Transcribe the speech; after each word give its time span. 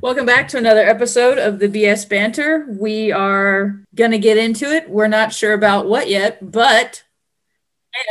Welcome 0.00 0.26
back 0.26 0.46
to 0.48 0.58
another 0.58 0.86
episode 0.86 1.38
of 1.38 1.58
the 1.58 1.66
BS 1.66 2.08
Banter. 2.08 2.66
We 2.68 3.10
are 3.10 3.82
going 3.96 4.12
to 4.12 4.18
get 4.18 4.36
into 4.36 4.66
it. 4.66 4.88
We're 4.88 5.08
not 5.08 5.32
sure 5.32 5.54
about 5.54 5.88
what 5.88 6.08
yet, 6.08 6.52
but 6.52 7.02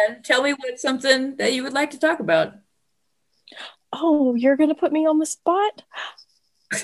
and 0.05 0.21
tell 0.21 0.44
me 0.44 0.52
what's 0.52 0.81
something 0.81 1.38
that 1.38 1.54
you 1.54 1.63
would 1.63 1.71
like 1.71 1.92
to 1.92 2.00
talk 2.00 2.20
about. 2.20 2.55
Oh, 3.94 4.36
you're 4.36 4.58
going 4.58 4.68
to 4.68 4.76
put 4.76 4.92
me 4.92 5.08
on 5.08 5.18
the 5.18 5.26
spot? 5.26 5.84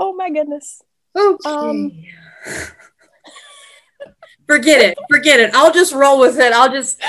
oh 0.00 0.14
my 0.14 0.30
goodness. 0.30 0.82
Okay. 1.16 1.48
Um, 1.48 1.92
forget 4.48 4.82
it. 4.82 4.98
Forget 5.08 5.38
it. 5.38 5.54
I'll 5.54 5.72
just 5.72 5.94
roll 5.94 6.18
with 6.18 6.40
it. 6.40 6.52
I'll 6.52 6.72
just 6.72 7.00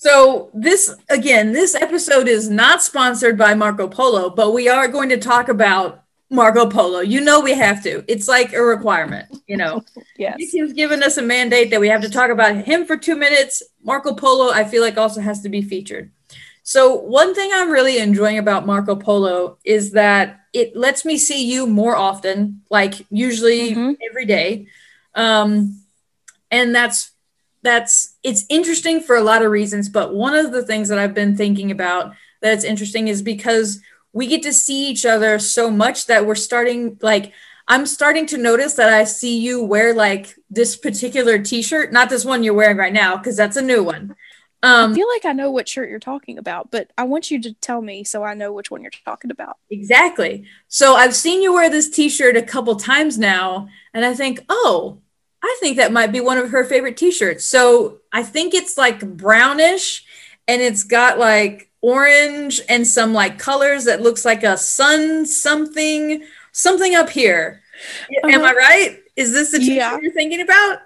so 0.00 0.48
this 0.54 0.94
again, 1.10 1.52
this 1.52 1.74
episode 1.74 2.26
is 2.26 2.48
not 2.48 2.82
sponsored 2.82 3.36
by 3.36 3.52
Marco 3.52 3.86
Polo, 3.86 4.30
but 4.30 4.54
we 4.54 4.66
are 4.66 4.88
going 4.88 5.10
to 5.10 5.18
talk 5.18 5.50
about 5.50 6.04
Marco 6.30 6.66
Polo. 6.70 7.00
You 7.00 7.20
know 7.20 7.40
we 7.40 7.52
have 7.52 7.82
to. 7.82 8.02
It's 8.08 8.26
like 8.26 8.54
a 8.54 8.62
requirement, 8.62 9.28
you 9.46 9.58
know. 9.58 9.84
yes. 10.16 10.36
He's 10.38 10.72
given 10.72 11.02
us 11.02 11.18
a 11.18 11.22
mandate 11.22 11.70
that 11.70 11.80
we 11.80 11.88
have 11.88 12.00
to 12.00 12.08
talk 12.08 12.30
about 12.30 12.64
him 12.64 12.86
for 12.86 12.96
two 12.96 13.14
minutes. 13.14 13.62
Marco 13.82 14.14
Polo, 14.14 14.50
I 14.50 14.64
feel 14.64 14.80
like 14.82 14.96
also 14.96 15.20
has 15.20 15.42
to 15.42 15.50
be 15.50 15.60
featured. 15.60 16.10
So 16.62 16.94
one 16.94 17.34
thing 17.34 17.50
I'm 17.52 17.70
really 17.70 17.98
enjoying 17.98 18.38
about 18.38 18.64
Marco 18.64 18.96
Polo 18.96 19.58
is 19.64 19.92
that 19.92 20.40
it 20.54 20.74
lets 20.74 21.04
me 21.04 21.18
see 21.18 21.44
you 21.44 21.66
more 21.66 21.94
often, 21.94 22.62
like 22.70 22.94
usually 23.10 23.74
Mhm. 23.74 23.98
every 24.08 24.24
day. 24.24 24.66
Um, 25.14 25.82
and 26.50 26.74
that's 26.74 27.10
that's 27.62 28.09
it's 28.22 28.44
interesting 28.48 29.00
for 29.00 29.16
a 29.16 29.22
lot 29.22 29.42
of 29.42 29.50
reasons 29.50 29.88
but 29.88 30.14
one 30.14 30.34
of 30.34 30.52
the 30.52 30.62
things 30.62 30.88
that 30.88 30.98
i've 30.98 31.14
been 31.14 31.36
thinking 31.36 31.70
about 31.70 32.12
that's 32.40 32.64
interesting 32.64 33.08
is 33.08 33.22
because 33.22 33.80
we 34.12 34.26
get 34.26 34.42
to 34.42 34.52
see 34.52 34.88
each 34.88 35.06
other 35.06 35.38
so 35.38 35.70
much 35.70 36.06
that 36.06 36.26
we're 36.26 36.34
starting 36.34 36.98
like 37.02 37.32
i'm 37.68 37.86
starting 37.86 38.26
to 38.26 38.36
notice 38.36 38.74
that 38.74 38.92
i 38.92 39.04
see 39.04 39.38
you 39.38 39.62
wear 39.62 39.94
like 39.94 40.34
this 40.50 40.76
particular 40.76 41.38
t-shirt 41.38 41.92
not 41.92 42.08
this 42.10 42.24
one 42.24 42.42
you're 42.42 42.54
wearing 42.54 42.76
right 42.76 42.92
now 42.92 43.16
because 43.16 43.36
that's 43.36 43.56
a 43.56 43.62
new 43.62 43.82
one 43.82 44.14
I 44.62 44.84
um 44.84 44.94
feel 44.94 45.08
like 45.08 45.24
I 45.24 45.32
know 45.32 45.50
what 45.50 45.68
shirt 45.68 45.88
you're 45.88 45.98
talking 45.98 46.36
about, 46.36 46.70
but 46.70 46.90
I 46.98 47.04
want 47.04 47.30
you 47.30 47.40
to 47.40 47.54
tell 47.54 47.80
me 47.80 48.04
so 48.04 48.22
I 48.22 48.34
know 48.34 48.52
which 48.52 48.70
one 48.70 48.82
you're 48.82 48.90
talking 49.06 49.30
about. 49.30 49.56
exactly 49.70 50.44
so 50.68 50.94
i've 50.96 51.14
seen 51.14 51.40
you 51.42 51.52
wear 51.54 51.70
this 51.70 51.88
t-shirt 51.88 52.36
a 52.36 52.42
couple 52.42 52.74
times 52.76 53.16
now 53.18 53.68
and 53.94 54.04
i 54.04 54.12
think 54.14 54.40
oh 54.48 54.98
i 55.42 55.56
think 55.60 55.76
that 55.76 55.92
might 55.92 56.12
be 56.12 56.20
one 56.20 56.38
of 56.38 56.50
her 56.50 56.64
favorite 56.64 56.96
t-shirts 56.96 57.44
so 57.44 57.98
i 58.12 58.22
think 58.22 58.54
it's 58.54 58.76
like 58.78 59.00
brownish 59.16 60.04
and 60.48 60.60
it's 60.62 60.84
got 60.84 61.18
like 61.18 61.70
orange 61.82 62.60
and 62.68 62.86
some 62.86 63.12
like 63.12 63.38
colors 63.38 63.84
that 63.84 64.02
looks 64.02 64.24
like 64.24 64.42
a 64.42 64.56
sun 64.56 65.24
something 65.26 66.22
something 66.52 66.94
up 66.94 67.08
here 67.10 67.62
am 68.24 68.42
i 68.44 68.52
right 68.52 68.98
is 69.16 69.32
this 69.32 69.50
the 69.52 69.58
t-shirt 69.58 69.74
Yeah. 69.76 69.98
you're 70.02 70.12
thinking 70.12 70.40
about 70.40 70.78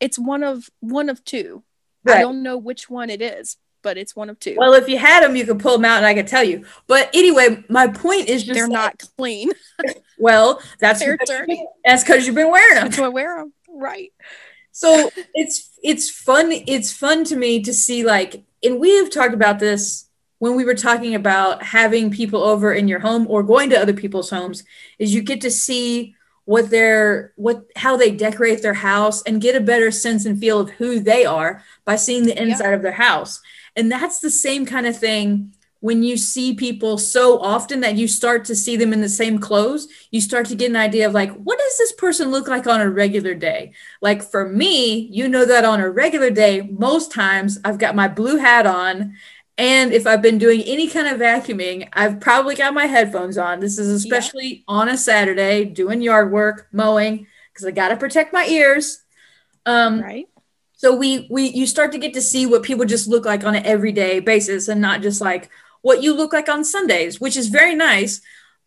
It's 0.00 0.18
one 0.18 0.42
of 0.42 0.68
one 0.80 1.08
of 1.08 1.24
two. 1.24 1.62
Right. 2.04 2.18
I 2.18 2.20
don't 2.20 2.42
know 2.42 2.58
which 2.58 2.90
one 2.90 3.08
it 3.08 3.22
is, 3.22 3.56
but 3.82 3.96
it's 3.96 4.14
one 4.14 4.28
of 4.28 4.38
two. 4.38 4.56
well 4.58 4.74
if 4.74 4.88
you 4.88 4.98
had 4.98 5.22
them 5.22 5.36
you 5.36 5.46
could 5.46 5.58
pull 5.60 5.72
them 5.76 5.84
out 5.84 5.98
and 5.98 6.06
i 6.06 6.12
could 6.14 6.26
tell 6.26 6.42
you 6.44 6.64
but 6.86 7.08
anyway 7.14 7.64
my 7.68 7.86
point 7.88 8.28
is 8.28 8.42
just 8.42 8.54
They're 8.58 8.66
that- 8.68 8.72
not 8.72 9.02
clean. 9.16 9.50
well 10.18 10.60
that's 10.80 11.00
They're 11.00 11.16
dirty. 11.24 11.64
that's 11.84 12.02
because 12.02 12.26
you've 12.26 12.34
been 12.34 12.50
wearing 12.50 12.74
them 12.74 12.84
That's 12.86 12.98
why 12.98 13.06
I 13.06 13.08
wear 13.08 13.38
them. 13.38 13.52
Right. 13.74 14.12
so 14.72 15.10
it's 15.34 15.70
it's 15.82 16.10
fun 16.10 16.50
it's 16.52 16.92
fun 16.92 17.24
to 17.24 17.36
me 17.36 17.62
to 17.62 17.74
see 17.74 18.04
like 18.04 18.44
and 18.62 18.80
we 18.80 18.96
have 18.96 19.10
talked 19.10 19.34
about 19.34 19.58
this 19.58 20.08
when 20.38 20.56
we 20.56 20.64
were 20.64 20.74
talking 20.74 21.14
about 21.14 21.62
having 21.62 22.10
people 22.10 22.42
over 22.42 22.72
in 22.72 22.88
your 22.88 23.00
home 23.00 23.26
or 23.28 23.42
going 23.42 23.70
to 23.70 23.80
other 23.80 23.92
people's 23.92 24.30
homes 24.30 24.64
is 24.98 25.14
you 25.14 25.22
get 25.22 25.40
to 25.40 25.50
see 25.50 26.14
what 26.44 26.68
their 26.70 27.32
what 27.36 27.64
how 27.76 27.96
they 27.96 28.10
decorate 28.10 28.60
their 28.60 28.74
house 28.74 29.22
and 29.22 29.40
get 29.40 29.56
a 29.56 29.60
better 29.60 29.90
sense 29.90 30.26
and 30.26 30.38
feel 30.38 30.60
of 30.60 30.70
who 30.70 31.00
they 31.00 31.24
are 31.24 31.62
by 31.84 31.96
seeing 31.96 32.26
the 32.26 32.40
inside 32.40 32.74
of 32.74 32.82
their 32.82 32.92
house 32.92 33.40
and 33.76 33.90
that's 33.90 34.20
the 34.20 34.30
same 34.30 34.66
kind 34.66 34.86
of 34.86 34.96
thing 34.96 35.53
when 35.84 36.02
you 36.02 36.16
see 36.16 36.54
people 36.54 36.96
so 36.96 37.38
often 37.40 37.80
that 37.80 37.96
you 37.96 38.08
start 38.08 38.44
to 38.44 38.54
see 38.54 38.74
them 38.76 38.92
in 38.92 39.00
the 39.02 39.08
same 39.08 39.38
clothes 39.38 39.86
you 40.10 40.20
start 40.20 40.46
to 40.46 40.54
get 40.54 40.70
an 40.70 40.76
idea 40.76 41.06
of 41.06 41.12
like 41.12 41.30
what 41.32 41.58
does 41.58 41.76
this 41.78 41.92
person 41.92 42.30
look 42.30 42.48
like 42.48 42.66
on 42.66 42.80
a 42.80 42.88
regular 42.90 43.34
day 43.34 43.72
like 44.00 44.22
for 44.22 44.48
me, 44.48 45.08
you 45.10 45.28
know 45.28 45.44
that 45.44 45.64
on 45.64 45.80
a 45.80 45.88
regular 45.90 46.30
day, 46.30 46.62
most 46.62 47.12
times 47.12 47.58
I've 47.64 47.78
got 47.78 47.94
my 47.94 48.08
blue 48.08 48.36
hat 48.36 48.66
on. 48.66 49.14
And 49.56 49.92
if 49.92 50.06
I've 50.06 50.22
been 50.22 50.38
doing 50.38 50.62
any 50.62 50.88
kind 50.88 51.06
of 51.06 51.20
vacuuming, 51.20 51.88
I've 51.92 52.20
probably 52.20 52.56
got 52.56 52.74
my 52.74 52.86
headphones 52.86 53.38
on. 53.38 53.60
This 53.60 53.78
is 53.78 53.88
especially 53.88 54.64
on 54.66 54.88
a 54.88 54.96
Saturday 54.96 55.64
doing 55.64 56.02
yard 56.02 56.32
work, 56.32 56.68
mowing, 56.72 57.26
because 57.52 57.66
I 57.66 57.70
got 57.70 57.88
to 57.88 57.96
protect 57.96 58.32
my 58.32 58.44
ears. 58.46 59.02
Um, 59.66 60.00
Right. 60.00 60.28
so 60.76 60.94
we 60.96 61.28
we 61.30 61.48
you 61.48 61.66
start 61.66 61.92
to 61.92 61.98
get 61.98 62.14
to 62.14 62.20
see 62.20 62.46
what 62.46 62.62
people 62.62 62.84
just 62.84 63.08
look 63.08 63.24
like 63.24 63.44
on 63.44 63.54
an 63.54 63.64
everyday 63.64 64.20
basis 64.20 64.68
and 64.68 64.80
not 64.80 65.02
just 65.02 65.20
like 65.20 65.50
what 65.84 66.02
you 66.02 66.14
look 66.14 66.32
like 66.32 66.48
on 66.48 66.64
Sundays, 66.64 67.20
which 67.20 67.36
is 67.36 67.48
very 67.48 67.74
nice, 67.74 68.22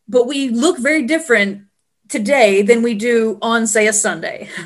but 0.07 0.27
we 0.27 0.49
look 0.49 0.77
very 0.77 1.01
different 1.01 1.63
today 2.09 2.61
than 2.61 2.83
we 2.83 2.93
do 2.93 3.39
on 3.41 3.65
say 3.65 3.87
a 3.87 3.93
Sunday. 3.93 4.47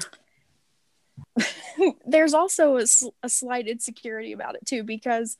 There's 2.05 2.33
also 2.33 2.77
a 2.77 3.29
slight 3.29 3.69
insecurity 3.69 4.33
about 4.33 4.55
it 4.55 4.65
too 4.65 4.83
because 4.83 5.37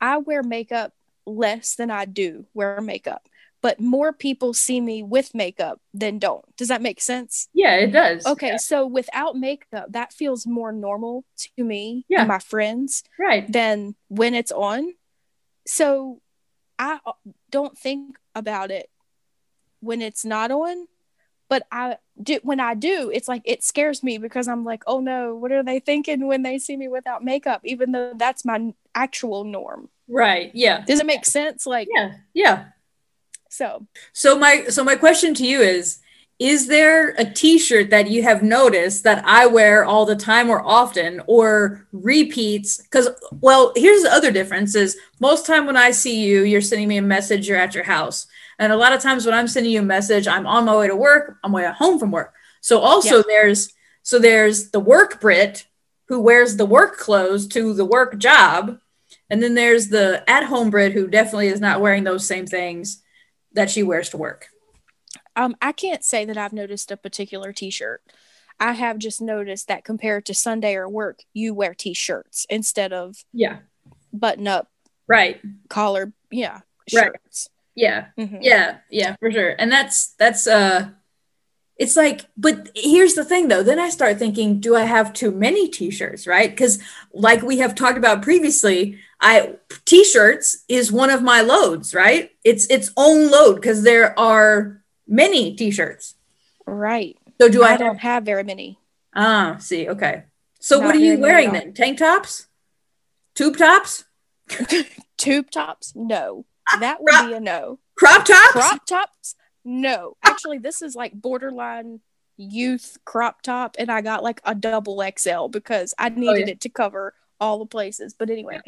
I 0.00 0.16
wear 0.16 0.42
makeup 0.42 0.92
less 1.24 1.76
than 1.76 1.88
I 1.88 2.04
do 2.04 2.46
wear 2.52 2.80
makeup, 2.80 3.28
but 3.62 3.78
more 3.78 4.12
people 4.12 4.52
see 4.52 4.80
me 4.80 5.04
with 5.04 5.36
makeup 5.36 5.80
than 5.94 6.18
don't. 6.18 6.44
Does 6.56 6.66
that 6.66 6.82
make 6.82 7.00
sense? 7.00 7.46
Yeah, 7.54 7.76
it 7.76 7.92
does. 7.92 8.26
Okay, 8.26 8.58
so 8.58 8.86
without 8.86 9.36
makeup, 9.36 9.86
that 9.90 10.12
feels 10.12 10.48
more 10.48 10.72
normal 10.72 11.24
to 11.56 11.62
me 11.62 12.06
Yeah. 12.08 12.22
and 12.22 12.28
my 12.28 12.40
friends 12.40 13.04
Right. 13.16 13.50
than 13.50 13.94
when 14.08 14.34
it's 14.34 14.50
on. 14.50 14.94
So 15.64 16.20
I 16.80 16.98
don't 17.50 17.76
think 17.76 18.16
about 18.34 18.70
it 18.70 18.88
when 19.80 20.00
it's 20.00 20.24
not 20.24 20.50
on, 20.50 20.88
but 21.50 21.66
I 21.70 21.98
do 22.22 22.38
when 22.42 22.58
I 22.58 22.74
do, 22.74 23.10
it's 23.12 23.28
like 23.28 23.42
it 23.44 23.62
scares 23.62 24.02
me 24.02 24.16
because 24.16 24.48
I'm 24.48 24.64
like, 24.64 24.82
oh 24.86 25.00
no, 25.00 25.34
what 25.34 25.52
are 25.52 25.62
they 25.62 25.78
thinking 25.78 26.26
when 26.26 26.42
they 26.42 26.58
see 26.58 26.78
me 26.78 26.88
without 26.88 27.22
makeup? 27.22 27.60
Even 27.64 27.92
though 27.92 28.14
that's 28.16 28.46
my 28.46 28.72
actual 28.94 29.44
norm. 29.44 29.90
Right. 30.08 30.50
Yeah. 30.54 30.82
Does 30.86 31.00
it 31.00 31.06
make 31.06 31.26
sense? 31.26 31.66
Like, 31.66 31.88
Yeah. 31.94 32.12
Yeah. 32.32 32.64
so 33.50 33.86
So 34.14 34.38
my 34.38 34.64
so 34.70 34.82
my 34.82 34.96
question 34.96 35.34
to 35.34 35.46
you 35.46 35.60
is 35.60 35.98
is 36.40 36.68
there 36.68 37.10
a 37.18 37.24
t-shirt 37.24 37.90
that 37.90 38.08
you 38.08 38.22
have 38.22 38.42
noticed 38.42 39.04
that 39.04 39.22
I 39.26 39.46
wear 39.46 39.84
all 39.84 40.06
the 40.06 40.16
time 40.16 40.48
or 40.48 40.62
often 40.66 41.20
or 41.26 41.86
repeats 41.92 42.80
cuz 42.90 43.08
well 43.40 43.72
here's 43.76 44.02
the 44.02 44.12
other 44.12 44.32
difference 44.32 44.74
is 44.74 44.96
most 45.20 45.46
time 45.46 45.66
when 45.66 45.76
I 45.76 45.90
see 45.90 46.24
you 46.24 46.42
you're 46.42 46.62
sending 46.62 46.88
me 46.88 46.96
a 46.96 47.02
message 47.02 47.46
you're 47.46 47.58
at 47.58 47.74
your 47.74 47.84
house 47.84 48.26
and 48.58 48.72
a 48.72 48.76
lot 48.76 48.92
of 48.94 49.00
times 49.02 49.24
when 49.26 49.34
I'm 49.34 49.48
sending 49.48 49.72
you 49.72 49.80
a 49.80 49.94
message 49.96 50.26
I'm 50.26 50.46
on 50.46 50.64
my 50.64 50.76
way 50.76 50.88
to 50.88 50.96
work 50.96 51.36
I'm 51.44 51.52
way 51.52 51.64
home 51.70 51.98
from 51.98 52.10
work 52.10 52.32
so 52.62 52.80
also 52.80 53.16
Yeah. 53.18 53.22
there's 53.28 53.72
so 54.02 54.18
there's 54.18 54.70
the 54.70 54.80
work 54.80 55.20
Brit 55.20 55.66
who 56.08 56.20
wears 56.20 56.56
the 56.56 56.66
work 56.66 56.96
clothes 56.96 57.46
to 57.48 57.74
the 57.74 57.84
work 57.84 58.16
job 58.18 58.78
and 59.28 59.42
then 59.42 59.54
there's 59.54 59.88
the 59.88 60.24
at 60.28 60.44
home 60.44 60.70
Brit 60.70 60.92
who 60.92 61.06
definitely 61.06 61.48
is 61.48 61.60
not 61.60 61.80
wearing 61.80 62.04
those 62.04 62.26
same 62.26 62.46
things 62.46 63.02
that 63.52 63.70
she 63.70 63.82
wears 63.82 64.08
to 64.10 64.16
work. 64.16 64.49
Um, 65.36 65.56
I 65.62 65.72
can't 65.72 66.04
say 66.04 66.24
that 66.24 66.36
I've 66.36 66.52
noticed 66.52 66.90
a 66.90 66.96
particular 66.96 67.52
t-shirt. 67.52 68.02
I 68.58 68.72
have 68.72 68.98
just 68.98 69.22
noticed 69.22 69.68
that 69.68 69.84
compared 69.84 70.26
to 70.26 70.34
Sunday 70.34 70.74
or 70.74 70.88
work, 70.88 71.20
you 71.32 71.54
wear 71.54 71.74
t-shirts 71.74 72.46
instead 72.50 72.92
of 72.92 73.16
Yeah. 73.32 73.58
button 74.12 74.46
up 74.48 74.68
Right. 75.06 75.40
collar, 75.68 76.12
yeah, 76.30 76.60
Right. 76.92 77.12
shirts. 77.14 77.48
Yeah. 77.74 78.06
Mhm. 78.18 78.38
Yeah. 78.42 78.78
Yeah, 78.90 79.16
for 79.18 79.30
sure. 79.30 79.54
And 79.58 79.70
that's 79.72 80.08
that's 80.18 80.46
uh 80.46 80.90
it's 81.76 81.96
like 81.96 82.26
but 82.36 82.68
here's 82.74 83.14
the 83.14 83.24
thing 83.24 83.48
though 83.48 83.62
then 83.62 83.78
i 83.78 83.88
start 83.88 84.18
thinking 84.18 84.60
do 84.60 84.76
i 84.76 84.82
have 84.82 85.14
too 85.14 85.30
many 85.30 85.66
t-shirts 85.66 86.26
right 86.26 86.50
because 86.50 86.78
like 87.14 87.40
we 87.40 87.56
have 87.58 87.74
talked 87.74 87.96
about 87.96 88.20
previously 88.20 88.98
i 89.18 89.54
t-shirts 89.86 90.62
is 90.68 90.92
one 90.92 91.08
of 91.08 91.22
my 91.22 91.40
loads 91.40 91.94
right 91.94 92.32
it's 92.44 92.66
its 92.66 92.90
own 92.98 93.30
load 93.30 93.54
because 93.54 93.82
there 93.82 94.18
are 94.18 94.79
many 95.10 95.54
t-shirts 95.54 96.14
Right. 96.66 97.18
so 97.40 97.48
do 97.48 97.62
i, 97.62 97.74
I 97.74 97.76
don't 97.76 97.98
have 97.98 98.24
very 98.24 98.44
many. 98.44 98.78
ah 99.14 99.56
see 99.58 99.88
okay 99.88 100.24
so 100.60 100.78
Not 100.78 100.86
what 100.86 100.94
are 100.96 100.98
you 100.98 101.18
wearing 101.18 101.52
then 101.52 101.74
tank 101.74 101.98
tops 101.98 102.46
tube 103.34 103.56
tops 103.58 104.04
Tube 105.16 105.50
tops? 105.50 105.92
No. 105.94 106.44
That 106.80 106.98
would 107.02 107.26
be 107.28 107.34
a 107.34 107.40
no. 107.40 107.78
crop 107.94 108.24
tops 108.24 108.52
Crop 108.52 108.86
tops? 108.86 109.36
No. 109.64 110.16
Actually, 110.24 110.58
this 110.58 110.80
is 110.82 110.96
like 110.96 111.12
borderline 111.12 112.00
youth 112.38 112.96
crop 113.04 113.42
top, 113.42 113.76
and 113.78 113.90
I 113.92 114.00
got 114.00 114.22
like 114.24 114.40
a 114.44 114.54
double 114.54 115.04
XL 115.18 115.46
because 115.48 115.92
I 115.98 116.08
needed 116.08 116.28
Oh, 116.30 116.34
yeah. 116.36 116.46
it 116.46 116.60
to 116.62 116.68
cover 116.70 117.14
all 117.38 117.58
the 117.58 117.66
places. 117.66 118.14
But 118.18 118.30
anyway, 118.30 118.60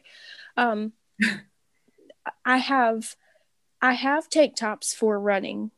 um, 0.58 0.92
I 2.44 2.58
have 2.58 3.16
I 3.80 3.94
have 3.94 4.28
tank 4.28 4.54
tops 4.54 4.94
for 4.94 5.18
running 5.18 5.70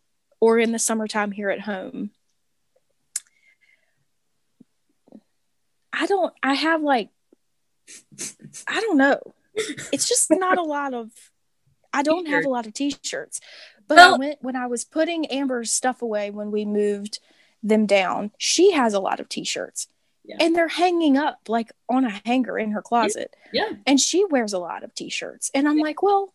or 0.44 0.58
in 0.58 0.72
the 0.72 0.78
summertime 0.78 1.32
here 1.32 1.48
at 1.48 1.60
home. 1.62 2.10
I 5.90 6.04
don't, 6.04 6.34
I 6.42 6.52
have 6.52 6.82
like, 6.82 7.08
I 8.68 8.78
don't 8.82 8.98
know. 8.98 9.20
It's 9.54 10.06
just 10.06 10.30
not 10.30 10.58
a 10.58 10.62
lot 10.62 10.92
of, 10.92 11.10
I 11.94 12.02
don't 12.02 12.28
have 12.28 12.44
a 12.44 12.50
lot 12.50 12.66
of 12.66 12.74
t 12.74 12.94
shirts. 13.02 13.40
But 13.88 13.96
well, 13.96 14.16
I 14.16 14.18
went, 14.18 14.38
when 14.42 14.54
I 14.54 14.66
was 14.66 14.84
putting 14.84 15.24
Amber's 15.26 15.72
stuff 15.72 16.02
away 16.02 16.30
when 16.30 16.50
we 16.50 16.66
moved 16.66 17.20
them 17.62 17.86
down, 17.86 18.30
she 18.36 18.72
has 18.72 18.92
a 18.92 19.00
lot 19.00 19.20
of 19.20 19.30
t 19.30 19.44
shirts. 19.44 19.88
Yeah. 20.26 20.36
And 20.40 20.54
they're 20.54 20.68
hanging 20.68 21.16
up 21.16 21.38
like 21.48 21.72
on 21.88 22.04
a 22.04 22.20
hanger 22.26 22.58
in 22.58 22.72
her 22.72 22.82
closet. 22.82 23.34
Yeah. 23.50 23.70
And 23.86 23.98
she 23.98 24.26
wears 24.26 24.52
a 24.52 24.58
lot 24.58 24.84
of 24.84 24.94
t 24.94 25.08
shirts. 25.08 25.50
And 25.54 25.66
I'm 25.66 25.78
yeah. 25.78 25.84
like, 25.84 26.02
well, 26.02 26.34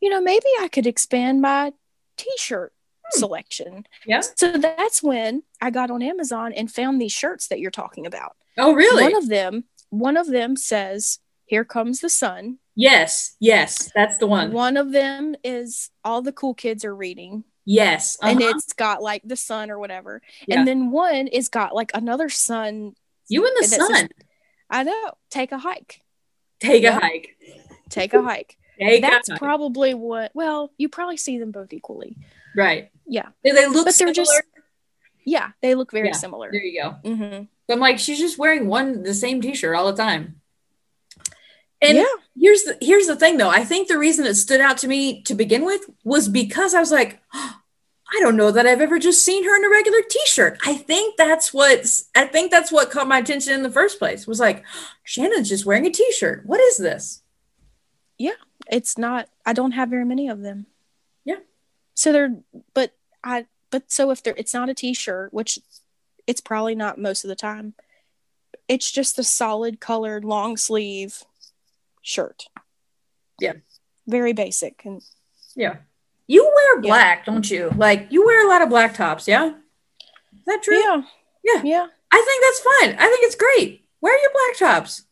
you 0.00 0.10
know, 0.10 0.20
maybe 0.20 0.48
I 0.60 0.66
could 0.66 0.88
expand 0.88 1.40
my 1.40 1.72
t 2.16 2.28
shirt. 2.36 2.72
Selection. 3.12 3.86
Yeah. 4.06 4.22
So 4.36 4.52
that's 4.52 5.02
when 5.02 5.42
I 5.60 5.70
got 5.70 5.90
on 5.90 6.02
Amazon 6.02 6.52
and 6.52 6.70
found 6.70 7.00
these 7.00 7.12
shirts 7.12 7.48
that 7.48 7.60
you're 7.60 7.70
talking 7.70 8.06
about. 8.06 8.36
Oh, 8.58 8.74
really? 8.74 9.02
One 9.02 9.16
of 9.16 9.28
them, 9.28 9.64
one 9.90 10.16
of 10.16 10.28
them 10.28 10.56
says, 10.56 11.18
Here 11.44 11.64
comes 11.64 12.00
the 12.00 12.10
sun. 12.10 12.58
Yes, 12.76 13.36
yes, 13.38 13.92
that's 13.94 14.18
the 14.18 14.26
one. 14.26 14.52
One 14.52 14.76
of 14.76 14.90
them 14.90 15.36
is 15.44 15.90
all 16.04 16.22
the 16.22 16.32
cool 16.32 16.54
kids 16.54 16.84
are 16.84 16.94
reading. 16.94 17.44
Yes. 17.64 18.18
Uh-huh. 18.20 18.32
And 18.32 18.40
it's 18.40 18.72
got 18.72 19.02
like 19.02 19.22
the 19.24 19.36
sun 19.36 19.70
or 19.70 19.78
whatever. 19.78 20.20
Yeah. 20.46 20.58
And 20.58 20.68
then 20.68 20.90
one 20.90 21.28
is 21.28 21.48
got 21.48 21.74
like 21.74 21.92
another 21.94 22.28
sun. 22.28 22.94
You 23.28 23.46
and 23.46 23.56
the 23.58 23.68
sun. 23.68 23.94
Says, 23.94 24.08
I 24.68 24.82
know. 24.82 25.12
Take 25.30 25.52
a 25.52 25.58
hike. 25.58 26.02
Take 26.60 26.82
yeah. 26.82 26.96
a 26.96 27.00
hike. 27.00 27.36
Take 27.88 28.12
a 28.12 28.22
hike. 28.22 28.58
Take 28.78 29.02
That's 29.02 29.28
a 29.28 29.32
hike. 29.32 29.38
probably 29.38 29.94
what 29.94 30.32
well, 30.34 30.72
you 30.76 30.88
probably 30.88 31.16
see 31.16 31.38
them 31.38 31.52
both 31.52 31.72
equally. 31.72 32.16
Right. 32.56 32.90
Yeah. 33.06 33.28
Do 33.44 33.52
they 33.52 33.66
look 33.66 33.86
but 33.86 33.94
similar? 33.94 34.14
They're 34.14 34.24
just 34.24 34.42
yeah, 35.24 35.50
they 35.62 35.74
look 35.74 35.90
very 35.90 36.08
yeah, 36.08 36.14
similar. 36.14 36.50
There 36.50 36.62
you 36.62 36.82
go. 36.82 36.96
Mm-hmm. 37.04 37.44
I'm 37.72 37.80
like, 37.80 37.98
she's 37.98 38.18
just 38.18 38.38
wearing 38.38 38.68
one 38.68 39.02
the 39.02 39.14
same 39.14 39.40
t-shirt 39.40 39.74
all 39.74 39.90
the 39.90 39.96
time. 39.96 40.40
And 41.80 41.98
yeah. 41.98 42.04
here's 42.38 42.62
the 42.62 42.78
here's 42.80 43.06
the 43.06 43.16
thing 43.16 43.36
though. 43.36 43.50
I 43.50 43.64
think 43.64 43.88
the 43.88 43.98
reason 43.98 44.26
it 44.26 44.34
stood 44.34 44.60
out 44.60 44.78
to 44.78 44.88
me 44.88 45.22
to 45.22 45.34
begin 45.34 45.64
with 45.64 45.82
was 46.02 46.28
because 46.28 46.74
I 46.74 46.80
was 46.80 46.92
like, 46.92 47.20
oh, 47.34 47.56
I 48.06 48.20
don't 48.20 48.36
know 48.36 48.50
that 48.50 48.66
I've 48.66 48.82
ever 48.82 48.98
just 48.98 49.24
seen 49.24 49.44
her 49.44 49.56
in 49.56 49.64
a 49.64 49.70
regular 49.70 49.98
t-shirt. 50.08 50.58
I 50.64 50.74
think 50.74 51.16
that's 51.16 51.52
what's 51.52 52.10
I 52.14 52.26
think 52.26 52.50
that's 52.50 52.70
what 52.70 52.90
caught 52.90 53.08
my 53.08 53.18
attention 53.18 53.54
in 53.54 53.62
the 53.62 53.70
first 53.70 53.98
place. 53.98 54.26
Was 54.26 54.40
like, 54.40 54.64
Shannon's 55.02 55.48
just 55.48 55.66
wearing 55.66 55.86
a 55.86 55.90
t-shirt. 55.90 56.44
What 56.46 56.60
is 56.60 56.76
this? 56.76 57.22
Yeah, 58.18 58.32
it's 58.70 58.96
not 58.96 59.28
I 59.44 59.52
don't 59.52 59.72
have 59.72 59.90
very 59.90 60.04
many 60.04 60.28
of 60.28 60.40
them. 60.40 60.66
So 61.94 62.12
they're 62.12 62.36
but 62.74 62.92
I 63.22 63.46
but 63.70 63.90
so 63.90 64.10
if 64.10 64.22
they're 64.22 64.34
it's 64.36 64.54
not 64.54 64.68
a 64.68 64.74
t-shirt, 64.74 65.32
which 65.32 65.58
it's 66.26 66.40
probably 66.40 66.74
not 66.74 66.98
most 66.98 67.24
of 67.24 67.28
the 67.28 67.36
time. 67.36 67.74
It's 68.68 68.90
just 68.90 69.18
a 69.18 69.24
solid 69.24 69.80
colored 69.80 70.24
long 70.24 70.56
sleeve 70.56 71.22
shirt. 72.02 72.46
Yeah. 73.40 73.54
Very 74.06 74.32
basic 74.32 74.82
and 74.84 75.02
yeah. 75.54 75.76
You 76.26 76.44
wear 76.44 76.80
black, 76.80 77.26
yeah. 77.26 77.32
don't 77.32 77.50
you? 77.50 77.70
Like 77.76 78.08
you 78.10 78.24
wear 78.24 78.46
a 78.46 78.48
lot 78.48 78.62
of 78.62 78.68
black 78.68 78.94
tops, 78.94 79.28
yeah? 79.28 79.48
Is 79.48 80.44
that 80.46 80.62
true? 80.62 80.78
Yeah. 80.78 81.02
Yeah. 81.44 81.62
Yeah. 81.62 81.86
I 82.12 82.24
think 82.26 82.44
that's 82.44 82.60
fine. 82.60 82.96
I 82.98 83.10
think 83.10 83.24
it's 83.24 83.34
great. 83.34 83.84
Wear 84.00 84.18
your 84.20 84.30
black 84.30 84.58
tops. 84.58 85.02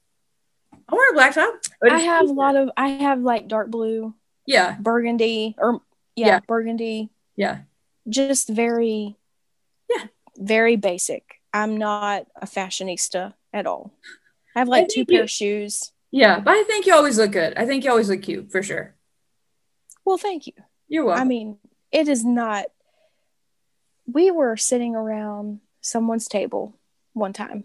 I 0.88 0.94
wear 0.94 1.10
a 1.10 1.14
black 1.14 1.34
top. 1.34 1.54
I 1.82 1.98
have 1.98 2.28
a 2.28 2.32
lot 2.32 2.56
of 2.56 2.70
I 2.76 2.88
have 2.88 3.20
like 3.20 3.48
dark 3.48 3.70
blue. 3.70 4.14
Yeah. 4.46 4.76
Burgundy 4.78 5.54
or 5.58 5.80
yeah, 6.16 6.26
yeah. 6.26 6.40
burgundy. 6.46 7.10
Yeah. 7.36 7.60
Just 8.08 8.48
very 8.48 9.16
Yeah. 9.90 10.06
Very 10.38 10.76
basic. 10.76 11.40
I'm 11.52 11.76
not 11.76 12.26
a 12.36 12.46
fashionista 12.46 13.34
at 13.52 13.66
all. 13.66 13.92
I 14.56 14.60
have 14.60 14.68
like 14.68 14.84
I 14.84 14.88
two 14.90 15.04
pair 15.04 15.18
you, 15.18 15.22
of 15.22 15.30
shoes. 15.30 15.92
Yeah, 16.10 16.40
but 16.40 16.52
I 16.52 16.62
think 16.64 16.86
you 16.86 16.94
always 16.94 17.18
look 17.18 17.32
good. 17.32 17.54
I 17.56 17.66
think 17.66 17.84
you 17.84 17.90
always 17.90 18.08
look 18.08 18.22
cute 18.22 18.50
for 18.50 18.62
sure. 18.62 18.94
Well, 20.04 20.18
thank 20.18 20.46
you. 20.46 20.52
You're 20.88 21.04
welcome. 21.04 21.22
I 21.22 21.24
mean, 21.24 21.58
it 21.90 22.08
is 22.08 22.24
not. 22.24 22.66
We 24.06 24.30
were 24.30 24.56
sitting 24.56 24.94
around 24.94 25.60
someone's 25.80 26.28
table 26.28 26.76
one 27.12 27.32
time, 27.32 27.64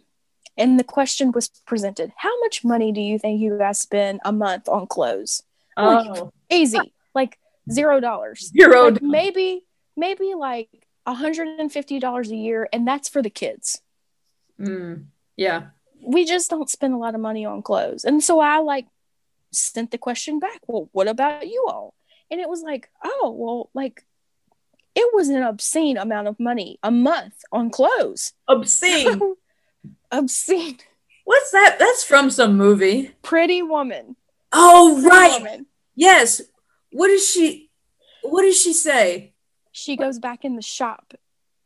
and 0.57 0.79
the 0.79 0.83
question 0.83 1.31
was 1.31 1.49
presented 1.65 2.13
How 2.15 2.39
much 2.41 2.63
money 2.63 2.91
do 2.91 3.01
you 3.01 3.19
think 3.19 3.41
you 3.41 3.57
guys 3.57 3.79
spend 3.79 4.21
a 4.23 4.31
month 4.31 4.69
on 4.69 4.87
clothes? 4.87 5.43
Oh, 5.75 5.89
like, 5.89 6.23
easy. 6.49 6.93
Like 7.13 7.37
zero 7.71 7.99
dollars. 7.99 8.51
Zero. 8.57 8.89
Like 8.89 9.01
maybe, 9.01 9.65
maybe 9.95 10.33
like 10.35 10.87
$150 11.07 12.29
a 12.29 12.35
year, 12.35 12.67
and 12.71 12.87
that's 12.87 13.09
for 13.09 13.21
the 13.21 13.29
kids. 13.29 13.81
Mm, 14.59 15.05
yeah. 15.35 15.67
We 16.01 16.25
just 16.25 16.49
don't 16.49 16.69
spend 16.69 16.93
a 16.93 16.97
lot 16.97 17.15
of 17.15 17.21
money 17.21 17.45
on 17.45 17.61
clothes. 17.61 18.03
And 18.03 18.23
so 18.23 18.39
I 18.39 18.59
like 18.59 18.87
sent 19.51 19.91
the 19.91 19.97
question 19.97 20.39
back, 20.39 20.59
well, 20.67 20.89
what 20.91 21.07
about 21.07 21.47
you 21.47 21.65
all? 21.67 21.93
And 22.29 22.39
it 22.41 22.49
was 22.49 22.61
like, 22.61 22.89
oh, 23.03 23.33
well, 23.37 23.69
like 23.73 24.03
it 24.95 25.13
was 25.13 25.29
an 25.29 25.43
obscene 25.43 25.97
amount 25.97 26.27
of 26.27 26.39
money 26.39 26.79
a 26.83 26.91
month 26.91 27.35
on 27.51 27.69
clothes. 27.69 28.33
Obscene. 28.47 29.19
obscene. 30.11 30.79
What's 31.23 31.51
that? 31.51 31.77
That's 31.79 32.03
from 32.03 32.29
some 32.29 32.57
movie. 32.57 33.11
Pretty 33.21 33.61
Woman. 33.61 34.15
Oh, 34.51 34.93
Pretty 35.01 35.07
right. 35.07 35.41
Woman. 35.41 35.65
Yes. 35.95 36.41
What 36.97 37.07
does 37.07 37.29
she 37.29 37.69
what 38.23 38.41
does 38.41 38.59
she 38.59 38.73
say? 38.73 39.33
she 39.77 39.95
goes 39.95 40.17
back 40.17 40.43
in 40.43 40.55
the 40.55 40.61
shop 40.61 41.13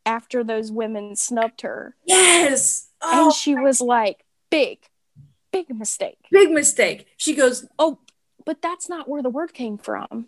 after 0.06 0.44
those 0.44 0.70
women 0.70 1.16
snubbed 1.16 1.62
her. 1.62 1.96
Yes. 2.06 2.90
Oh. 3.02 3.26
And 3.26 3.34
she 3.34 3.56
was 3.56 3.80
like, 3.80 4.26
big, 4.50 4.80
big 5.54 5.74
mistake. 5.74 6.18
Big 6.30 6.52
mistake. 6.52 7.08
She 7.16 7.34
goes, 7.34 7.66
Oh, 7.80 8.00
but 8.46 8.62
that's 8.62 8.90
not 8.90 9.08
where 9.08 9.24
the 9.24 9.30
word 9.30 9.54
came 9.54 9.78
from. 9.78 10.28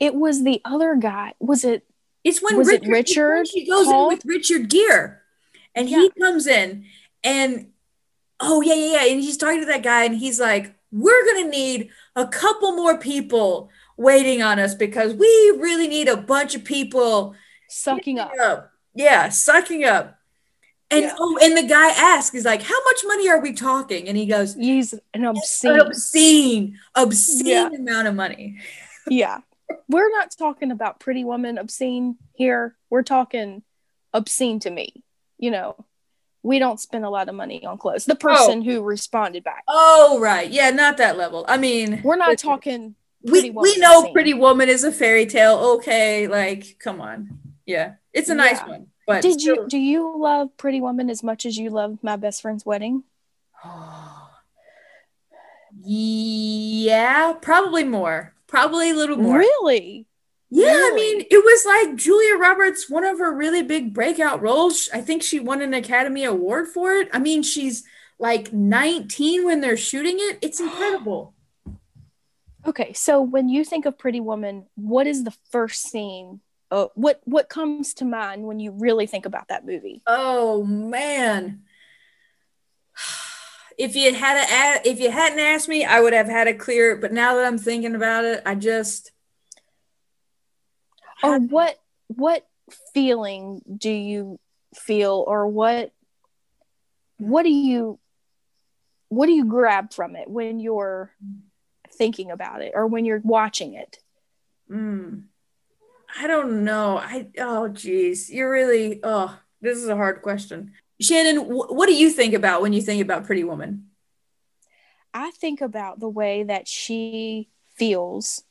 It 0.00 0.14
was 0.14 0.42
the 0.42 0.62
other 0.64 0.96
guy. 0.96 1.34
Was 1.38 1.64
it? 1.64 1.84
It's 2.24 2.40
when 2.42 2.56
was 2.56 2.68
Richard, 2.68 2.86
it 2.86 2.90
Richard 2.90 3.48
she 3.48 3.66
goes 3.66 3.86
called? 3.86 4.12
in 4.12 4.16
with 4.16 4.24
Richard 4.24 4.70
Gere, 4.70 5.18
and 5.74 5.88
yeah. 5.88 5.98
he 5.98 6.10
comes 6.20 6.46
in, 6.46 6.86
and 7.24 7.72
oh 8.40 8.62
yeah, 8.62 8.74
yeah, 8.74 8.92
yeah, 8.92 9.12
and 9.12 9.20
he's 9.20 9.36
talking 9.36 9.60
to 9.60 9.66
that 9.66 9.82
guy, 9.82 10.04
and 10.04 10.16
he's 10.16 10.38
like, 10.38 10.72
"We're 10.92 11.26
gonna 11.26 11.48
need 11.48 11.90
a 12.14 12.26
couple 12.26 12.76
more 12.76 12.96
people 12.96 13.70
waiting 14.02 14.42
on 14.42 14.58
us 14.58 14.74
because 14.74 15.14
we 15.14 15.26
really 15.58 15.88
need 15.88 16.08
a 16.08 16.16
bunch 16.16 16.54
of 16.54 16.64
people 16.64 17.34
sucking 17.68 18.18
up. 18.18 18.32
up. 18.40 18.72
Yeah, 18.94 19.28
sucking 19.30 19.84
up. 19.84 20.18
And 20.90 21.04
yeah. 21.04 21.14
oh, 21.18 21.38
and 21.42 21.56
the 21.56 21.62
guy 21.62 21.88
asks, 21.88 22.34
he's 22.34 22.44
like, 22.44 22.62
"How 22.62 22.84
much 22.84 23.00
money 23.06 23.28
are 23.30 23.40
we 23.40 23.54
talking?" 23.54 24.08
And 24.08 24.16
he 24.16 24.26
goes, 24.26 24.54
"He's 24.54 24.92
an 25.14 25.24
obscene, 25.24 25.80
obscene, 25.80 26.78
obscene 26.94 27.46
yeah. 27.46 27.68
amount 27.68 28.08
of 28.08 28.14
money." 28.14 28.58
yeah, 29.08 29.38
we're 29.88 30.10
not 30.10 30.34
talking 30.36 30.70
about 30.70 31.00
Pretty 31.00 31.24
Woman 31.24 31.56
obscene 31.56 32.16
here. 32.34 32.76
We're 32.90 33.04
talking 33.04 33.62
obscene 34.12 34.60
to 34.60 34.70
me. 34.70 35.02
You 35.38 35.52
know, 35.52 35.86
we 36.42 36.58
don't 36.58 36.78
spend 36.78 37.06
a 37.06 37.10
lot 37.10 37.30
of 37.30 37.34
money 37.34 37.64
on 37.64 37.78
clothes. 37.78 38.04
The 38.04 38.12
oh. 38.12 38.16
person 38.16 38.58
oh. 38.58 38.62
who 38.62 38.82
responded 38.82 39.44
back. 39.44 39.64
Oh, 39.68 40.18
right, 40.20 40.50
yeah, 40.50 40.68
not 40.70 40.98
that 40.98 41.16
level. 41.16 41.46
I 41.48 41.56
mean, 41.56 42.02
we're 42.04 42.16
not 42.16 42.36
talking 42.36 42.96
we 43.22 43.50
we 43.50 43.76
know 43.78 44.12
Pretty 44.12 44.34
Woman 44.34 44.68
is 44.68 44.84
a 44.84 44.92
fairy 44.92 45.26
tale. 45.26 45.76
Okay, 45.76 46.28
like 46.28 46.76
come 46.78 47.00
on, 47.00 47.38
yeah, 47.66 47.94
it's 48.12 48.28
a 48.28 48.34
nice 48.34 48.58
yeah. 48.58 48.68
one. 48.68 48.86
But 49.06 49.22
did 49.22 49.40
still- 49.40 49.56
you 49.56 49.68
do 49.68 49.78
you 49.78 50.14
love 50.16 50.56
Pretty 50.56 50.80
Woman 50.80 51.10
as 51.10 51.22
much 51.22 51.46
as 51.46 51.56
you 51.56 51.70
love 51.70 51.98
My 52.02 52.16
Best 52.16 52.42
Friend's 52.42 52.66
Wedding? 52.66 53.04
yeah, 55.84 57.34
probably 57.40 57.84
more. 57.84 58.34
Probably 58.46 58.90
a 58.90 58.94
little 58.94 59.16
more. 59.16 59.38
Really? 59.38 60.06
Yeah, 60.50 60.66
really? 60.66 60.92
I 60.92 60.94
mean, 60.94 61.26
it 61.30 61.42
was 61.42 61.64
like 61.64 61.96
Julia 61.96 62.36
Roberts, 62.36 62.90
one 62.90 63.04
of 63.04 63.18
her 63.18 63.34
really 63.34 63.62
big 63.62 63.94
breakout 63.94 64.42
roles. 64.42 64.90
I 64.92 65.00
think 65.00 65.22
she 65.22 65.40
won 65.40 65.62
an 65.62 65.72
Academy 65.72 66.24
Award 66.24 66.68
for 66.68 66.92
it. 66.92 67.08
I 67.12 67.18
mean, 67.18 67.42
she's 67.42 67.84
like 68.18 68.52
19 68.52 69.46
when 69.46 69.62
they're 69.62 69.78
shooting 69.78 70.16
it. 70.18 70.38
It's 70.42 70.60
incredible. 70.60 71.34
Okay, 72.66 72.92
so 72.92 73.20
when 73.20 73.48
you 73.48 73.64
think 73.64 73.86
of 73.86 73.98
Pretty 73.98 74.20
Woman, 74.20 74.66
what 74.76 75.06
is 75.06 75.24
the 75.24 75.34
first 75.50 75.82
scene? 75.82 76.40
Uh, 76.70 76.86
what 76.94 77.20
what 77.24 77.48
comes 77.48 77.94
to 77.94 78.04
mind 78.04 78.44
when 78.44 78.58
you 78.60 78.70
really 78.70 79.06
think 79.06 79.26
about 79.26 79.48
that 79.48 79.66
movie? 79.66 80.02
Oh 80.06 80.64
man. 80.64 81.62
If 83.78 83.96
you 83.96 84.14
had 84.14 84.36
a, 84.36 84.88
if 84.88 85.00
you 85.00 85.10
hadn't 85.10 85.40
asked 85.40 85.68
me, 85.68 85.84
I 85.84 86.00
would 86.00 86.12
have 86.12 86.28
had 86.28 86.46
it 86.46 86.58
clear. 86.58 86.96
But 86.96 87.12
now 87.12 87.34
that 87.36 87.44
I'm 87.44 87.58
thinking 87.58 87.94
about 87.94 88.24
it, 88.24 88.42
I 88.46 88.54
just. 88.54 89.10
Or 91.22 91.38
what 91.38 91.78
what 92.06 92.46
feeling 92.94 93.62
do 93.76 93.90
you 93.90 94.38
feel, 94.74 95.24
or 95.26 95.48
what 95.48 95.92
what 97.18 97.42
do 97.42 97.50
you 97.50 97.98
what 99.08 99.26
do 99.26 99.32
you 99.32 99.46
grab 99.46 99.92
from 99.92 100.16
it 100.16 100.28
when 100.28 100.58
you're 100.58 101.12
thinking 101.94 102.30
about 102.30 102.62
it 102.62 102.72
or 102.74 102.86
when 102.86 103.04
you're 103.04 103.20
watching 103.24 103.74
it? 103.74 103.98
Mm. 104.70 105.24
I 106.18 106.26
don't 106.26 106.64
know. 106.64 106.98
I 106.98 107.28
oh 107.38 107.68
geez, 107.68 108.30
you're 108.30 108.50
really 108.50 109.00
oh 109.02 109.38
this 109.60 109.78
is 109.78 109.88
a 109.88 109.96
hard 109.96 110.22
question. 110.22 110.72
Shannon, 111.00 111.36
wh- 111.44 111.70
what 111.72 111.86
do 111.86 111.94
you 111.94 112.10
think 112.10 112.34
about 112.34 112.62
when 112.62 112.72
you 112.72 112.80
think 112.82 113.02
about 113.02 113.24
Pretty 113.24 113.44
Woman? 113.44 113.88
I 115.14 115.30
think 115.32 115.60
about 115.60 116.00
the 116.00 116.08
way 116.08 116.42
that 116.42 116.66
she 116.68 117.48
feels 117.76 118.44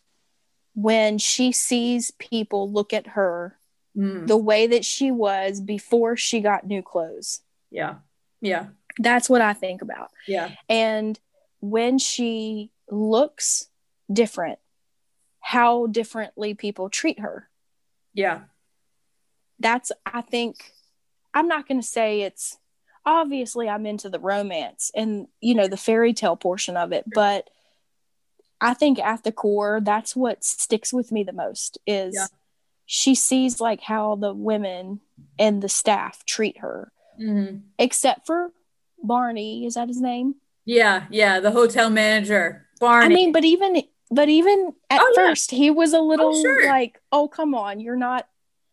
when 0.75 1.17
she 1.17 1.51
sees 1.51 2.11
people 2.11 2.71
look 2.71 2.93
at 2.93 3.07
her 3.07 3.57
Mm, 3.97 4.25
the 4.25 4.37
way 4.37 4.67
that 4.67 4.85
she 4.85 5.11
was 5.11 5.59
before 5.59 6.15
she 6.15 6.39
got 6.39 6.65
new 6.65 6.81
clothes. 6.81 7.41
yeah, 7.69 7.95
yeah, 8.39 8.67
That's 8.97 9.29
what 9.29 9.41
I 9.41 9.51
think 9.51 9.81
about. 9.81 10.11
yeah, 10.29 10.51
And 10.69 11.19
when 11.59 11.99
she 11.99 12.71
looks 12.91 13.69
different, 14.11 14.59
how 15.39 15.87
differently 15.87 16.53
people 16.53 16.89
treat 16.89 17.19
her. 17.19 17.49
yeah, 18.13 18.41
That's, 19.59 19.91
I 20.05 20.21
think, 20.21 20.73
I'm 21.33 21.47
not 21.47 21.67
going 21.67 21.79
to 21.81 21.87
say 21.87 22.21
it's 22.21 22.57
obviously 23.05 23.69
I'm 23.69 23.85
into 23.85 24.09
the 24.09 24.19
romance 24.19 24.91
and, 24.95 25.27
you 25.39 25.55
know, 25.55 25.67
the 25.67 25.77
fairy 25.77 26.13
tale 26.13 26.35
portion 26.35 26.75
of 26.77 26.91
it, 26.91 27.05
but 27.13 27.49
I 28.59 28.73
think 28.75 28.99
at 28.99 29.23
the 29.23 29.31
core, 29.31 29.79
that's 29.81 30.15
what 30.15 30.43
sticks 30.43 30.93
with 30.93 31.11
me 31.11 31.23
the 31.23 31.33
most 31.33 31.79
is 31.87 32.13
Yeah. 32.15 32.27
she 32.85 33.15
sees 33.15 33.59
like 33.61 33.81
how 33.81 34.15
the 34.15 34.33
women 34.33 34.99
and 35.39 35.61
the 35.63 35.69
staff 35.69 36.25
treat 36.25 36.59
her, 36.59 36.91
hmm 37.17 37.57
except 37.79 38.27
for 38.27 38.51
Barney. 39.03 39.65
Is 39.65 39.73
that 39.75 39.87
his 39.87 40.01
name? 40.01 40.35
yeah, 40.65 41.05
yeah. 41.09 41.39
The 41.39 41.51
hotel 41.51 41.89
manager, 41.89 42.67
Barney. 42.81 43.05
I 43.05 43.07
mean, 43.07 43.31
but 43.31 43.45
even 43.45 43.81
but 44.09 44.27
even 44.27 44.73
at 44.89 44.99
Oh, 45.01 45.13
yeah. 45.15 45.27
first, 45.29 45.51
he 45.51 45.69
was 45.71 45.93
a 45.93 45.97
oh, 45.97 46.05
little 46.05 46.33
sure. 46.41 46.65
like, 46.67 46.99
"Oh, 47.13 47.29
come 47.29 47.55
on, 47.55 47.79
you're 47.79 47.95
not 47.95 48.27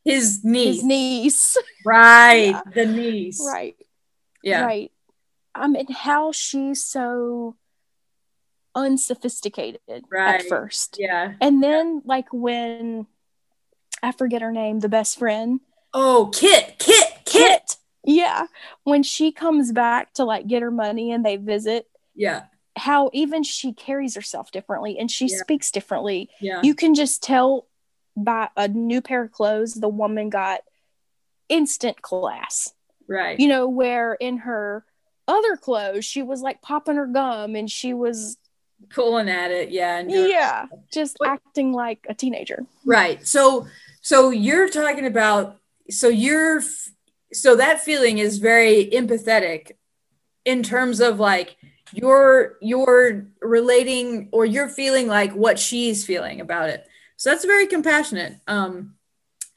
his 0.05 0.45
niece, 0.45 0.77
his 0.77 0.85
niece, 0.85 1.57
right? 1.87 2.51
Yeah. 2.51 2.63
The 2.75 2.87
niece, 2.87 3.41
right? 3.47 3.77
Yeah, 4.43 4.65
right." 4.65 4.91
I 5.55 5.69
mean, 5.69 5.87
how 5.93 6.33
she's 6.33 6.83
so 6.83 7.55
unsophisticated 8.75 9.81
Right. 10.11 10.41
at 10.41 10.49
first, 10.49 10.97
yeah. 10.99 11.35
and 11.41 11.63
then 11.63 12.03
like 12.05 12.27
when 12.33 13.07
I 14.03 14.13
forget 14.13 14.43
her 14.43 14.53
name, 14.53 14.81
the 14.81 14.89
best 14.89 15.19
friend, 15.19 15.61
Oh, 15.95 16.31
Kit, 16.35 16.77
Kit, 16.79 17.05
Kit. 17.25 17.43
Kit. 17.51 17.77
Yeah, 18.05 18.47
when 18.85 19.03
she 19.03 19.33
comes 19.33 19.73
back 19.73 20.13
to 20.15 20.25
like 20.25 20.47
get 20.47 20.63
her 20.63 20.71
money 20.71 21.13
and 21.13 21.25
they 21.25 21.37
visit, 21.37 21.87
Yeah, 22.15 22.45
how 22.79 23.11
even 23.13 23.43
she 23.43 23.73
carries 23.73 24.15
herself 24.15 24.51
differently 24.51 24.99
and 24.99 25.11
she 25.11 25.27
Yeah. 25.27 25.39
speaks 25.39 25.71
differently. 25.71 26.31
yeah, 26.41 26.61
you 26.63 26.75
can 26.75 26.95
just 26.95 27.23
tell 27.23 27.67
by 28.17 28.49
a 28.57 28.67
new 28.69 29.01
pair 29.01 29.23
of 29.25 29.33
clothes 29.33 29.75
the 29.75 29.89
woman 29.89 30.29
got 30.31 30.61
instant 31.49 32.03
class 32.03 32.73
right. 33.09 33.39
you 33.41 33.49
know 33.49 33.69
where 33.69 34.15
in 34.15 34.39
her 34.39 34.85
other 35.29 35.57
clothes 35.57 36.05
she 36.05 36.23
was 36.23 36.43
like 36.43 36.61
popping 36.61 36.97
her 36.97 37.07
gum 37.07 37.55
and 37.55 37.71
she 37.71 37.93
was 37.95 38.37
Pulling 38.91 39.29
at 39.29 39.51
it, 39.51 39.71
yeah, 39.71 40.03
yeah 40.07 40.67
just 40.93 41.17
What- 41.19 41.31
acting 41.31 41.73
like 41.73 42.07
a 42.09 42.15
teenager 42.15 42.65
Right. 42.85 43.27
So 43.27 43.67
so 44.03 44.31
you're 44.31 44.69
talking 44.69 45.05
about 45.07 45.57
so 45.91 46.09
you're 46.09 46.63
so 47.33 47.57
that 47.57 47.81
feeling 47.81 48.19
is 48.19 48.39
very 48.39 48.87
empathetic 48.93 49.73
in 50.45 50.63
terms 50.63 51.01
of 51.01 51.19
like 51.21 51.57
you're 51.93 52.57
you're 52.61 53.27
relating 53.41 54.29
or 54.33 54.45
you're 54.45 54.69
feeling 54.69 55.07
like 55.09 55.33
what 55.33 55.59
she's 55.59 56.05
feeling 56.05 56.41
about 56.41 56.69
it. 56.69 56.87
So 57.17 57.31
that's 57.31 57.45
very 57.45 57.67
compassionate. 57.67 58.37
Um 58.47 58.95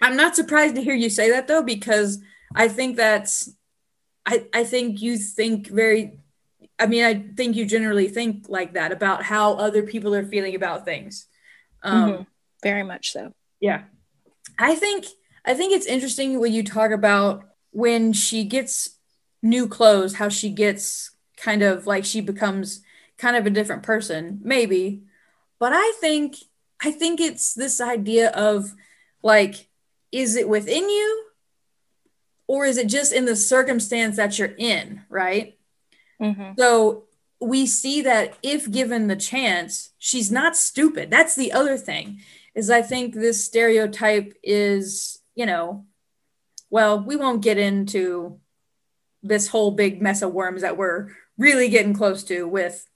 I'm 0.01 0.15
not 0.17 0.35
surprised 0.35 0.75
to 0.75 0.81
hear 0.83 0.95
you 0.95 1.09
say 1.09 1.29
that 1.31 1.47
though 1.47 1.63
because 1.63 2.19
I 2.55 2.67
think 2.67 2.97
that's 2.97 3.53
I 4.25 4.45
I 4.53 4.63
think 4.63 5.01
you 5.01 5.17
think 5.17 5.67
very 5.67 6.19
I 6.79 6.87
mean 6.87 7.03
I 7.03 7.13
think 7.35 7.55
you 7.55 7.65
generally 7.65 8.07
think 8.07 8.45
like 8.49 8.73
that 8.73 8.91
about 8.91 9.23
how 9.23 9.53
other 9.53 9.83
people 9.83 10.13
are 10.15 10.25
feeling 10.25 10.55
about 10.55 10.85
things. 10.85 11.27
Um 11.83 12.11
Mhm. 12.11 12.25
very 12.63 12.83
much 12.83 13.11
so 13.11 13.33
yeah. 13.59 13.83
I 14.57 14.75
think 14.75 15.05
I 15.45 15.53
think 15.53 15.73
it's 15.73 15.85
interesting 15.87 16.39
when 16.39 16.53
you 16.53 16.63
talk 16.63 16.91
about 16.91 17.45
when 17.71 18.13
she 18.13 18.43
gets 18.43 18.97
new 19.41 19.67
clothes, 19.67 20.15
how 20.15 20.29
she 20.29 20.49
gets 20.49 21.10
kind 21.41 21.63
of 21.63 21.87
like 21.87 22.05
she 22.05 22.21
becomes 22.21 22.81
kind 23.17 23.35
of 23.35 23.45
a 23.45 23.49
different 23.49 23.83
person, 23.83 24.39
maybe. 24.43 25.01
But 25.59 25.73
I 25.73 25.93
think 25.99 26.35
I 26.83 26.91
think 26.91 27.19
it's 27.19 27.53
this 27.53 27.81
idea 27.81 28.29
of 28.31 28.73
like 29.23 29.67
is 30.11 30.35
it 30.35 30.47
within 30.47 30.89
you 30.89 31.25
or 32.47 32.65
is 32.65 32.77
it 32.77 32.87
just 32.87 33.13
in 33.13 33.25
the 33.25 33.35
circumstance 33.35 34.17
that 34.17 34.37
you're 34.37 34.55
in, 34.57 35.01
right? 35.09 35.57
Mhm. 36.19 36.57
So 36.57 37.05
we 37.39 37.65
see 37.65 38.01
that 38.01 38.37
if 38.43 38.69
given 38.69 39.07
the 39.07 39.15
chance, 39.15 39.91
she's 39.97 40.31
not 40.31 40.55
stupid. 40.55 41.09
That's 41.09 41.35
the 41.35 41.51
other 41.51 41.77
thing. 41.77 42.21
Is 42.53 42.69
I 42.69 42.81
think 42.81 43.13
this 43.13 43.45
stereotype 43.45 44.33
is, 44.43 45.19
you 45.35 45.45
know, 45.45 45.85
well, 46.69 46.99
we 46.99 47.15
won't 47.15 47.41
get 47.41 47.57
into 47.57 48.39
this 49.23 49.47
whole 49.47 49.71
big 49.71 50.01
mess 50.01 50.21
of 50.21 50.33
worms 50.33 50.61
that 50.61 50.77
we're 50.77 51.09
really 51.37 51.69
getting 51.69 51.93
close 51.93 52.23
to 52.25 52.47
with 52.47 52.87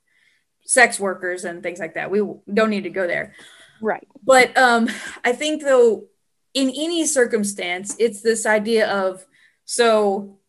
sex 0.65 0.99
workers 0.99 1.45
and 1.45 1.63
things 1.63 1.79
like 1.79 1.93
that. 1.93 2.11
We 2.11 2.19
don't 2.51 2.69
need 2.69 2.83
to 2.83 2.89
go 2.89 3.07
there. 3.07 3.33
right 3.81 4.07
But 4.23 4.57
um, 4.57 4.89
I 5.23 5.31
think 5.33 5.63
though, 5.63 6.05
in 6.53 6.69
any 6.69 7.05
circumstance, 7.05 7.95
it's 7.99 8.21
this 8.21 8.45
idea 8.45 8.89
of 8.89 9.25
so, 9.65 10.39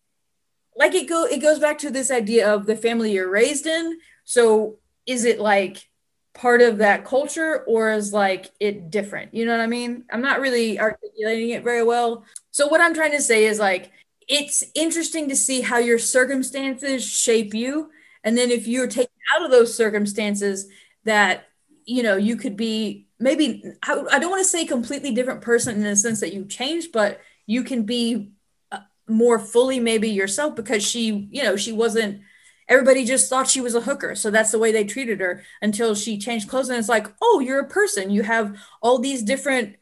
like 0.76 0.94
it 0.94 1.08
go 1.08 1.24
it 1.24 1.38
goes 1.38 1.58
back 1.58 1.78
to 1.78 1.90
this 1.90 2.10
idea 2.10 2.52
of 2.52 2.66
the 2.66 2.76
family 2.76 3.12
you're 3.12 3.30
raised 3.30 3.66
in. 3.66 3.98
So, 4.24 4.78
is 5.06 5.24
it 5.24 5.40
like 5.40 5.88
part 6.34 6.60
of 6.60 6.78
that 6.78 7.04
culture, 7.04 7.64
or 7.66 7.90
is 7.90 8.12
like 8.12 8.50
it 8.60 8.90
different? 8.90 9.34
You 9.34 9.46
know 9.46 9.52
what 9.52 9.62
I 9.62 9.66
mean? 9.66 10.04
I'm 10.10 10.22
not 10.22 10.40
really 10.40 10.78
articulating 10.78 11.50
it 11.50 11.64
very 11.64 11.82
well. 11.82 12.24
So, 12.50 12.68
what 12.68 12.80
I'm 12.80 12.94
trying 12.94 13.12
to 13.12 13.22
say 13.22 13.46
is 13.46 13.58
like 13.58 13.90
it's 14.28 14.64
interesting 14.74 15.28
to 15.28 15.36
see 15.36 15.60
how 15.60 15.78
your 15.78 15.98
circumstances 15.98 17.08
shape 17.08 17.54
you, 17.54 17.90
and 18.24 18.36
then 18.36 18.50
if 18.50 18.66
you're 18.66 18.88
taken 18.88 19.12
out 19.34 19.44
of 19.44 19.50
those 19.50 19.74
circumstances, 19.74 20.68
that 21.04 21.48
you 21.84 22.02
know 22.02 22.16
you 22.16 22.36
could 22.36 22.56
be 22.56 23.06
maybe 23.18 23.62
I, 23.82 24.18
don't 24.18 24.30
want 24.30 24.40
to 24.40 24.48
say 24.48 24.66
completely 24.66 25.12
different 25.12 25.40
person 25.40 25.76
in 25.76 25.82
the 25.82 25.96
sense 25.96 26.20
that 26.20 26.34
you 26.34 26.44
changed 26.44 26.92
but 26.92 27.20
you 27.46 27.62
can 27.62 27.84
be 27.84 28.32
uh, 28.70 28.80
more 29.08 29.38
fully 29.38 29.80
maybe 29.80 30.10
yourself 30.10 30.54
because 30.54 30.86
she 30.86 31.28
you 31.30 31.42
know 31.42 31.56
she 31.56 31.72
wasn't 31.72 32.20
everybody 32.68 33.04
just 33.04 33.30
thought 33.30 33.48
she 33.48 33.60
was 33.60 33.76
a 33.76 33.80
hooker. 33.80 34.16
So 34.16 34.30
that's 34.30 34.50
the 34.50 34.58
way 34.58 34.72
they 34.72 34.82
treated 34.84 35.20
her 35.20 35.44
until 35.62 35.94
she 35.94 36.18
changed 36.18 36.48
clothes. 36.48 36.68
And 36.68 36.78
it's 36.78 36.88
like 36.88 37.06
oh 37.22 37.40
you're 37.40 37.60
a 37.60 37.68
person. 37.68 38.10
You 38.10 38.24
have 38.24 38.58
all 38.82 38.98
these 38.98 39.22
different 39.22 39.76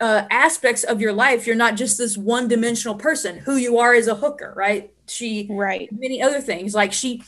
uh, 0.00 0.26
aspects 0.30 0.82
of 0.82 1.00
your 1.00 1.12
life 1.12 1.46
you're 1.46 1.56
not 1.56 1.76
just 1.76 1.98
this 1.98 2.16
one 2.16 2.48
dimensional 2.48 2.96
person. 2.96 3.38
Who 3.38 3.56
you 3.56 3.78
are 3.78 3.94
as 3.94 4.06
a 4.06 4.14
hooker 4.14 4.52
right? 4.56 4.92
She 5.08 5.48
right. 5.50 5.88
many 5.92 6.22
other 6.22 6.40
things. 6.40 6.74
Like 6.74 6.92
she 6.92 7.22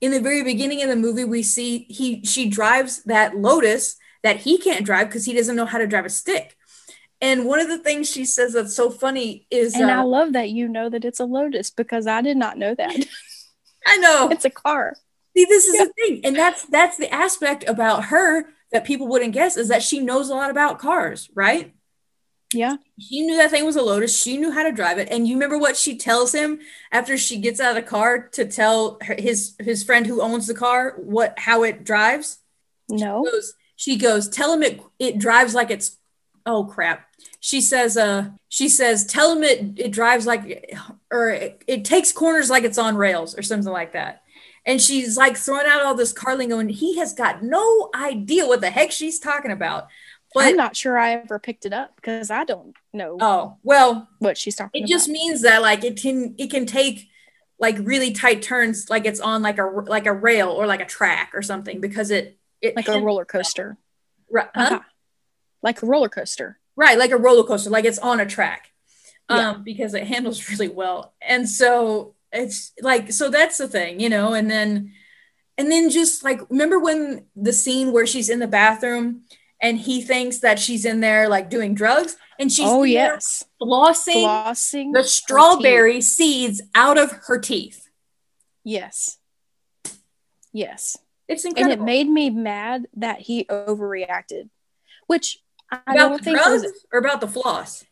in 0.00 0.10
the 0.10 0.20
very 0.20 0.42
beginning 0.42 0.82
of 0.82 0.88
the 0.88 0.96
movie 0.96 1.24
we 1.24 1.42
see 1.42 1.86
he 1.88 2.22
she 2.24 2.48
drives 2.48 3.02
that 3.04 3.36
lotus 3.36 3.96
that 4.22 4.38
he 4.38 4.58
can't 4.58 4.84
drive 4.84 5.08
because 5.08 5.24
he 5.24 5.32
doesn't 5.32 5.56
know 5.56 5.66
how 5.66 5.78
to 5.78 5.86
drive 5.86 6.04
a 6.04 6.10
stick. 6.10 6.56
And 7.20 7.46
one 7.46 7.60
of 7.60 7.68
the 7.68 7.78
things 7.78 8.10
she 8.10 8.26
says 8.26 8.52
that's 8.52 8.76
so 8.76 8.90
funny 8.90 9.46
is 9.50 9.74
and 9.74 9.90
i 9.90 10.00
uh, 10.00 10.04
love 10.04 10.32
that 10.34 10.50
you 10.50 10.68
know 10.68 10.90
that 10.90 11.04
it's 11.04 11.20
a 11.20 11.24
lotus 11.24 11.70
because 11.70 12.06
i 12.06 12.20
did 12.20 12.36
not 12.36 12.58
know 12.58 12.74
that. 12.74 12.94
I 13.86 13.98
know. 13.98 14.28
It's 14.32 14.44
a 14.44 14.50
car. 14.50 14.96
See 15.36 15.44
this 15.44 15.66
is 15.66 15.78
the 15.78 15.92
thing 15.92 16.20
and 16.24 16.34
that's 16.34 16.64
that's 16.64 16.96
the 16.96 17.12
aspect 17.12 17.64
about 17.68 18.06
her 18.06 18.48
that 18.72 18.84
people 18.84 19.06
wouldn't 19.06 19.34
guess 19.34 19.56
is 19.56 19.68
that 19.68 19.82
she 19.82 20.00
knows 20.00 20.28
a 20.28 20.34
lot 20.34 20.50
about 20.50 20.78
cars 20.78 21.28
right 21.34 21.75
yeah 22.52 22.76
she 22.98 23.22
knew 23.22 23.36
that 23.36 23.50
thing 23.50 23.64
was 23.64 23.76
a 23.76 23.82
lotus 23.82 24.16
she 24.16 24.36
knew 24.36 24.52
how 24.52 24.62
to 24.62 24.72
drive 24.72 24.98
it 24.98 25.08
and 25.10 25.26
you 25.26 25.34
remember 25.34 25.58
what 25.58 25.76
she 25.76 25.96
tells 25.96 26.32
him 26.32 26.60
after 26.92 27.18
she 27.18 27.38
gets 27.38 27.60
out 27.60 27.70
of 27.70 27.76
the 27.76 27.82
car 27.82 28.28
to 28.28 28.44
tell 28.44 28.98
her, 29.02 29.16
his 29.18 29.56
his 29.58 29.82
friend 29.82 30.06
who 30.06 30.22
owns 30.22 30.46
the 30.46 30.54
car 30.54 30.94
what 30.96 31.36
how 31.38 31.64
it 31.64 31.84
drives 31.84 32.38
no 32.88 33.24
goes, 33.24 33.54
she 33.76 33.96
goes, 33.96 34.28
tell 34.28 34.52
him 34.52 34.62
it 34.62 34.80
it 34.98 35.18
drives 35.18 35.54
like 35.54 35.70
it's 35.70 35.98
oh 36.46 36.64
crap. 36.64 37.06
She 37.40 37.60
says, 37.60 37.96
uh, 37.96 38.30
she 38.48 38.68
says, 38.68 39.04
tell 39.04 39.36
him 39.36 39.42
it 39.42 39.78
it 39.78 39.90
drives 39.92 40.26
like 40.26 40.74
or 41.12 41.30
it, 41.30 41.62
it 41.66 41.84
takes 41.84 42.12
corners 42.12 42.50
like 42.50 42.64
it's 42.64 42.78
on 42.78 42.96
rails 42.96 43.36
or 43.38 43.42
something 43.42 43.72
like 43.72 43.92
that. 43.92 44.22
And 44.64 44.82
she's 44.82 45.16
like 45.16 45.36
throwing 45.36 45.66
out 45.66 45.82
all 45.82 45.94
this 45.94 46.12
car 46.12 46.36
lingo, 46.36 46.58
and 46.58 46.70
he 46.70 46.98
has 46.98 47.12
got 47.12 47.42
no 47.42 47.88
idea 47.94 48.46
what 48.48 48.60
the 48.60 48.70
heck 48.70 48.90
she's 48.90 49.20
talking 49.20 49.52
about. 49.52 49.88
But 50.34 50.46
i'm 50.46 50.56
not 50.56 50.76
sure 50.76 50.98
i 50.98 51.12
ever 51.12 51.38
picked 51.38 51.66
it 51.66 51.72
up 51.72 51.96
because 51.96 52.30
i 52.30 52.44
don't 52.44 52.74
know 52.92 53.16
oh 53.20 53.56
well, 53.62 54.08
what 54.18 54.36
she's 54.36 54.56
talking 54.56 54.84
it 54.84 54.86
just 54.86 55.08
means 55.08 55.42
that 55.42 55.62
like 55.62 55.84
it 55.84 56.00
can 56.00 56.34
it 56.38 56.50
can 56.50 56.66
take 56.66 57.08
like 57.58 57.76
really 57.80 58.12
tight 58.12 58.42
turns 58.42 58.90
like 58.90 59.06
it's 59.06 59.20
on 59.20 59.42
like 59.42 59.58
a 59.58 59.64
like 59.64 60.06
a 60.06 60.12
rail 60.12 60.48
or 60.48 60.66
like 60.66 60.80
a 60.80 60.86
track 60.86 61.30
or 61.34 61.42
something 61.42 61.80
because 61.80 62.10
it 62.10 62.38
it 62.60 62.76
like 62.76 62.88
a 62.88 63.00
roller 63.00 63.24
coaster 63.24 63.78
Right, 64.28 64.48
huh? 64.54 64.62
Uh-huh. 64.62 64.80
like 65.62 65.82
a 65.82 65.86
roller 65.86 66.08
coaster 66.08 66.58
Right, 66.76 66.98
like 66.98 67.10
a 67.10 67.16
roller 67.16 67.42
coaster, 67.42 67.70
like 67.70 67.86
it's 67.86 67.98
on 67.98 68.20
a 68.20 68.26
track. 68.26 68.72
Yeah. 69.30 69.50
Um, 69.50 69.64
because 69.64 69.94
it 69.94 70.06
handles 70.06 70.48
really 70.50 70.68
well. 70.68 71.14
And 71.20 71.48
so 71.48 72.14
it's 72.32 72.72
like 72.82 73.10
so 73.10 73.30
that's 73.30 73.58
the 73.58 73.66
thing, 73.66 73.98
you 73.98 74.08
know, 74.08 74.34
and 74.34 74.50
then 74.50 74.92
and 75.58 75.72
then 75.72 75.88
just 75.90 76.22
like 76.22 76.40
remember 76.50 76.78
when 76.78 77.26
the 77.34 77.52
scene 77.52 77.92
where 77.92 78.06
she's 78.06 78.28
in 78.28 78.40
the 78.40 78.46
bathroom 78.46 79.22
and 79.66 79.78
he 79.78 80.00
thinks 80.00 80.38
that 80.38 80.60
she's 80.60 80.84
in 80.84 81.00
there 81.00 81.28
like 81.28 81.50
doing 81.50 81.74
drugs 81.74 82.16
and 82.38 82.52
she's 82.52 82.68
oh 82.68 82.84
yes, 82.84 83.44
flossing 83.60 84.24
flossing 84.24 84.92
the 84.92 85.02
strawberry 85.02 86.00
seeds 86.00 86.62
out 86.74 86.96
of 86.96 87.10
her 87.26 87.38
teeth. 87.38 87.88
Yes, 88.62 89.18
yes, 90.52 90.96
It's 91.26 91.44
incredible 91.44 91.72
and 91.72 91.82
it 91.82 91.84
made 91.84 92.08
me 92.08 92.30
mad 92.30 92.86
that 92.94 93.20
he 93.20 93.44
overreacted, 93.46 94.50
which 95.08 95.40
I 95.68 95.78
about 95.78 95.94
don't 95.94 96.18
the 96.18 96.22
think 96.22 96.36
drugs 96.36 96.62
was. 96.62 96.86
or 96.92 97.00
about 97.00 97.20
the 97.20 97.28
floss. 97.28 97.84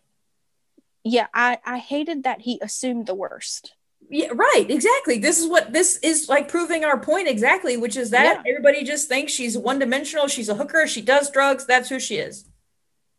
Yeah, 1.03 1.27
I 1.35 1.59
I 1.67 1.79
hated 1.79 2.23
that 2.23 2.43
he 2.43 2.61
assumed 2.63 3.07
the 3.07 3.17
worst. 3.17 3.75
Yeah, 4.11 4.29
right. 4.35 4.67
Exactly. 4.69 5.19
This 5.19 5.39
is 5.41 5.47
what 5.49 5.73
this 5.73 5.97
is 6.03 6.29
like 6.29 6.49
proving 6.49 6.85
our 6.85 6.99
point 6.99 7.27
exactly, 7.29 7.77
which 7.77 7.97
is 7.97 8.11
that 8.11 8.25
Yeah. 8.45 8.51
everybody 8.51 8.85
just 8.85 9.09
thinks 9.09 9.33
she's 9.33 9.57
one 9.57 9.79
dimensional. 9.79 10.29
She's 10.29 10.49
a 10.49 10.55
hooker. 10.55 10.87
She 10.87 11.01
does 11.03 11.31
drugs. 11.31 11.67
That's 11.67 11.89
who 11.89 11.99
she 11.99 12.17
is. 12.17 12.45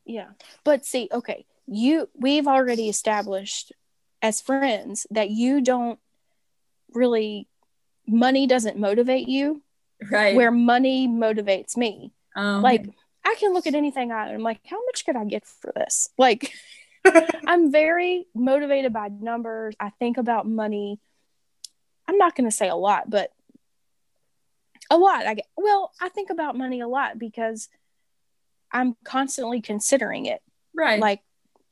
Yeah. 0.06 0.30
But 0.64 0.86
see, 0.86 1.10
okay, 1.12 1.46
you 1.68 2.10
we've 2.14 2.48
already 2.48 2.88
established 2.90 3.72
as 4.22 4.42
friends 4.42 5.08
that 5.12 5.30
you 5.32 5.62
don't 5.62 6.00
really 6.94 7.48
money 8.08 8.48
doesn't 8.48 8.78
motivate 8.78 9.28
you 9.28 9.62
Right. 10.12 10.36
where 10.36 10.52
money 10.52 11.08
motivates 11.08 11.76
me. 11.76 12.12
um, 12.36 12.62
Like 12.62 12.86
I 13.24 13.36
can 13.40 13.54
look 13.54 13.66
at 13.66 13.74
anything 13.76 14.12
I 14.12 14.34
I'm 14.34 14.42
like, 14.44 14.60
how 14.68 14.78
much 14.86 15.04
could 15.06 15.16
I 15.16 15.26
get 15.26 15.46
for 15.46 15.72
this? 15.76 16.10
Like 16.18 16.54
I'm 17.48 17.72
very 17.72 18.26
motivated 18.34 18.94
by 18.94 19.08
numbers. 19.10 19.76
I 19.80 19.90
think 19.92 20.18
about 20.18 20.48
money. 20.48 21.00
I'm 22.08 22.18
not 22.18 22.36
going 22.36 22.50
to 22.50 22.56
say 22.56 22.68
a 22.70 22.76
lot, 22.76 23.10
but 23.10 23.32
a 24.90 24.98
lot. 24.98 25.26
I 25.26 25.36
get, 25.36 25.46
well, 25.58 25.92
I 26.02 26.10
think 26.10 26.30
about 26.30 26.58
money 26.58 26.80
a 26.82 26.88
lot 26.88 27.18
because 27.18 27.70
I'm 28.72 28.96
constantly 29.04 29.62
considering 29.62 30.26
it. 30.26 30.42
right. 30.74 31.00
Like, 31.00 31.22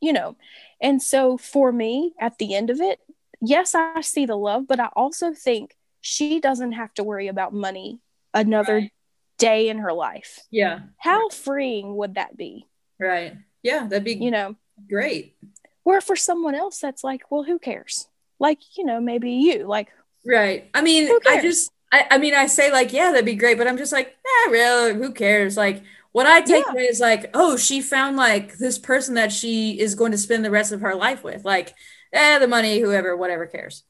you 0.01 0.13
know, 0.13 0.35
and 0.81 1.01
so 1.01 1.37
for 1.37 1.71
me, 1.71 2.13
at 2.19 2.37
the 2.37 2.55
end 2.55 2.69
of 2.69 2.81
it, 2.81 2.99
yes, 3.41 3.73
I 3.75 4.01
see 4.01 4.25
the 4.25 4.35
love, 4.35 4.67
but 4.67 4.79
I 4.79 4.89
also 4.95 5.33
think 5.33 5.75
she 6.01 6.39
doesn't 6.39 6.73
have 6.73 6.93
to 6.95 7.03
worry 7.03 7.27
about 7.27 7.53
money 7.53 8.01
another 8.33 8.73
Right. 8.75 8.91
day 9.37 9.69
in 9.69 9.77
her 9.79 9.93
life. 9.93 10.39
yeah. 10.51 10.79
How 10.97 11.29
freeing 11.29 11.95
would 11.97 12.15
that 12.15 12.35
be? 12.35 12.67
Right. 12.99 13.33
Yeah. 13.61 13.87
That'd 13.87 14.03
be 14.03 14.15
You 14.15 14.31
know, 14.31 14.55
great. 14.89 15.35
where 15.83 16.01
for 16.01 16.15
someone 16.15 16.55
else, 16.55 16.79
that's 16.79 17.03
like, 17.03 17.23
well, 17.29 17.43
who 17.43 17.59
cares? 17.59 18.07
Like, 18.39 18.59
you 18.77 18.85
know, 18.85 18.99
maybe 19.01 19.31
you, 19.31 19.65
like, 19.67 19.89
Right. 20.25 20.69
I 20.73 20.81
mean, 20.81 21.09
I 21.27 21.41
just, 21.41 21.71
I, 21.91 22.07
I 22.11 22.17
mean, 22.17 22.33
I 22.33 22.47
say 22.47 22.71
like, 22.71 22.93
yeah, 22.93 23.11
that'd 23.11 23.25
be 23.25 23.35
great, 23.35 23.57
but 23.57 23.67
I'm 23.67 23.77
just 23.77 23.91
like, 23.91 24.07
eh, 24.07 24.49
really, 24.49 24.93
who 24.95 25.11
cares? 25.11 25.57
Like, 25.57 25.83
what 26.13 26.25
I 26.25 26.41
take 26.41 26.65
Yeah. 26.65 26.71
away 26.71 26.83
is 26.83 26.99
like, 27.01 27.29
oh, 27.33 27.57
she 27.57 27.81
found 27.81 28.15
like 28.17 28.57
this 28.57 28.77
person 28.79 29.15
that 29.15 29.31
she 29.31 29.79
is 29.79 29.95
going 29.95 30.11
to 30.13 30.17
spend 30.17 30.45
the 30.45 30.51
rest 30.51 30.71
of 30.71 30.81
her 30.81 30.95
life 30.95 31.23
with. 31.23 31.43
Like, 31.43 31.73
eh, 32.13 32.39
the 32.39 32.47
money, 32.47 32.79
whoever, 32.79 33.17
whatever 33.17 33.45
cares. 33.45 33.83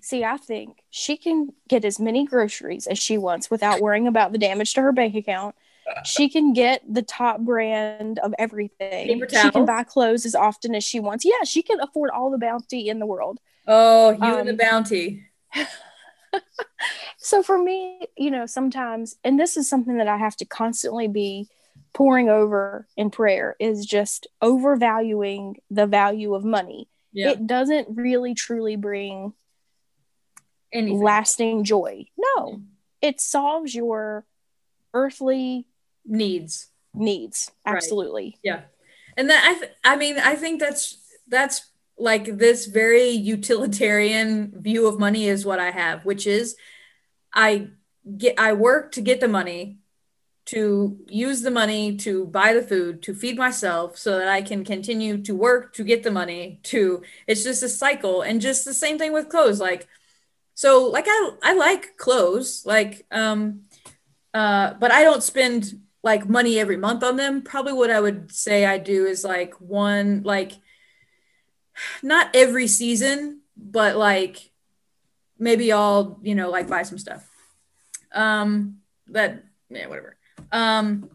see, 0.00 0.24
I 0.24 0.36
think 0.36 0.78
she 0.90 1.16
can 1.16 1.48
get 1.68 1.84
as 1.84 1.98
many 1.98 2.24
groceries 2.26 2.86
as 2.86 2.98
she 2.98 3.18
wants 3.18 3.50
without 3.50 3.80
worrying 3.80 4.06
about 4.06 4.30
the 4.32 4.38
damage 4.38 4.74
to 4.74 4.82
her 4.82 4.92
bank 4.92 5.14
account. 5.16 5.56
She 6.04 6.28
can 6.28 6.52
get 6.52 6.82
the 6.88 7.02
top 7.02 7.40
brand 7.40 8.18
of 8.18 8.34
everything. 8.38 9.20
She 9.28 9.50
can 9.50 9.66
buy 9.66 9.84
clothes 9.84 10.26
as 10.26 10.34
often 10.34 10.74
as 10.74 10.84
she 10.84 11.00
wants. 11.00 11.24
Yeah, 11.24 11.44
she 11.44 11.62
can 11.62 11.80
afford 11.80 12.10
all 12.10 12.30
the 12.30 12.38
bounty 12.38 12.88
in 12.88 12.98
the 12.98 13.06
world. 13.06 13.38
Oh, 13.66 14.10
you 14.10 14.36
and 14.36 14.48
the 14.48 14.52
Um, 14.52 14.56
bounty. 14.56 15.24
So 17.18 17.42
for 17.42 17.58
me, 17.60 18.06
you 18.16 18.30
know, 18.30 18.46
sometimes, 18.46 19.16
and 19.24 19.40
this 19.40 19.56
is 19.56 19.68
something 19.68 19.96
that 19.96 20.06
I 20.06 20.16
have 20.16 20.36
to 20.36 20.44
constantly 20.44 21.08
be 21.08 21.48
pouring 21.92 22.28
over 22.28 22.86
in 22.96 23.10
prayer, 23.10 23.56
is 23.58 23.84
just 23.84 24.28
overvaluing 24.42 25.56
the 25.70 25.86
value 25.86 26.34
of 26.34 26.44
money. 26.44 26.88
Yeah. 27.12 27.30
It 27.30 27.46
doesn't 27.46 27.88
really 27.96 28.34
truly 28.34 28.76
bring 28.76 29.32
Anything. 30.72 31.02
lasting 31.02 31.64
joy. 31.64 32.06
No, 32.16 32.60
it 33.00 33.20
solves 33.20 33.74
your 33.74 34.24
earthly 34.94 35.66
Needs. 36.06 36.68
needs. 36.94 37.50
Right. 37.66 37.76
Absolutely. 37.76 38.38
Yeah. 38.42 38.62
And 39.16 39.30
that 39.30 39.44
I 39.44 39.58
th- 39.58 39.72
I 39.84 39.96
mean, 39.96 40.18
I 40.18 40.34
think 40.34 40.60
that's 40.60 40.98
that's 41.28 41.70
like 41.98 42.38
this 42.38 42.66
very 42.66 43.08
utilitarian 43.08 44.52
view 44.60 44.86
of 44.86 44.98
money 44.98 45.28
is 45.28 45.46
what 45.46 45.58
I 45.58 45.70
have, 45.70 46.04
which 46.04 46.26
is 46.26 46.56
I 47.32 47.68
get 48.16 48.38
I 48.38 48.52
work 48.52 48.92
to 48.92 49.00
get 49.00 49.20
the 49.20 49.28
money 49.28 49.78
to 50.46 50.96
use 51.08 51.42
the 51.42 51.50
money 51.50 51.96
to 51.96 52.26
buy 52.26 52.52
the 52.54 52.62
food 52.62 53.02
to 53.02 53.14
feed 53.14 53.36
myself 53.36 53.98
so 53.98 54.18
that 54.18 54.28
I 54.28 54.42
can 54.42 54.64
continue 54.64 55.20
to 55.24 55.34
work 55.34 55.74
to 55.74 55.82
get 55.82 56.04
the 56.04 56.10
money 56.10 56.60
to 56.64 57.02
it's 57.26 57.42
just 57.42 57.64
a 57.64 57.68
cycle 57.68 58.22
and 58.22 58.40
just 58.40 58.64
the 58.64 58.74
same 58.74 58.96
thing 58.96 59.12
with 59.12 59.28
clothes 59.28 59.60
like 59.60 59.88
so 60.54 60.86
like 60.86 61.06
I 61.08 61.30
I 61.42 61.54
like 61.54 61.96
clothes 61.96 62.62
like 62.64 63.06
um 63.10 63.62
uh 64.34 64.74
but 64.74 64.92
I 64.92 65.02
don't 65.02 65.22
spend 65.22 65.80
like 66.06 66.28
money 66.28 66.60
every 66.60 66.76
month 66.76 67.02
on 67.02 67.16
them 67.16 67.42
probably 67.42 67.72
what 67.72 67.90
I 67.90 67.98
would 67.98 68.30
say 68.30 68.64
I 68.64 68.78
do 68.78 69.06
is 69.06 69.24
like 69.24 69.54
one 69.60 70.22
like 70.22 70.52
not 72.00 72.30
every 72.32 72.68
season 72.68 73.40
but 73.56 73.96
like 73.96 74.52
maybe 75.36 75.72
I'll 75.72 76.20
you 76.22 76.36
know 76.36 76.48
like 76.48 76.68
buy 76.68 76.84
some 76.84 76.96
stuff. 76.96 77.28
Um 78.12 78.78
that 79.08 79.42
yeah 79.68 79.88
whatever. 79.88 80.16
Um 80.52 81.10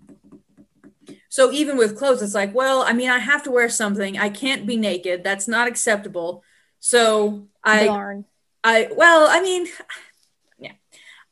so 1.30 1.54
even 1.54 1.78
with 1.78 1.98
clothes 1.98 2.22
it's 2.22 2.36
like 2.36 2.54
well 2.54 2.82
i 2.82 2.92
mean 2.92 3.10
i 3.10 3.20
have 3.20 3.44
to 3.44 3.52
wear 3.52 3.70
something. 3.70 4.20
I 4.20 4.28
can't 4.30 4.68
be 4.68 4.76
naked. 4.76 5.24
That's 5.24 5.48
not 5.48 5.70
acceptable. 5.70 6.44
So 6.82 7.48
i 7.64 7.86
Darn. 7.86 8.26
i 8.66 8.90
well 8.94 9.28
i 9.30 9.40
mean 9.40 9.68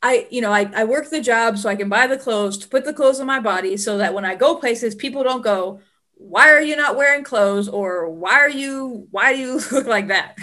i 0.02 0.28
you 0.30 0.42
know 0.42 0.52
I, 0.52 0.70
I 0.74 0.84
work 0.86 1.10
the 1.10 1.22
job 1.22 1.58
so 1.58 1.70
i 1.70 1.76
can 1.76 1.90
buy 1.90 2.08
the 2.08 2.18
clothes 2.18 2.58
to 2.60 2.68
put 2.68 2.86
the 2.86 2.94
clothes 2.94 3.20
on 3.20 3.28
my 3.28 3.40
body 3.40 3.78
so 3.78 3.98
that 3.98 4.14
when 4.14 4.26
i 4.26 4.36
go 4.36 4.56
places 4.56 4.96
people 4.96 5.24
don't 5.24 5.42
go 5.44 5.82
why 6.22 6.52
are 6.52 6.62
you 6.62 6.76
not 6.76 6.98
wearing 6.98 7.24
clothes? 7.24 7.70
or 7.70 8.10
why 8.10 8.34
are 8.34 8.50
you 8.50 9.08
why 9.12 9.34
do 9.34 9.40
you 9.40 9.54
look 9.72 9.88
like 9.88 10.10
that? 10.10 10.38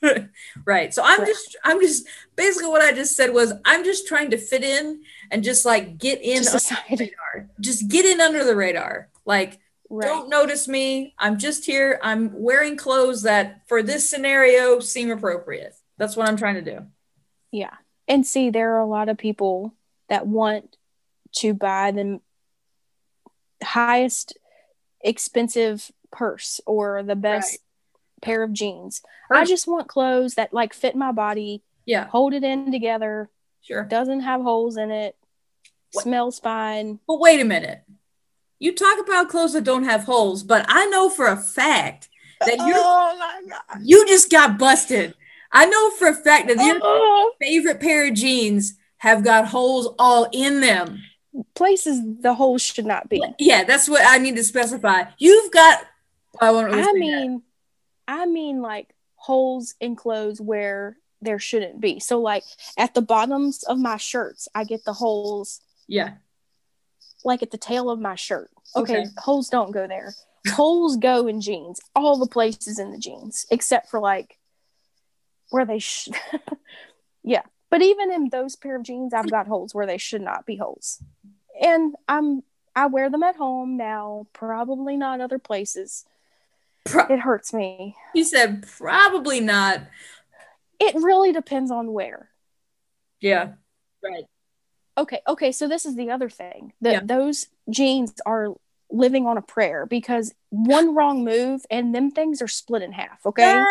Right. 0.64 0.94
So 0.94 1.02
i'm 1.04 1.26
just 1.26 1.56
i'm 1.64 1.80
just 1.80 2.06
basically 2.36 2.68
what 2.68 2.82
i 2.82 2.92
just 2.92 3.16
said 3.16 3.34
was 3.34 3.52
i'm 3.64 3.84
just 3.84 4.06
trying 4.06 4.30
to 4.30 4.38
fit 4.38 4.62
in 4.62 5.02
and 5.32 5.42
just 5.42 5.64
like 5.64 5.98
get 5.98 6.22
in 6.22 6.44
To 6.44 6.54
under 6.54 6.96
the 6.96 7.04
radar. 7.04 7.50
Just 7.60 7.88
get 7.88 8.06
in 8.06 8.20
under 8.20 8.44
the 8.44 8.54
radar. 8.54 9.08
Like 9.24 9.58
Right. 9.90 10.06
don't 10.06 10.28
notice 10.28 10.68
me. 10.68 11.14
I'm 11.18 11.38
just 11.38 11.64
here. 11.64 11.98
I'm 12.02 12.30
wearing 12.34 12.76
clothes 12.76 13.22
that 13.22 13.62
for 13.66 13.82
this 13.82 14.08
scenario 14.08 14.80
seem 14.80 15.10
appropriate. 15.10 15.74
That's 15.96 16.16
what 16.16 16.28
i'm 16.28 16.36
trying 16.36 16.62
to 16.62 16.62
do. 16.62 16.86
Yeah. 17.50 17.74
And 18.08 18.26
see, 18.26 18.50
there 18.50 18.74
are 18.74 18.80
a 18.80 18.86
lot 18.86 19.08
of 19.08 19.18
people 19.18 19.74
that 20.08 20.26
want 20.26 20.76
to 21.36 21.52
buy 21.54 21.90
the 21.92 22.20
highest 23.62 24.36
expensive 25.02 25.90
purse 26.10 26.60
or 26.66 27.02
the 27.02 27.14
best 27.16 27.52
Right. 27.52 28.22
pair 28.22 28.42
of 28.42 28.52
jeans. 28.52 29.02
I 29.30 29.44
just 29.44 29.66
want 29.68 29.88
clothes 29.88 30.34
that 30.34 30.52
like 30.54 30.72
fit 30.72 30.96
my 30.96 31.12
body, 31.12 31.62
yeah 31.84 32.06
hold 32.08 32.32
it 32.34 32.42
in 32.44 32.72
together, 32.72 33.28
sure 33.62 33.84
doesn't 33.84 34.20
have 34.20 34.40
holes 34.40 34.76
in 34.76 34.90
it, 34.90 35.16
What- 35.92 36.02
smells 36.04 36.38
fine. 36.40 37.00
but 37.06 37.20
wait 37.20 37.40
a 37.40 37.44
minute 37.44 37.82
you 38.58 38.74
talk 38.74 38.98
about 38.98 39.28
clothes 39.28 39.52
that 39.52 39.62
don't 39.64 39.84
have 39.84 40.02
holes 40.04 40.42
but 40.42 40.64
i 40.68 40.86
know 40.86 41.08
for 41.08 41.26
a 41.26 41.36
fact 41.36 42.08
that 42.40 42.58
you 42.66 42.72
oh 42.74 43.42
you 43.82 44.06
just 44.06 44.30
got 44.30 44.58
busted 44.58 45.14
i 45.52 45.66
know 45.66 45.90
for 45.92 46.08
a 46.08 46.14
fact 46.14 46.48
that 46.48 46.56
your 46.64 46.78
Oh. 46.82 47.32
favorite 47.40 47.80
pair 47.80 48.08
of 48.08 48.14
jeans 48.14 48.74
have 48.98 49.22
got 49.24 49.46
holes 49.48 49.94
all 49.98 50.28
in 50.32 50.60
them 50.60 51.00
Places 51.54 52.00
the 52.20 52.34
holes 52.34 52.62
should 52.62 52.86
not 52.86 53.08
be. 53.08 53.22
yeah 53.38 53.62
that's 53.64 53.88
what 53.88 54.02
i 54.04 54.18
need 54.18 54.34
to 54.36 54.44
specify 54.44 55.04
you've 55.18 55.52
got 55.52 55.80
oh, 56.40 56.46
i 56.46 56.50
won't 56.50 56.66
really 56.66 56.80
I 56.80 56.84
say 56.84 56.92
that. 56.92 56.98
mean, 56.98 57.42
I 58.08 58.26
mean 58.26 58.60
like 58.62 58.92
holes 59.16 59.74
in 59.80 59.94
clothes 59.96 60.40
where 60.40 60.96
there 61.20 61.38
shouldn't 61.40 61.80
be. 61.80 61.98
So 61.98 62.20
like 62.20 62.44
at 62.76 62.94
the 62.94 63.02
bottoms 63.02 63.64
of 63.64 63.76
my 63.78 63.96
shirts, 63.96 64.46
I 64.54 64.62
get 64.64 64.84
the 64.84 64.92
holes 64.92 65.60
yeah 65.88 66.12
like 67.24 67.42
at 67.42 67.50
the 67.50 67.58
tail 67.58 67.90
of 67.90 67.98
my 68.00 68.14
shirt. 68.14 68.50
Okay, 68.76 69.00
Okay. 69.00 69.06
holes 69.18 69.48
don't 69.48 69.72
go 69.72 69.86
there. 69.88 70.14
holes 70.50 70.96
go 70.96 71.26
in 71.26 71.40
jeans, 71.40 71.80
all 71.96 72.16
the 72.18 72.26
places 72.28 72.78
in 72.78 72.92
the 72.92 72.98
jeans, 72.98 73.46
except 73.50 73.90
for 73.90 73.98
like 74.00 74.38
where 75.50 75.64
they 75.64 75.78
should. 75.78 76.14
yeah, 77.22 77.42
but 77.70 77.82
even 77.82 78.12
in 78.12 78.28
those 78.30 78.56
pair 78.56 78.76
of 78.76 78.82
jeans, 78.82 79.12
I've 79.14 79.30
got 79.30 79.46
holes 79.46 79.74
where 79.74 79.86
they 79.86 79.98
should 79.98 80.22
not 80.22 80.46
be 80.46 80.56
holes, 80.56 81.02
and 81.60 81.94
I'm 82.08 82.42
I 82.76 82.86
wear 82.86 83.10
them 83.10 83.22
at 83.24 83.36
home 83.36 83.76
now, 83.76 84.26
probably 84.32 84.96
not 84.96 85.20
other 85.20 85.38
places. 85.38 86.04
Pro- 86.84 87.06
It 87.06 87.18
hurts 87.20 87.52
me. 87.52 87.96
you 88.14 88.24
said 88.24 88.66
probably 88.66 89.40
not. 89.40 89.80
It 90.80 90.94
really 90.94 91.32
depends 91.32 91.70
on 91.72 91.92
where. 91.92 92.30
Yeah. 93.20 93.54
Right. 94.02 94.24
Okay, 94.96 95.20
okay, 95.26 95.50
so 95.52 95.66
this 95.66 95.84
is 95.86 95.96
the 95.96 96.10
other 96.10 96.30
thing. 96.30 96.72
That 96.80 96.92
Yeah. 96.92 97.00
those 97.04 97.46
jeans 97.68 98.14
are 98.24 98.54
living 98.90 99.26
on 99.26 99.36
a 99.36 99.42
prayer 99.42 99.86
because 99.86 100.32
one 100.50 100.94
wrong 100.94 101.24
move 101.24 101.66
and 101.70 101.92
them 101.94 102.10
things 102.12 102.40
are 102.40 102.48
split 102.48 102.82
in 102.82 102.92
half, 102.92 103.26
okay? 103.26 103.64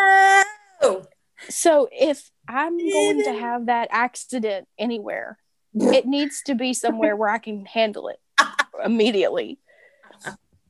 Oh. 0.82 1.06
So 1.50 1.88
if 1.92 2.30
I'm 2.48 2.78
going 2.78 3.24
to 3.24 3.34
have 3.34 3.68
that 3.68 3.88
accident 3.92 4.68
anywhere, 4.78 5.38
it 5.74 6.06
needs 6.16 6.42
to 6.44 6.56
be 6.56 6.74
somewhere 6.74 7.16
where 7.16 7.30
I 7.30 7.38
can 7.38 7.66
handle 7.66 8.08
it 8.10 8.20
immediately. 8.84 9.60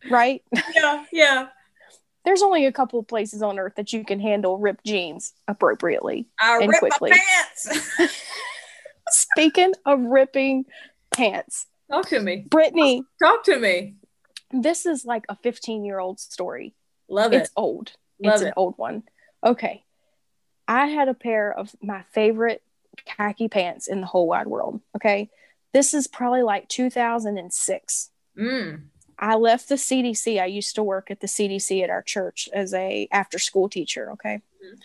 Right? 0.09 0.43
Yeah. 0.75 1.05
Yeah. 1.11 1.47
There's 2.25 2.41
only 2.41 2.65
a 2.65 2.71
couple 2.73 2.99
of 2.99 3.07
places 3.07 3.41
on 3.41 3.57
earth 3.57 3.73
that 3.77 3.93
you 3.93 4.03
can 4.03 4.19
handle 4.19 4.57
ripped 4.57 4.85
jeans 4.85 5.33
appropriately. 5.47 6.27
I 6.39 6.59
And 6.61 6.73
quickly. 6.73 7.11
my 7.11 7.17
pants. 7.17 7.89
Speaking 9.09 9.71
of 9.85 9.99
ripping 10.01 10.65
pants, 11.11 11.65
Talk 11.89 12.09
to 12.09 12.19
me. 12.19 12.45
Brittany, 12.49 13.03
Talk 13.23 13.45
to 13.45 13.57
me. 13.57 13.95
this 14.51 14.85
is 14.85 15.05
like 15.05 15.23
a 15.29 15.37
15 15.37 15.85
year 15.85 15.99
old 15.99 16.19
story. 16.19 16.73
Love 17.07 17.31
it. 17.31 17.37
It's 17.43 17.51
old. 17.55 17.93
Love 18.21 18.33
it's 18.35 18.41
it. 18.43 18.47
an 18.47 18.53
old 18.57 18.73
one. 18.77 19.03
Okay. 19.45 19.83
I 20.67 20.87
had 20.87 21.07
a 21.07 21.13
pair 21.13 21.51
of 21.51 21.75
my 21.81 22.03
favorite 22.11 22.61
khaki 23.05 23.47
pants 23.47 23.87
in 23.87 24.01
the 24.01 24.07
whole 24.07 24.27
wide 24.27 24.47
world. 24.47 24.81
Okay. 24.95 25.29
This 25.73 25.93
is 25.93 26.07
probably 26.07 26.43
like 26.43 26.67
2006. 26.67 28.09
Mm. 28.37 28.83
I 29.19 29.35
left 29.35 29.69
the 29.69 29.75
CDC. 29.75 30.39
I 30.41 30.45
used 30.45 30.75
to 30.75 30.83
work 30.83 31.09
at 31.09 31.21
the 31.21 31.27
CDC 31.27 31.83
at 31.83 31.89
our 31.89 32.01
church 32.03 32.49
as 32.53 32.73
a 32.73 33.07
after 33.11 33.39
school 33.39 33.69
teacher. 33.69 34.11
Okay. 34.11 34.41
Mhm. 34.63 34.79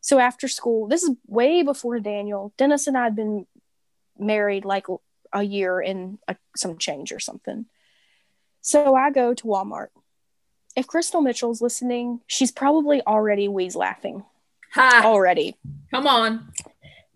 So 0.00 0.18
after 0.18 0.48
school, 0.48 0.86
this 0.86 1.02
is 1.02 1.16
way 1.26 1.62
before 1.62 1.98
Daniel. 2.00 2.52
Dennis 2.56 2.86
and 2.86 2.96
I 2.96 3.04
had 3.04 3.16
been 3.16 3.46
married 4.18 4.64
like 4.64 4.86
a 5.32 5.42
year 5.42 5.80
and 5.80 6.18
a, 6.28 6.36
some 6.56 6.78
change 6.78 7.12
or 7.12 7.18
something. 7.18 7.66
So 8.60 8.94
I 8.94 9.10
go 9.10 9.34
to 9.34 9.44
Walmart. 9.44 9.88
If 10.76 10.86
Crystal 10.86 11.20
Mitchell's 11.20 11.62
listening, 11.62 12.20
she's 12.26 12.52
probably 12.52 13.02
already 13.02 13.48
wheeze 13.48 13.76
laughing. 13.76 14.24
Ha. 14.76 15.02
Already. 15.04 15.56
Come 15.90 16.06
on. 16.06 16.52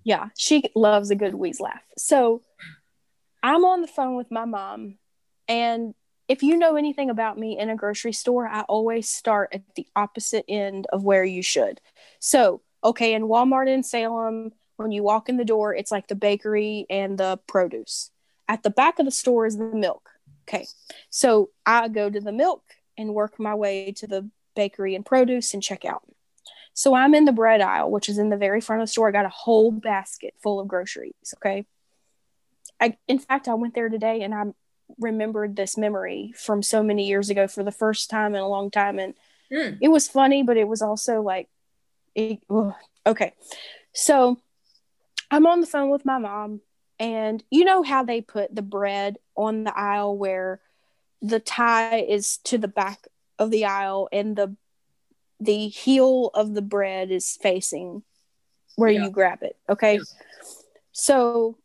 Yeah, 0.03 0.31
she 0.35 0.64
loves 0.75 1.11
a 1.11 1.14
good 1.14 1.35
wheeze 1.35 1.61
laugh. 1.61 1.83
So 1.99 2.40
I'm 3.42 3.66
on 3.66 3.83
the 3.83 3.87
phone 3.87 4.16
with 4.16 4.31
my 4.31 4.46
mom, 4.46 4.96
and 5.46 5.94
if 6.27 6.42
you 6.42 6.57
know 6.57 6.77
anything 6.77 7.11
about 7.11 7.37
me 7.37 7.59
in 7.59 7.68
a 7.68 7.77
grocery 7.77 8.14
store, 8.14 8.49
I 8.49 8.62
always 8.62 9.11
start 9.11 9.51
at 9.53 9.62
the 9.75 9.87
opposite 9.94 10.46
end 10.49 10.87
of 10.90 11.05
where 11.05 11.25
you 11.25 11.42
should. 11.42 11.83
So, 12.18 12.62
okay, 12.83 13.12
in 13.12 13.25
Walmart 13.25 13.68
in 13.68 13.83
Salem, 13.83 14.53
when 14.77 14.90
you 14.90 15.03
walk 15.03 15.29
in 15.29 15.37
the 15.37 15.44
door, 15.44 15.75
it's 15.75 15.90
like 15.90 16.09
the 16.09 16.14
bakery 16.14 16.87
and 16.88 17.18
the 17.18 17.38
produce. 17.46 18.11
At 18.49 18.62
the 18.62 18.70
back 18.70 18.99
of 18.99 19.05
the 19.05 19.11
store 19.11 19.44
is 19.44 19.59
the 19.59 19.66
milk. 19.66 20.09
Okay, 20.49 20.66
so 21.11 21.51
I 21.66 21.88
go 21.88 22.09
to 22.09 22.20
the 22.20 22.33
milk 22.33 22.62
and 22.96 23.12
work 23.12 23.38
my 23.38 23.55
way 23.55 23.92
to 23.99 24.07
the 24.07 24.31
bakery 24.57 24.94
and 24.94 25.05
produce 25.05 25.53
and 25.53 25.62
check 25.62 25.85
out. 25.85 26.10
So 26.81 26.95
I'm 26.95 27.14
in 27.14 27.27
the 27.27 27.33
bread 27.33 27.61
aisle, 27.61 27.90
which 27.90 28.09
is 28.09 28.16
in 28.16 28.31
the 28.31 28.38
very 28.38 28.62
front 28.62 28.81
of 28.81 28.88
the 28.88 28.90
store. 28.90 29.07
I 29.07 29.12
got 29.12 29.27
a 29.27 29.29
whole 29.29 29.71
basket 29.71 30.33
full 30.43 30.59
of 30.61 30.66
groceries. 30.66 31.35
Okay. 31.37 31.66
I, 32.81 32.97
in 33.07 33.19
fact, 33.19 33.49
I 33.49 33.55
went 33.55 33.75
there 33.75 33.90
today 33.90 34.23
and 34.23 34.35
I 34.35 34.45
remembered 34.99 35.57
this 35.57 35.77
memory 35.77 36.33
from 36.35 36.62
so 36.62 36.83
many 36.83 37.07
years 37.07 37.29
ago 37.29 37.47
for 37.49 37.62
the 37.62 37.71
first 37.71 38.09
time 38.09 38.35
in 38.35 38.40
a 38.40 38.49
long 38.49 38.71
time. 38.71 38.99
And 38.99 39.12
Mm. 39.53 39.77
it 39.83 39.88
was 39.88 40.09
funny, 40.09 40.43
but 40.43 40.57
it 40.57 40.69
was 40.69 40.81
also 40.81 41.21
like, 41.21 41.51
it, 42.14 42.40
ugh. 42.49 42.73
okay. 43.05 43.35
So 43.93 44.38
I'm 45.31 45.47
on 45.47 45.61
the 45.61 45.66
phone 45.66 45.90
with 45.90 46.07
my 46.07 46.16
mom, 46.16 46.62
and 46.99 47.45
you 47.51 47.66
know 47.66 47.83
how 47.83 48.05
they 48.05 48.23
put 48.23 48.55
the 48.55 48.62
bread 48.62 49.19
on 49.37 49.64
the 49.64 49.77
aisle 49.77 50.16
where 50.16 50.62
the 51.21 51.40
tie 51.40 51.99
is 51.99 52.38
to 52.45 52.57
the 52.57 52.69
back 52.69 53.07
of 53.38 53.51
the 53.51 53.66
aisle 53.66 54.09
and 54.12 54.35
the 54.35 54.57
the 55.40 55.68
heel 55.68 56.31
of 56.35 56.55
the 56.55 56.62
bread 56.62 57.11
is 57.11 57.37
facing 57.40 58.03
where 58.76 58.90
Yeah. 58.90 59.05
you 59.05 59.11
grab 59.11 59.42
it. 59.42 59.57
Okay. 59.68 59.94
Yeah. 59.96 60.03
So 60.92 61.57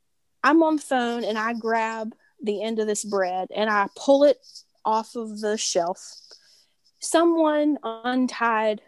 I'm 0.43 0.63
on 0.63 0.77
the 0.77 0.81
phone 0.81 1.23
and 1.23 1.37
I 1.37 1.53
grab 1.53 2.13
the 2.41 2.61
end 2.61 2.79
of 2.79 2.87
this 2.87 3.03
bread 3.03 3.49
and 3.55 3.69
I 3.69 3.87
pull 3.95 4.23
it 4.23 4.37
off 4.83 5.15
of 5.15 5.41
the 5.41 5.57
shelf. 5.57 6.19
Someone 6.99 7.77
untied 7.83 8.81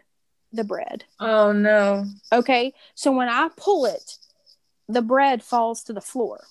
the 0.52 0.64
bread. 0.64 1.04
Oh 1.20 1.52
no. 1.52 2.06
Okay. 2.32 2.72
So 2.94 3.12
when 3.12 3.28
I 3.28 3.50
pull 3.56 3.84
it, 3.86 4.16
the 4.88 5.02
bread 5.02 5.42
falls 5.42 5.82
to 5.84 5.92
the 5.92 6.00
floor. 6.00 6.44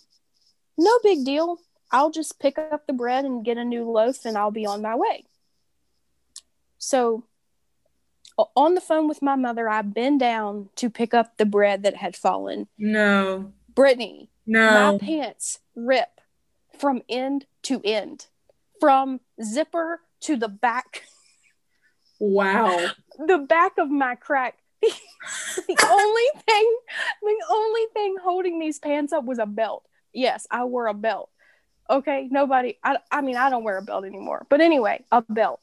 No 0.77 0.91
big 1.01 1.25
deal. 1.25 1.57
I'll 1.91 2.11
just 2.11 2.39
pick 2.39 2.57
up 2.59 2.85
the 2.85 2.93
bread 2.93 3.25
and 3.25 3.43
get 3.45 3.57
a 3.57 3.63
new 3.65 3.89
loaf 3.89 4.25
and 4.25 4.37
I'll 4.37 4.51
be 4.51 4.65
on 4.65 4.81
my 4.81 4.95
way. 4.95 5.23
So 6.77 7.23
on 8.37 8.75
the 8.75 8.81
phone 8.81 9.07
with 9.07 9.21
my 9.21 9.35
mother, 9.35 9.67
I 9.67 9.81
bend 9.81 10.19
down 10.19 10.69
to 10.75 10.89
pick 10.89 11.13
up 11.13 11.37
the 11.37 11.45
bread 11.45 11.83
that 11.83 11.95
had 11.95 12.15
fallen. 12.15 12.67
No. 12.77 13.51
Brittany, 13.73 14.29
No. 14.45 14.93
my 14.93 14.97
pants 14.99 15.59
rip 15.75 16.21
from 16.77 17.01
end 17.09 17.45
to 17.63 17.81
end, 17.83 18.27
from 18.79 19.19
zipper 19.43 20.01
to 20.21 20.35
the 20.35 20.47
back, 20.47 21.03
Wow. 22.19 22.75
the 23.27 23.37
back 23.37 23.77
of 23.77 23.89
my 23.89 24.15
crack. 24.15 24.55
the 24.81 25.87
only 25.89 26.41
thing, 26.45 26.75
the 27.21 27.45
only 27.49 27.81
thing 27.93 28.15
holding 28.23 28.59
these 28.59 28.79
pants 28.79 29.13
up 29.13 29.23
was 29.25 29.39
a 29.39 29.45
belt. 29.45 29.83
Yes, 30.13 30.47
I 30.49 30.63
wore 30.65 30.87
a 30.87 30.93
belt. 30.93 31.29
Okay, 31.89 32.27
nobody. 32.29 32.77
I, 32.83 32.97
I 33.11 33.21
mean, 33.21 33.37
I 33.37 33.49
don't 33.49 33.63
wear 33.63 33.77
a 33.77 33.81
belt 33.81 34.05
anymore. 34.05 34.45
But 34.49 34.61
anyway, 34.61 35.03
a 35.11 35.23
belt 35.29 35.59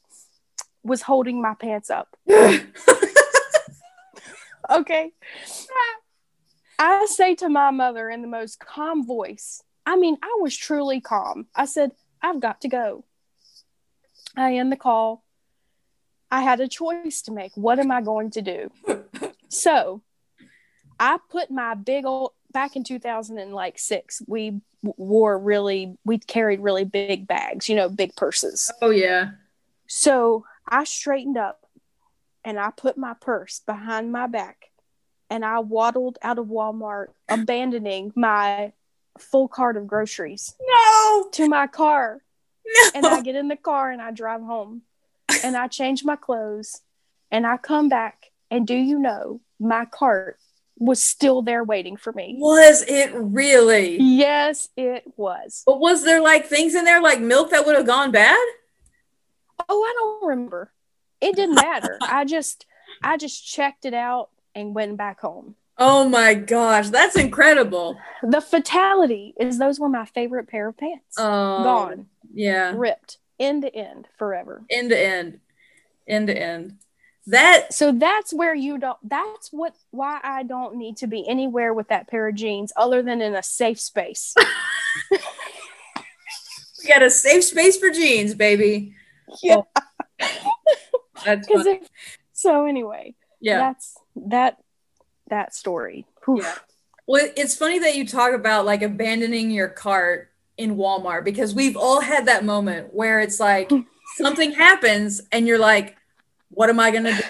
was 0.85 1.03
holding 1.03 1.41
my 1.43 1.55
pants 1.55 1.91
up. 1.91 2.17
Okay. 4.71 5.13
I 6.79 7.07
say 7.07 7.35
to 7.37 7.49
my 7.49 7.71
mother 7.71 8.09
in 8.09 8.23
the 8.23 8.29
most 8.29 8.59
calm 8.59 9.07
voice, 9.07 9.63
I 9.87 9.97
mean, 9.97 10.17
I 10.23 10.39
was 10.41 10.57
truly 10.57 11.01
calm. 11.01 11.47
I 11.55 11.67
said, 11.67 11.93
I've 12.23 12.41
got 12.41 12.63
to 12.63 12.69
go. 12.69 13.05
I 14.37 14.57
end 14.57 14.73
the 14.73 14.77
call. 14.77 15.23
I 16.31 16.41
had 16.41 16.61
a 16.61 16.69
choice 16.69 17.23
to 17.23 17.33
make. 17.33 17.53
What 17.55 17.79
am 17.79 17.91
I 17.91 18.01
going 18.01 18.31
to 18.33 18.43
do? 18.43 18.71
so 19.49 20.03
I 20.99 21.19
put 21.31 21.51
my 21.51 21.75
big 21.75 22.07
old, 22.07 22.33
back 22.51 22.77
in 22.77 22.83
2006, 22.83 24.23
we 24.27 24.61
wore 24.83 25.39
really, 25.39 25.97
we 26.05 26.19
carried 26.19 26.61
really 26.61 26.85
big 26.85 27.27
bags, 27.27 27.69
you 27.69 27.77
know, 27.77 27.89
big 27.89 28.17
purses. 28.17 28.71
oh 28.83 28.91
yeah. 28.91 29.33
So 29.87 30.45
I 30.69 30.85
straightened 30.85 31.37
up 31.37 31.67
and 32.45 32.59
I 32.59 32.71
put 32.71 32.97
my 32.97 33.15
purse 33.21 33.61
behind 33.67 34.13
my 34.13 34.27
back 34.27 34.71
and 35.31 35.45
I 35.45 35.59
waddled 35.61 36.19
out 36.23 36.39
of 36.39 36.47
Walmart, 36.47 37.09
abandoning 37.29 38.13
my 38.15 38.73
full 39.19 39.49
cart 39.49 39.77
of 39.77 39.87
groceries 39.87 40.55
No. 40.61 41.29
to 41.33 41.49
my 41.49 41.67
car. 41.67 42.21
No. 42.67 42.91
And 42.95 43.07
I 43.07 43.21
get 43.23 43.37
in 43.37 43.49
the 43.49 43.57
car 43.57 43.91
and 43.91 44.01
I 44.03 44.11
drive 44.11 44.41
home 44.43 44.83
and 45.45 45.57
I 45.57 45.69
change 45.69 46.05
my 46.05 46.17
clothes 46.17 46.81
and 47.31 47.47
I 47.47 47.57
come 47.57 47.89
back. 47.89 48.31
And 48.51 48.67
do 48.67 48.75
you 48.75 48.99
know, 48.99 49.41
my 49.59 49.85
cart 49.85 50.39
was 50.79 51.03
still 51.03 51.41
there 51.43 51.63
waiting 51.63 51.97
for 51.97 52.13
me. 52.13 52.37
was 52.39 52.83
it 52.89 53.13
really? 53.15 53.97
Yes, 54.01 54.69
it 54.77 55.05
was. 55.17 55.63
But 55.67 55.79
was 55.81 56.05
there 56.05 56.21
like 56.21 56.47
things 56.47 56.75
in 56.75 56.85
there 56.85 57.01
like 57.01 57.21
milk 57.21 57.51
that 57.51 57.65
would 57.65 57.77
have 57.77 57.87
gone 57.87 58.11
bad? 58.11 58.45
Oh, 59.69 59.83
I 59.83 59.95
don't 59.99 60.29
remember. 60.29 60.73
It 61.21 61.37
didn't 61.37 61.55
matter. 61.57 61.99
I 62.03 62.25
just 62.25 62.67
I 63.03 63.17
just 63.17 63.47
checked 63.47 63.85
it 63.85 63.95
out 63.95 64.31
and 64.55 64.75
went 64.75 64.97
back 64.97 65.21
home. 65.21 65.57
Oh 65.77 66.09
my 66.09 66.35
gosh, 66.35 66.91
that's 66.91 67.17
incredible. 67.17 67.97
The 68.23 68.41
fatality 68.41 69.35
is 69.41 69.59
those 69.59 69.81
were 69.81 69.89
my 69.89 70.05
favorite 70.07 70.47
pair 70.49 70.69
of 70.69 70.77
pants. 70.77 71.17
Oh, 71.19 71.63
Gone, 71.65 72.07
Yeah, 72.33 72.73
ripped, 72.77 73.19
end 73.41 73.63
to 73.63 73.75
end, 73.75 74.07
forever. 74.17 74.63
end 74.71 74.91
to 74.91 74.99
end, 74.99 75.41
end 76.07 76.29
to 76.29 76.39
end. 76.41 76.77
That 77.27 77.73
So 77.73 77.91
that's 77.91 78.33
where 78.35 78.55
you 78.55 78.77
don't 78.79 78.99
that's 79.03 79.49
what 79.51 79.75
why 79.91 80.21
I 80.23 80.43
don't 80.43 80.77
need 80.77 80.99
to 80.99 81.07
be 81.07 81.27
anywhere 81.27 81.73
with 81.75 81.89
that 81.89 82.07
pair 82.07 82.29
of 82.29 82.35
jeans 82.35 82.71
other 82.77 83.03
than 83.03 83.21
in 83.23 83.35
a 83.35 83.43
safe 83.43 83.81
space. 83.81 84.35
we 85.11 85.19
got 86.87 87.03
a 87.03 87.11
safe 87.11 87.45
space 87.45 87.79
for 87.79 87.91
jeans, 87.91 88.35
baby. 88.35 88.95
Yeah. 89.43 89.63
That's 91.25 91.49
funny. 91.49 91.71
if 91.71 91.89
so 92.33 92.67
anyway, 92.67 93.15
yeah. 93.41 93.59
that's 93.59 93.97
that 94.17 94.59
that 95.29 95.55
story. 95.55 96.07
Yeah. 96.29 96.55
Well, 97.07 97.29
it's 97.37 97.57
funny 97.57 97.79
that 97.81 97.97
you 97.97 98.07
talk 98.07 98.33
about 98.33 98.65
like 98.65 98.83
abandoning 98.83 99.51
your 99.51 99.69
cart 99.69 100.31
in 100.57 100.77
Walmart 100.77 101.25
because 101.25 101.55
we've 101.55 101.77
all 101.77 102.01
had 102.01 102.27
that 102.27 102.45
moment 102.45 102.95
where 102.95 103.21
it's 103.21 103.41
like 103.41 103.71
something 104.17 104.53
happens 104.53 105.21
and 105.33 105.47
you're 105.47 105.59
like, 105.59 105.97
what 106.51 106.71
am 106.71 106.81
I 106.81 106.91
going 106.91 107.05
to 107.05 107.13
do? 107.13 107.23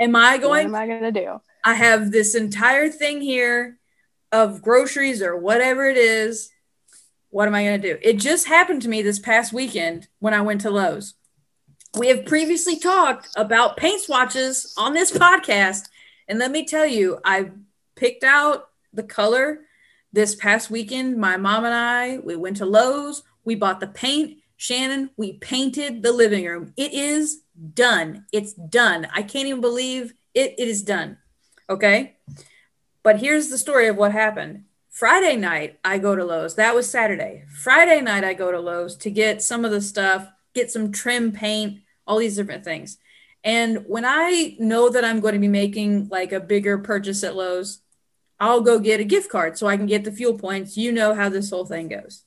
Am 0.00 0.16
I 0.16 0.38
going? 0.38 0.70
What 0.70 0.82
am 0.82 0.82
I 0.82 0.86
going 0.86 1.02
to 1.02 1.12
do? 1.12 1.40
I 1.64 1.74
have 1.74 2.10
this 2.10 2.34
entire 2.34 2.88
thing 2.88 3.20
here 3.20 3.78
of 4.32 4.62
groceries 4.62 5.22
or 5.22 5.36
whatever 5.36 5.88
it 5.88 5.96
is. 5.96 6.50
What 7.28 7.46
am 7.46 7.54
I 7.54 7.64
going 7.64 7.80
to 7.80 7.94
do? 7.94 7.98
It 8.02 8.14
just 8.14 8.46
happened 8.46 8.82
to 8.82 8.88
me 8.88 9.02
this 9.02 9.18
past 9.18 9.52
weekend 9.52 10.08
when 10.18 10.34
I 10.34 10.40
went 10.40 10.62
to 10.62 10.70
Lowe's. 10.70 11.14
We 11.96 12.08
have 12.08 12.24
previously 12.24 12.78
talked 12.78 13.28
about 13.36 13.76
paint 13.76 14.00
swatches 14.00 14.72
on 14.76 14.94
this 14.94 15.10
podcast. 15.10 15.88
And 16.28 16.38
let 16.38 16.50
me 16.50 16.64
tell 16.64 16.86
you, 16.86 17.18
I 17.24 17.50
picked 17.96 18.22
out 18.22 18.68
the 18.92 19.02
color 19.02 19.60
this 20.12 20.34
past 20.34 20.70
weekend. 20.70 21.16
My 21.16 21.36
mom 21.36 21.64
and 21.64 21.74
I, 21.74 22.18
we 22.18 22.36
went 22.36 22.58
to 22.58 22.66
Lowe's, 22.66 23.22
we 23.44 23.54
bought 23.54 23.80
the 23.80 23.88
paint. 23.88 24.38
Shannon, 24.56 25.10
we 25.16 25.32
painted 25.34 26.02
the 26.02 26.12
living 26.12 26.44
room. 26.44 26.74
It 26.76 26.92
is 26.92 27.42
done. 27.74 28.26
It's 28.32 28.52
done. 28.52 29.08
I 29.12 29.22
can't 29.22 29.48
even 29.48 29.60
believe 29.60 30.12
it, 30.34 30.54
it 30.58 30.68
is 30.68 30.82
done. 30.82 31.16
Okay. 31.68 32.16
But 33.02 33.20
here's 33.20 33.48
the 33.48 33.58
story 33.58 33.88
of 33.88 33.96
what 33.96 34.12
happened. 34.12 34.64
Friday 34.90 35.36
night, 35.36 35.78
I 35.82 35.98
go 35.98 36.14
to 36.14 36.24
Lowe's. 36.24 36.56
That 36.56 36.74
was 36.74 36.90
Saturday. 36.90 37.44
Friday 37.48 38.00
night, 38.02 38.22
I 38.22 38.34
go 38.34 38.52
to 38.52 38.60
Lowe's 38.60 38.96
to 38.98 39.10
get 39.10 39.42
some 39.42 39.64
of 39.64 39.70
the 39.70 39.80
stuff, 39.80 40.28
get 40.54 40.70
some 40.70 40.92
trim 40.92 41.32
paint, 41.32 41.80
all 42.06 42.18
these 42.18 42.36
different 42.36 42.64
things. 42.64 42.98
And 43.42 43.84
when 43.86 44.04
I 44.04 44.56
know 44.58 44.90
that 44.90 45.04
I'm 45.04 45.20
going 45.20 45.34
to 45.34 45.40
be 45.40 45.48
making 45.48 46.08
like 46.08 46.32
a 46.32 46.40
bigger 46.40 46.78
purchase 46.78 47.24
at 47.24 47.36
Lowe's, 47.36 47.80
I'll 48.38 48.60
go 48.60 48.78
get 48.78 49.00
a 49.00 49.04
gift 49.04 49.30
card 49.30 49.56
so 49.56 49.66
I 49.66 49.76
can 49.76 49.86
get 49.86 50.04
the 50.04 50.12
fuel 50.12 50.38
points. 50.38 50.76
You 50.76 50.92
know 50.92 51.14
how 51.14 51.28
this 51.28 51.50
whole 51.50 51.66
thing 51.66 51.88
goes. 51.88 52.24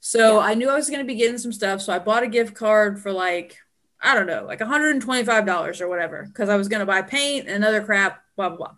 So 0.00 0.38
yeah. 0.38 0.46
I 0.46 0.54
knew 0.54 0.68
I 0.68 0.74
was 0.74 0.88
going 0.88 1.00
to 1.00 1.06
be 1.06 1.14
getting 1.14 1.38
some 1.38 1.52
stuff. 1.52 1.80
So 1.80 1.92
I 1.92 1.98
bought 1.98 2.22
a 2.22 2.28
gift 2.28 2.54
card 2.54 3.00
for 3.00 3.12
like, 3.12 3.56
I 4.00 4.14
don't 4.14 4.26
know, 4.26 4.44
like 4.44 4.60
$125 4.60 5.80
or 5.80 5.88
whatever, 5.88 6.24
because 6.24 6.50
I 6.50 6.56
was 6.56 6.68
going 6.68 6.80
to 6.80 6.86
buy 6.86 7.00
paint 7.00 7.48
and 7.48 7.64
other 7.64 7.82
crap, 7.82 8.22
blah, 8.36 8.50
blah, 8.50 8.58
blah. 8.58 8.74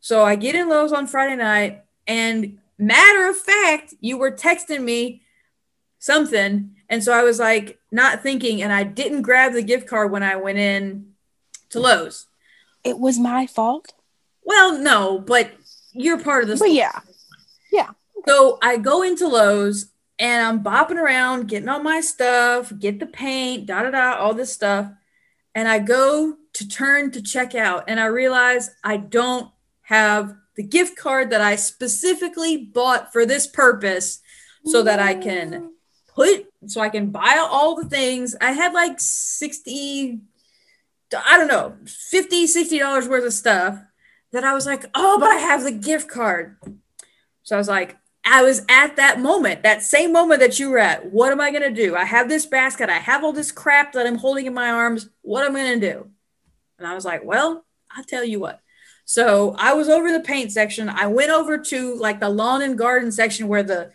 So 0.00 0.24
I 0.24 0.34
get 0.34 0.56
in 0.56 0.68
Lowe's 0.68 0.92
on 0.92 1.06
Friday 1.06 1.36
night, 1.36 1.84
and 2.06 2.58
matter 2.76 3.28
of 3.28 3.38
fact, 3.38 3.94
you 4.00 4.18
were 4.18 4.32
texting 4.32 4.82
me 4.82 5.22
something. 6.04 6.76
And 6.90 7.02
so 7.02 7.14
I 7.14 7.22
was 7.22 7.38
like, 7.38 7.78
not 7.90 8.22
thinking, 8.22 8.60
and 8.60 8.70
I 8.70 8.82
didn't 8.82 9.22
grab 9.22 9.54
the 9.54 9.62
gift 9.62 9.88
card 9.88 10.10
when 10.10 10.22
I 10.22 10.36
went 10.36 10.58
in 10.58 11.14
to 11.70 11.80
Lowe's. 11.80 12.26
It 12.84 12.98
was 12.98 13.18
my 13.18 13.46
fault. 13.46 13.94
Well, 14.42 14.78
no, 14.78 15.18
but 15.18 15.52
you're 15.94 16.22
part 16.22 16.42
of 16.42 16.50
this. 16.50 16.60
But 16.60 16.72
yeah. 16.72 17.00
Yeah. 17.72 17.92
So 18.28 18.58
I 18.60 18.76
go 18.76 19.02
into 19.02 19.26
Lowe's 19.26 19.86
and 20.18 20.46
I'm 20.46 20.62
bopping 20.62 21.00
around, 21.02 21.48
getting 21.48 21.70
all 21.70 21.82
my 21.82 22.02
stuff, 22.02 22.70
get 22.78 23.00
the 23.00 23.06
paint, 23.06 23.64
da 23.64 23.84
da 23.84 23.90
da, 23.90 24.18
all 24.18 24.34
this 24.34 24.52
stuff. 24.52 24.90
And 25.54 25.66
I 25.66 25.78
go 25.78 26.36
to 26.52 26.68
turn 26.68 27.12
to 27.12 27.22
check 27.22 27.54
out, 27.54 27.84
and 27.88 27.98
I 27.98 28.06
realize 28.06 28.70
I 28.84 28.98
don't 28.98 29.50
have 29.82 30.36
the 30.56 30.62
gift 30.62 30.98
card 30.98 31.30
that 31.30 31.40
I 31.40 31.56
specifically 31.56 32.58
bought 32.58 33.12
for 33.12 33.24
this 33.24 33.46
purpose 33.46 34.20
so 34.66 34.82
that 34.82 35.00
I 35.00 35.14
can 35.14 35.73
put 36.14 36.46
so 36.66 36.80
I 36.80 36.88
can 36.88 37.10
buy 37.10 37.44
all 37.50 37.76
the 37.76 37.88
things. 37.88 38.34
I 38.40 38.52
had 38.52 38.72
like 38.72 38.96
60 38.98 40.20
I 41.16 41.38
don't 41.38 41.48
know, 41.48 41.76
50 41.86 42.46
60 42.46 42.78
dollars 42.78 43.08
worth 43.08 43.24
of 43.24 43.32
stuff 43.32 43.78
that 44.32 44.42
I 44.42 44.52
was 44.52 44.66
like, 44.66 44.84
"Oh, 44.94 45.18
but 45.20 45.28
I 45.28 45.36
have 45.36 45.62
the 45.62 45.70
gift 45.70 46.08
card." 46.08 46.56
So 47.44 47.54
I 47.54 47.58
was 47.58 47.68
like, 47.68 47.96
I 48.24 48.42
was 48.42 48.64
at 48.68 48.96
that 48.96 49.20
moment, 49.20 49.62
that 49.62 49.82
same 49.82 50.12
moment 50.12 50.40
that 50.40 50.58
you 50.58 50.70
were 50.70 50.78
at. 50.78 51.12
What 51.12 51.30
am 51.30 51.40
I 51.40 51.50
going 51.50 51.62
to 51.62 51.70
do? 51.70 51.94
I 51.94 52.04
have 52.04 52.28
this 52.28 52.46
basket. 52.46 52.88
I 52.88 52.98
have 52.98 53.22
all 53.22 53.32
this 53.32 53.52
crap 53.52 53.92
that 53.92 54.06
I'm 54.06 54.16
holding 54.16 54.46
in 54.46 54.54
my 54.54 54.70
arms. 54.70 55.10
What 55.22 55.44
am 55.44 55.54
I 55.54 55.60
going 55.60 55.80
to 55.80 55.92
do? 55.92 56.10
And 56.78 56.88
I 56.88 56.94
was 56.94 57.04
like, 57.04 57.22
well, 57.22 57.64
I'll 57.90 58.04
tell 58.04 58.24
you 58.24 58.40
what. 58.40 58.60
So 59.04 59.54
I 59.58 59.74
was 59.74 59.90
over 59.90 60.10
the 60.10 60.20
paint 60.20 60.52
section. 60.52 60.88
I 60.88 61.06
went 61.06 61.30
over 61.30 61.58
to 61.58 61.94
like 61.96 62.18
the 62.18 62.30
lawn 62.30 62.62
and 62.62 62.78
garden 62.78 63.12
section 63.12 63.46
where 63.46 63.62
the 63.62 63.92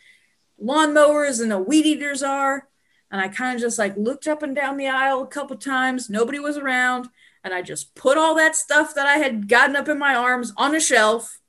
lawn 0.62 0.94
mowers 0.94 1.40
and 1.40 1.52
the 1.52 1.60
weed 1.60 1.86
eaters 1.86 2.24
are. 2.24 2.68
And 3.12 3.20
I 3.20 3.28
kind 3.28 3.56
of 3.56 3.62
just 3.62 3.80
like 3.80 3.98
looked 3.98 4.28
up 4.28 4.44
and 4.44 4.56
down 4.56 4.78
the 4.78 4.88
aisle 4.88 5.22
a 5.22 5.28
couple 5.28 5.58
times. 5.58 6.10
Nobody 6.10 6.40
was 6.40 6.58
around. 6.58 7.10
And 7.44 7.54
I 7.54 7.62
just 7.62 7.96
put 7.96 8.18
all 8.18 8.36
that 8.36 8.56
stuff 8.56 8.94
that 8.96 9.08
I 9.08 9.16
had 9.16 9.48
gotten 9.48 9.76
up 9.76 9.88
in 9.88 9.98
my 9.98 10.14
arms 10.14 10.54
on 10.58 10.76
a 10.76 10.80
shelf. 10.80 11.40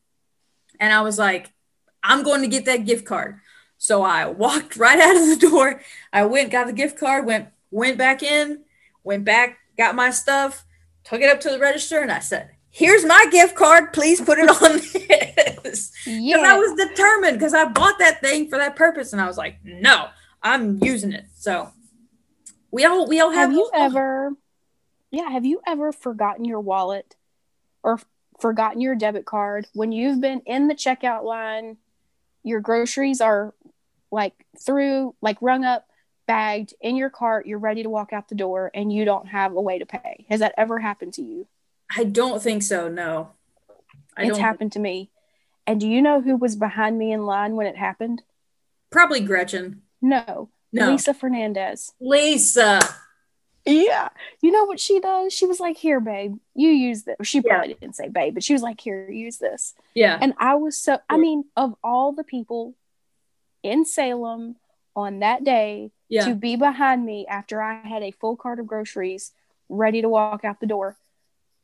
And 0.78 0.92
I 0.92 1.02
was 1.02 1.18
like, 1.18 1.52
I'm 2.02 2.22
going 2.22 2.42
to 2.42 2.48
get 2.48 2.64
that 2.64 2.86
gift 2.86 3.04
card. 3.04 3.40
So 3.76 4.02
I 4.02 4.26
walked 4.26 4.76
right 4.76 4.98
out 4.98 5.16
of 5.16 5.26
the 5.26 5.48
door. 5.48 5.82
I 6.12 6.24
went, 6.24 6.50
got 6.50 6.66
the 6.66 6.72
gift 6.72 6.98
card, 6.98 7.26
went, 7.26 7.48
went 7.70 7.98
back 7.98 8.22
in, 8.22 8.64
went 9.02 9.24
back, 9.24 9.58
got 9.76 9.94
my 9.94 10.10
stuff, 10.10 10.64
took 11.04 11.20
it 11.20 11.30
up 11.30 11.40
to 11.40 11.50
the 11.50 11.58
register, 11.58 12.00
and 12.00 12.12
I 12.12 12.20
said, 12.20 12.50
here's 12.70 13.04
my 13.04 13.26
gift 13.30 13.54
card. 13.54 13.92
Please 13.92 14.20
put 14.20 14.38
it 14.38 14.48
on 14.62 14.80
this. 15.62 15.92
Yeah. 16.06 16.38
I 16.38 16.56
was 16.56 16.74
determined 16.74 17.38
because 17.38 17.54
I 17.54 17.66
bought 17.66 17.98
that 17.98 18.20
thing 18.20 18.48
for 18.48 18.58
that 18.58 18.76
purpose. 18.76 19.12
And 19.12 19.20
I 19.20 19.26
was 19.26 19.36
like, 19.36 19.56
no, 19.64 20.08
I'm 20.42 20.82
using 20.82 21.12
it. 21.12 21.26
So 21.34 21.70
we 22.70 22.84
all 22.84 23.06
we 23.06 23.20
all 23.20 23.30
have, 23.30 23.50
have 23.50 23.52
you 23.52 23.70
ever 23.74 24.32
yeah, 25.10 25.28
have 25.28 25.44
you 25.44 25.60
ever 25.66 25.92
forgotten 25.92 26.44
your 26.44 26.60
wallet 26.60 27.16
or 27.82 28.00
forgotten 28.40 28.80
your 28.80 28.94
debit 28.94 29.26
card 29.26 29.66
when 29.74 29.92
you've 29.92 30.20
been 30.20 30.40
in 30.46 30.68
the 30.68 30.74
checkout 30.74 31.24
line, 31.24 31.76
your 32.42 32.60
groceries 32.60 33.20
are 33.20 33.52
like 34.10 34.34
through 34.58 35.14
like 35.20 35.36
rung 35.40 35.64
up 35.64 35.86
bagged 36.26 36.74
in 36.80 36.96
your 36.96 37.10
cart, 37.10 37.46
you're 37.46 37.58
ready 37.58 37.82
to 37.82 37.90
walk 37.90 38.12
out 38.12 38.28
the 38.28 38.36
door 38.36 38.70
and 38.72 38.92
you 38.92 39.04
don't 39.04 39.26
have 39.26 39.52
a 39.52 39.60
way 39.60 39.80
to 39.80 39.86
pay. 39.86 40.26
Has 40.30 40.40
that 40.40 40.54
ever 40.56 40.78
happened 40.78 41.14
to 41.14 41.22
you? 41.22 41.48
I 41.94 42.04
don't 42.04 42.42
think 42.42 42.62
so. 42.62 42.88
No. 42.88 43.30
I 44.16 44.26
it's 44.26 44.38
happened 44.38 44.72
to 44.72 44.78
me. 44.78 45.10
And 45.66 45.80
do 45.80 45.88
you 45.88 46.02
know 46.02 46.20
who 46.20 46.36
was 46.36 46.56
behind 46.56 46.98
me 46.98 47.12
in 47.12 47.26
line 47.26 47.56
when 47.56 47.66
it 47.66 47.76
happened? 47.76 48.22
Probably 48.90 49.20
Gretchen. 49.20 49.82
No. 50.02 50.50
No. 50.72 50.90
Lisa 50.90 51.14
Fernandez. 51.14 51.92
Lisa. 52.00 52.80
Yeah. 53.66 54.08
You 54.40 54.50
know 54.50 54.64
what 54.64 54.80
she 54.80 55.00
does? 55.00 55.32
She 55.32 55.46
was 55.46 55.60
like, 55.60 55.76
Here, 55.76 56.00
babe, 56.00 56.36
you 56.54 56.70
use 56.70 57.04
this. 57.04 57.16
She 57.22 57.40
probably 57.40 57.70
yeah. 57.70 57.76
didn't 57.80 57.96
say 57.96 58.08
babe, 58.08 58.34
but 58.34 58.42
she 58.42 58.52
was 58.52 58.62
like, 58.62 58.80
Here, 58.80 59.10
use 59.10 59.38
this. 59.38 59.74
Yeah. 59.94 60.18
And 60.20 60.34
I 60.38 60.54
was 60.54 60.76
so, 60.76 60.98
I 61.08 61.16
mean, 61.16 61.44
of 61.56 61.74
all 61.82 62.12
the 62.12 62.24
people 62.24 62.74
in 63.62 63.84
Salem 63.84 64.56
on 64.96 65.20
that 65.20 65.44
day 65.44 65.92
yeah. 66.08 66.24
to 66.24 66.34
be 66.34 66.56
behind 66.56 67.04
me 67.04 67.26
after 67.26 67.62
I 67.62 67.80
had 67.80 68.02
a 68.02 68.10
full 68.10 68.36
cart 68.36 68.58
of 68.58 68.66
groceries 68.66 69.32
ready 69.68 70.02
to 70.02 70.08
walk 70.08 70.44
out 70.44 70.60
the 70.60 70.66
door, 70.66 70.96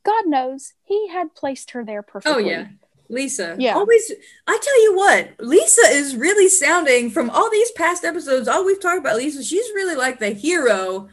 God 0.07 0.27
knows 0.27 0.75
he 0.85 1.09
had 1.09 1.35
placed 1.35 1.73
her 1.73 1.85
there 1.85 2.05
oh, 2.07 2.11
perfectly. 2.11 2.45
Oh 2.45 2.47
yeah. 2.47 2.69
Lisa. 3.09 3.57
Yeah. 3.59 3.75
Always 3.75 4.13
I 4.47 4.59
tell 4.63 4.83
you 4.83 4.97
what, 4.97 5.31
Lisa 5.39 5.83
is 5.89 6.17
really 6.17 6.49
sounding 6.49 7.11
from 7.11 7.29
all 7.31 7.51
these 7.51 7.73
past 7.73 8.05
episodes, 8.05 8.49
all 8.49 8.65
we've 8.65 8.81
talked 8.81 8.99
about 8.99 9.17
Lisa, 9.17 9.43
she's 9.43 9.67
really 9.75 9.97
like 9.97 10.19
the 10.19 10.31
hero 10.31 11.09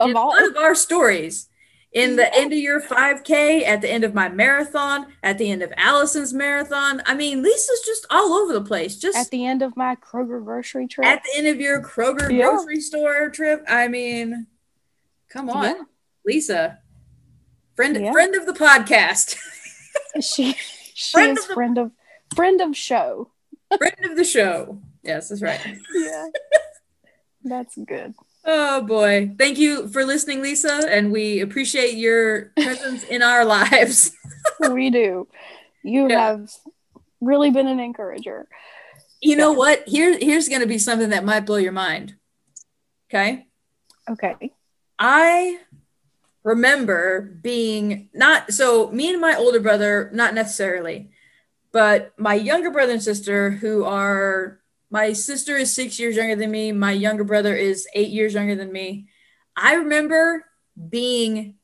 of 0.00 0.16
all 0.16 0.36
of 0.36 0.56
our 0.56 0.74
stories. 0.74 1.48
In 1.92 2.16
the 2.16 2.34
end 2.36 2.52
of 2.52 2.58
your 2.58 2.82
5K, 2.82 3.64
at 3.64 3.80
the 3.80 3.90
end 3.90 4.04
of 4.04 4.12
my 4.12 4.28
marathon, 4.28 5.06
at 5.22 5.38
the 5.38 5.50
end 5.50 5.62
of 5.62 5.72
Allison's 5.78 6.34
marathon. 6.34 7.00
I 7.06 7.14
mean, 7.14 7.42
Lisa's 7.42 7.82
just 7.86 8.06
all 8.10 8.34
over 8.34 8.52
the 8.52 8.60
place. 8.60 8.98
Just 8.98 9.16
at 9.16 9.30
the 9.30 9.46
end 9.46 9.62
of 9.62 9.74
my 9.78 9.96
Kroger 9.96 10.44
grocery 10.44 10.88
trip. 10.88 11.06
At 11.06 11.22
the 11.22 11.38
end 11.38 11.46
of 11.46 11.58
your 11.58 11.82
Kroger 11.82 12.30
yeah. 12.30 12.50
grocery 12.50 12.80
store 12.80 13.30
trip. 13.30 13.64
I 13.66 13.88
mean, 13.88 14.46
come 15.30 15.48
on. 15.48 15.86
Lisa, 16.26 16.80
friend 17.76 17.96
yeah. 18.00 18.12
friend 18.12 18.34
of 18.34 18.46
the 18.46 18.52
podcast. 18.52 19.36
she 20.20 20.52
she 20.94 21.12
friend 21.12 21.38
is 21.38 21.44
of 21.44 21.48
the, 21.48 21.54
friend 21.54 21.78
of 21.78 21.92
friend 22.34 22.60
of 22.60 22.76
show. 22.76 23.30
friend 23.78 23.96
of 24.04 24.16
the 24.16 24.24
show. 24.24 24.80
Yes, 25.02 25.28
that's 25.28 25.42
right. 25.42 25.60
Yeah. 25.94 26.26
That's 27.48 27.76
good. 27.76 28.12
Oh 28.44 28.82
boy. 28.82 29.30
Thank 29.38 29.58
you 29.58 29.86
for 29.88 30.04
listening, 30.04 30.42
Lisa, 30.42 30.82
and 30.88 31.12
we 31.12 31.40
appreciate 31.40 31.94
your 31.94 32.46
presence 32.60 33.04
in 33.04 33.22
our 33.22 33.44
lives. 33.44 34.10
we 34.70 34.90
do. 34.90 35.28
You 35.84 36.08
yeah. 36.08 36.30
have 36.30 36.50
really 37.20 37.50
been 37.50 37.68
an 37.68 37.78
encourager. 37.78 38.48
You 39.20 39.32
yeah. 39.32 39.36
know 39.36 39.52
what? 39.52 39.86
Here 39.86 40.18
here's 40.18 40.48
going 40.48 40.60
to 40.60 40.66
be 40.66 40.78
something 40.78 41.10
that 41.10 41.24
might 41.24 41.46
blow 41.46 41.56
your 41.56 41.70
mind. 41.70 42.16
Okay? 43.08 43.46
Okay. 44.10 44.52
I 44.98 45.58
remember 46.46 47.22
being 47.42 48.08
not 48.14 48.52
so 48.52 48.88
me 48.92 49.10
and 49.10 49.20
my 49.20 49.34
older 49.34 49.58
brother, 49.58 50.08
not 50.14 50.32
necessarily, 50.32 51.10
but 51.72 52.12
my 52.16 52.34
younger 52.34 52.70
brother 52.70 52.92
and 52.92 53.02
sister, 53.02 53.50
who 53.50 53.82
are 53.82 54.60
my 54.88 55.12
sister 55.12 55.56
is 55.56 55.74
six 55.74 55.98
years 55.98 56.14
younger 56.14 56.36
than 56.36 56.52
me, 56.52 56.70
my 56.70 56.92
younger 56.92 57.24
brother 57.24 57.52
is 57.56 57.88
eight 57.94 58.10
years 58.10 58.34
younger 58.34 58.54
than 58.54 58.70
me. 58.70 59.08
I 59.56 59.74
remember 59.74 60.46
being 60.88 61.56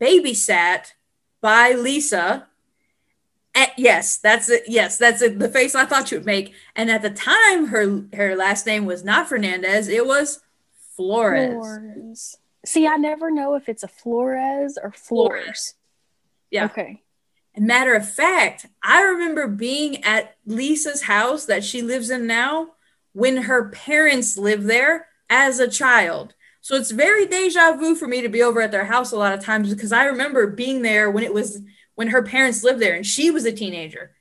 babysat 0.00 0.92
by 1.40 1.72
Lisa 1.74 2.48
At, 3.54 3.78
yes, 3.78 4.18
that's 4.18 4.50
it. 4.50 4.64
Yes, 4.66 4.98
that's. 4.98 5.20
The 5.20 5.48
face 5.48 5.74
I 5.76 5.86
thought 5.86 6.10
you 6.10 6.18
would 6.18 6.26
make. 6.26 6.52
And 6.74 6.90
at 6.90 7.02
the 7.02 7.10
time, 7.10 7.68
her 7.68 8.04
her 8.12 8.34
last 8.34 8.66
name 8.66 8.84
was 8.84 9.04
not 9.04 9.28
Fernandez. 9.28 9.88
It 9.88 10.04
was 10.04 10.42
Flores. 10.96 11.54
Flores. 11.54 12.36
See, 12.66 12.86
I 12.86 12.96
never 12.96 13.30
know 13.30 13.54
if 13.54 13.68
it's 13.68 13.82
a 13.82 13.88
Flores 13.88 14.78
or 14.82 14.90
Flores. 14.90 15.42
Flores. 15.44 15.74
Yeah. 16.50 16.64
Okay. 16.66 17.02
And 17.54 17.66
matter 17.66 17.94
of 17.94 18.08
fact, 18.08 18.66
I 18.82 19.02
remember 19.02 19.46
being 19.46 20.04
at 20.04 20.36
Lisa's 20.44 21.02
house 21.02 21.46
that 21.46 21.64
she 21.64 21.80
lives 21.80 22.10
in 22.10 22.26
now 22.26 22.72
when 23.12 23.38
her 23.38 23.70
parents 23.70 24.36
lived 24.36 24.66
there 24.66 25.08
as 25.30 25.58
a 25.58 25.68
child. 25.68 26.34
So 26.60 26.74
it's 26.74 26.90
very 26.90 27.26
deja 27.26 27.76
vu 27.76 27.94
for 27.94 28.08
me 28.08 28.20
to 28.20 28.28
be 28.28 28.42
over 28.42 28.60
at 28.60 28.72
their 28.72 28.84
house 28.84 29.12
a 29.12 29.16
lot 29.16 29.32
of 29.32 29.42
times 29.42 29.72
because 29.72 29.92
I 29.92 30.04
remember 30.04 30.48
being 30.48 30.82
there 30.82 31.10
when 31.10 31.24
it 31.24 31.32
was 31.32 31.62
when 31.94 32.08
her 32.08 32.22
parents 32.22 32.62
lived 32.62 32.80
there 32.80 32.94
and 32.94 33.06
she 33.06 33.30
was 33.30 33.44
a 33.46 33.52
teenager. 33.52 34.16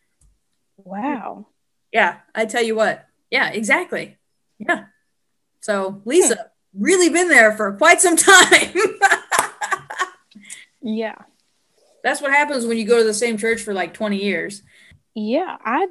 Wow. 0.77 1.47
Yeah, 1.91 2.19
I 2.34 2.45
tell 2.45 2.63
you 2.63 2.75
what. 2.75 3.05
Yeah, 3.31 3.49
exactly. 3.49 4.17
Yeah. 4.60 4.86
So 5.62 6.01
Lisa 6.05 6.36
hmm. 6.36 6.41
Really 6.77 7.09
been 7.09 7.29
there 7.29 7.55
for 7.55 7.71
quite 7.73 8.01
some 8.01 8.15
time. 8.17 8.73
Yeah. 10.81 11.15
That's 12.03 12.21
what 12.21 12.31
happens 12.31 12.65
when 12.67 12.77
you 12.77 12.85
go 12.85 12.99
to 12.99 13.03
the 13.03 13.13
same 13.13 13.38
church 13.38 13.61
for 13.63 13.73
like 13.73 13.93
20 13.93 14.17
years. 14.23 14.61
Yeah. 15.15 15.57
I 15.65 15.88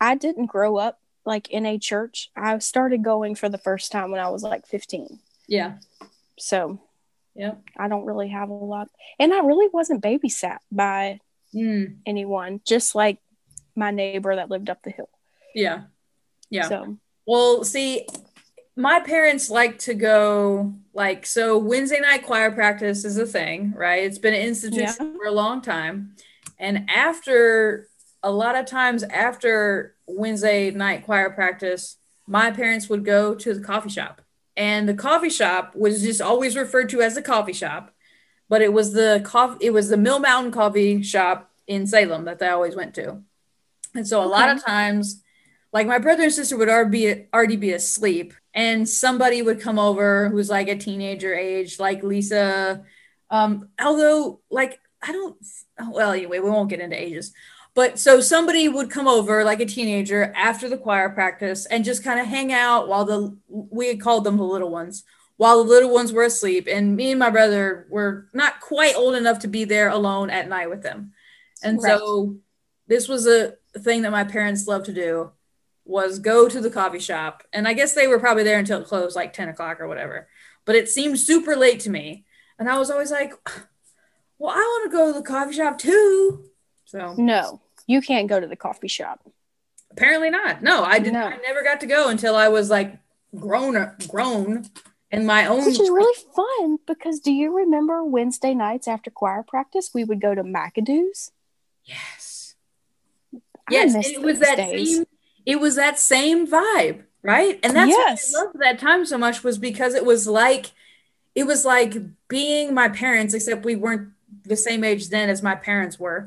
I 0.00 0.14
didn't 0.14 0.46
grow 0.46 0.78
up 0.78 0.98
like 1.26 1.50
in 1.50 1.66
a 1.66 1.78
church. 1.78 2.30
I 2.34 2.56
started 2.58 3.04
going 3.04 3.34
for 3.34 3.50
the 3.50 3.58
first 3.58 3.92
time 3.92 4.10
when 4.10 4.20
I 4.20 4.30
was 4.30 4.42
like 4.42 4.66
15. 4.66 5.18
Yeah. 5.46 5.74
So 6.38 6.80
Yeah. 7.34 7.56
I 7.76 7.88
don't 7.88 8.06
really 8.06 8.28
have 8.28 8.48
a 8.48 8.54
lot. 8.54 8.88
And 9.18 9.34
I 9.34 9.40
really 9.40 9.68
wasn't 9.72 10.02
babysat 10.02 10.58
by 10.72 11.20
Mm, 11.54 11.98
anyone, 12.06 12.60
just 12.66 12.94
like 12.94 13.18
my 13.74 13.90
neighbor 13.90 14.36
that 14.36 14.50
lived 14.50 14.68
up 14.70 14.82
the 14.82 14.90
hill. 14.90 15.08
yeah. 15.54 15.82
Yeah. 16.50 16.68
So 16.68 16.96
Well, 17.26 17.64
see, 17.64 18.06
my 18.78 19.00
parents 19.00 19.50
like 19.50 19.76
to 19.80 19.92
go 19.92 20.72
like 20.94 21.26
so 21.26 21.58
Wednesday 21.58 21.98
night 21.98 22.24
choir 22.24 22.52
practice 22.52 23.04
is 23.04 23.18
a 23.18 23.26
thing, 23.26 23.74
right? 23.76 24.04
It's 24.04 24.18
been 24.18 24.34
an 24.34 24.40
institution 24.40 25.16
for 25.16 25.26
a 25.26 25.32
long 25.32 25.60
time. 25.60 26.14
And 26.60 26.88
after 26.88 27.88
a 28.22 28.30
lot 28.30 28.54
of 28.54 28.66
times 28.66 29.02
after 29.02 29.96
Wednesday 30.06 30.70
night 30.70 31.04
choir 31.04 31.28
practice, 31.30 31.96
my 32.28 32.52
parents 32.52 32.88
would 32.88 33.04
go 33.04 33.34
to 33.34 33.52
the 33.52 33.60
coffee 33.60 33.90
shop. 33.90 34.22
And 34.56 34.88
the 34.88 34.94
coffee 34.94 35.30
shop 35.30 35.74
was 35.74 36.00
just 36.00 36.20
always 36.20 36.56
referred 36.56 36.88
to 36.90 37.02
as 37.02 37.16
the 37.16 37.22
coffee 37.22 37.52
shop, 37.52 37.92
but 38.48 38.62
it 38.62 38.72
was 38.72 38.92
the 38.92 39.20
coffee 39.24 39.66
it 39.66 39.72
was 39.72 39.88
the 39.88 39.96
Mill 39.96 40.20
Mountain 40.20 40.52
coffee 40.52 41.02
shop 41.02 41.50
in 41.66 41.84
Salem 41.84 42.26
that 42.26 42.38
they 42.38 42.46
always 42.46 42.76
went 42.76 42.94
to. 42.94 43.22
And 43.96 44.06
so 44.06 44.22
a 44.22 44.26
lot 44.26 44.50
of 44.50 44.64
times 44.64 45.20
like 45.72 45.86
my 45.86 45.98
brother 45.98 46.24
and 46.24 46.32
sister 46.32 46.56
would 46.56 46.68
already 46.68 46.90
be, 46.90 47.26
already 47.34 47.56
be 47.56 47.72
asleep 47.72 48.34
and 48.58 48.88
somebody 48.88 49.40
would 49.40 49.60
come 49.60 49.78
over 49.78 50.28
who's 50.30 50.50
like 50.50 50.66
a 50.66 50.76
teenager 50.76 51.32
age 51.32 51.78
like 51.78 52.02
lisa. 52.02 52.82
Um 53.30 53.68
although 53.80 54.40
like 54.50 54.80
i 55.00 55.12
don't 55.12 55.36
well 55.90 56.10
anyway 56.10 56.40
we 56.40 56.50
won't 56.50 56.68
get 56.68 56.80
into 56.80 57.00
ages. 57.00 57.32
But 57.74 58.00
so 58.00 58.20
somebody 58.20 58.68
would 58.68 58.90
come 58.90 59.06
over 59.06 59.44
like 59.44 59.60
a 59.60 59.66
teenager 59.66 60.32
after 60.34 60.68
the 60.68 60.76
choir 60.76 61.10
practice 61.10 61.66
and 61.66 61.84
just 61.84 62.02
kind 62.02 62.18
of 62.18 62.26
hang 62.26 62.52
out 62.52 62.88
while 62.88 63.04
the 63.04 63.36
we 63.48 63.86
had 63.86 64.00
called 64.00 64.24
them 64.24 64.36
the 64.36 64.42
little 64.42 64.70
ones 64.70 65.04
while 65.36 65.62
the 65.62 65.70
little 65.70 65.94
ones 65.94 66.12
were 66.12 66.24
asleep. 66.24 66.66
And 66.68 66.96
me 66.96 67.12
and 67.12 67.20
my 67.20 67.30
brother 67.30 67.86
were 67.90 68.26
not 68.32 68.60
quite 68.60 68.96
old 68.96 69.14
enough 69.14 69.38
to 69.40 69.48
be 69.48 69.64
there 69.66 69.88
alone 69.88 70.30
at 70.30 70.48
night 70.48 70.68
with 70.68 70.82
them. 70.82 71.12
And 71.62 71.80
so 71.80 72.38
this 72.88 73.06
was 73.06 73.28
a 73.28 73.54
thing 73.78 74.02
that 74.02 74.10
my 74.10 74.24
parents 74.24 74.66
loved 74.66 74.86
to 74.86 74.92
do 74.92 75.30
was 75.88 76.18
go 76.18 76.48
to 76.48 76.60
the 76.60 76.70
coffee 76.70 76.98
shop. 77.00 77.42
And 77.52 77.66
i 77.66 77.72
guess 77.72 77.94
they 77.94 78.06
were 78.06 78.20
probably 78.20 78.44
there 78.44 78.58
until 78.58 78.80
it 78.80 78.86
closed 78.86 79.16
like 79.16 79.32
10 79.32 79.48
o'clock 79.48 79.80
or 79.80 79.88
whatever. 79.88 80.28
But 80.64 80.76
it 80.76 80.88
seemed 80.88 81.18
super 81.18 81.56
late 81.56 81.80
to 81.80 81.90
me. 81.90 82.24
And 82.58 82.68
i 82.68 82.78
was 82.78 82.90
always 82.90 83.10
like 83.10 83.32
well 84.38 84.52
i 84.54 84.58
want 84.60 84.90
to 84.90 84.96
go 84.96 85.06
to 85.12 85.18
the 85.18 85.24
coffee 85.26 85.54
shop 85.54 85.78
too. 85.78 86.44
So 86.84 87.14
no, 87.18 87.60
you 87.86 88.00
can't 88.00 88.28
go 88.28 88.38
to 88.38 88.46
the 88.46 88.56
coffee 88.56 88.88
shop. 88.88 89.20
apparently 89.90 90.30
not. 90.30 90.62
No 90.62 90.84
i 90.84 90.98
did 90.98 91.12
No. 91.14 91.24
i 91.26 91.36
never 91.38 91.62
got 91.64 91.80
to 91.80 91.86
go 91.86 92.08
until 92.10 92.36
i 92.36 92.48
was 92.48 92.68
like 92.70 92.98
grown 93.36 93.92
grown 94.08 94.64
in 95.10 95.24
my 95.26 95.46
own 95.46 95.64
Which 95.64 95.80
is 95.80 95.88
really 95.90 96.18
fun 96.36 96.78
because 96.86 97.20
do 97.20 97.32
you 97.32 97.54
remember 97.56 98.04
Wednesday 98.04 98.52
nights 98.54 98.86
after 98.88 99.10
choir 99.10 99.42
practice 99.42 99.90
we 99.94 100.04
would 100.04 100.20
go 100.20 100.34
to 100.34 100.42
Macado's? 100.42 101.30
yes. 101.84 102.54
I 103.34 103.38
yes 103.70 103.94
it 104.08 104.20
was 104.22 104.38
that 104.40 104.56
same 104.58 105.04
it 105.52 105.58
was 105.64 105.74
that 105.76 105.98
same 105.98 106.46
vibe 106.46 106.98
right 107.22 107.58
and 107.64 107.74
that's 107.74 107.88
Yes. 107.90 108.32
why 108.32 108.40
i 108.40 108.44
loved 108.44 108.58
that 108.60 108.78
time 108.78 109.02
so 109.12 109.16
much 109.18 109.42
was 109.42 109.58
because 109.58 109.92
it 109.94 110.04
was 110.12 110.22
like 110.42 110.66
it 111.34 111.44
was 111.46 111.64
like 111.64 111.92
being 112.28 112.66
my 112.74 112.88
parents 112.88 113.32
except 113.34 113.64
we 113.64 113.76
weren't 113.76 114.08
the 114.44 114.56
same 114.56 114.82
age 114.84 115.08
then 115.08 115.28
as 115.34 115.42
my 115.42 115.54
parents 115.54 115.98
were 115.98 116.20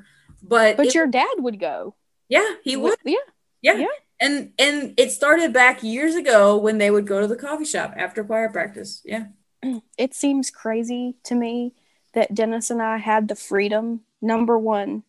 but, 0.43 0.75
But 0.77 0.87
it- 0.87 0.95
your 0.95 1.07
dad 1.07 1.35
would 1.45 1.59
go. 1.59 1.95
yeah 2.27 2.49
he 2.63 2.75
would 2.75 2.97
Yeah. 3.05 3.25
yeah. 3.61 3.77
yeah. 3.85 3.95
and 4.19 4.35
and 4.59 4.93
it 4.97 5.11
started 5.11 5.53
back 5.53 5.83
years 5.83 6.15
ago 6.15 6.57
when 6.65 6.77
they 6.79 6.91
would 6.91 7.07
go 7.07 7.21
to 7.21 7.27
the 7.27 7.35
coffee 7.47 7.65
shop 7.73 7.93
after 7.95 8.23
choir 8.23 8.49
practice 8.49 9.01
yeah 9.05 9.25
It 10.05 10.13
seems 10.15 10.49
crazy 10.49 11.03
to 11.25 11.35
me 11.35 11.73
that 12.13 12.33
Dennis 12.33 12.69
and 12.71 12.81
I 12.81 12.97
had 12.97 13.27
the 13.29 13.35
freedom, 13.35 14.01
number 14.21 14.57
one, 14.59 15.03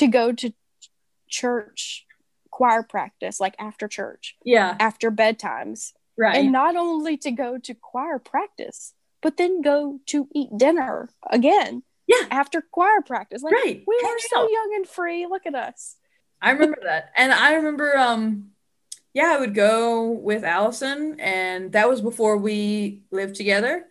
to 0.00 0.06
go 0.08 0.32
to 0.32 0.52
church 1.28 2.06
choir 2.60 2.82
practice, 2.82 3.40
like 3.40 3.54
after 3.58 3.88
church, 3.88 4.36
yeah 4.44 4.76
after 4.78 5.10
bedtimes. 5.10 5.92
right 6.18 6.36
And 6.36 6.52
not 6.52 6.76
only 6.76 7.16
to 7.24 7.30
go 7.30 7.56
to 7.56 7.74
choir 7.74 8.18
practice, 8.18 8.92
but 9.22 9.38
then 9.38 9.62
go 9.62 9.98
to 10.12 10.28
eat 10.34 10.50
dinner 10.54 11.08
again 11.30 11.82
yeah 12.06 12.26
after 12.30 12.60
choir 12.60 13.00
practice. 13.00 13.42
Like, 13.42 13.54
right 13.54 13.82
we 13.86 13.96
are 14.04 14.18
so 14.18 14.42
young 14.42 14.72
and 14.76 14.86
free. 14.86 15.26
Look 15.26 15.46
at 15.46 15.54
us. 15.54 15.96
I 16.42 16.50
remember 16.50 16.80
that. 16.84 17.12
And 17.16 17.32
I 17.32 17.54
remember 17.54 17.96
um 17.96 18.50
yeah, 19.14 19.32
I 19.34 19.40
would 19.40 19.54
go 19.54 20.10
with 20.10 20.44
Allison 20.44 21.18
and 21.18 21.72
that 21.72 21.88
was 21.88 22.02
before 22.02 22.36
we 22.36 23.00
lived 23.10 23.36
together. 23.36 23.86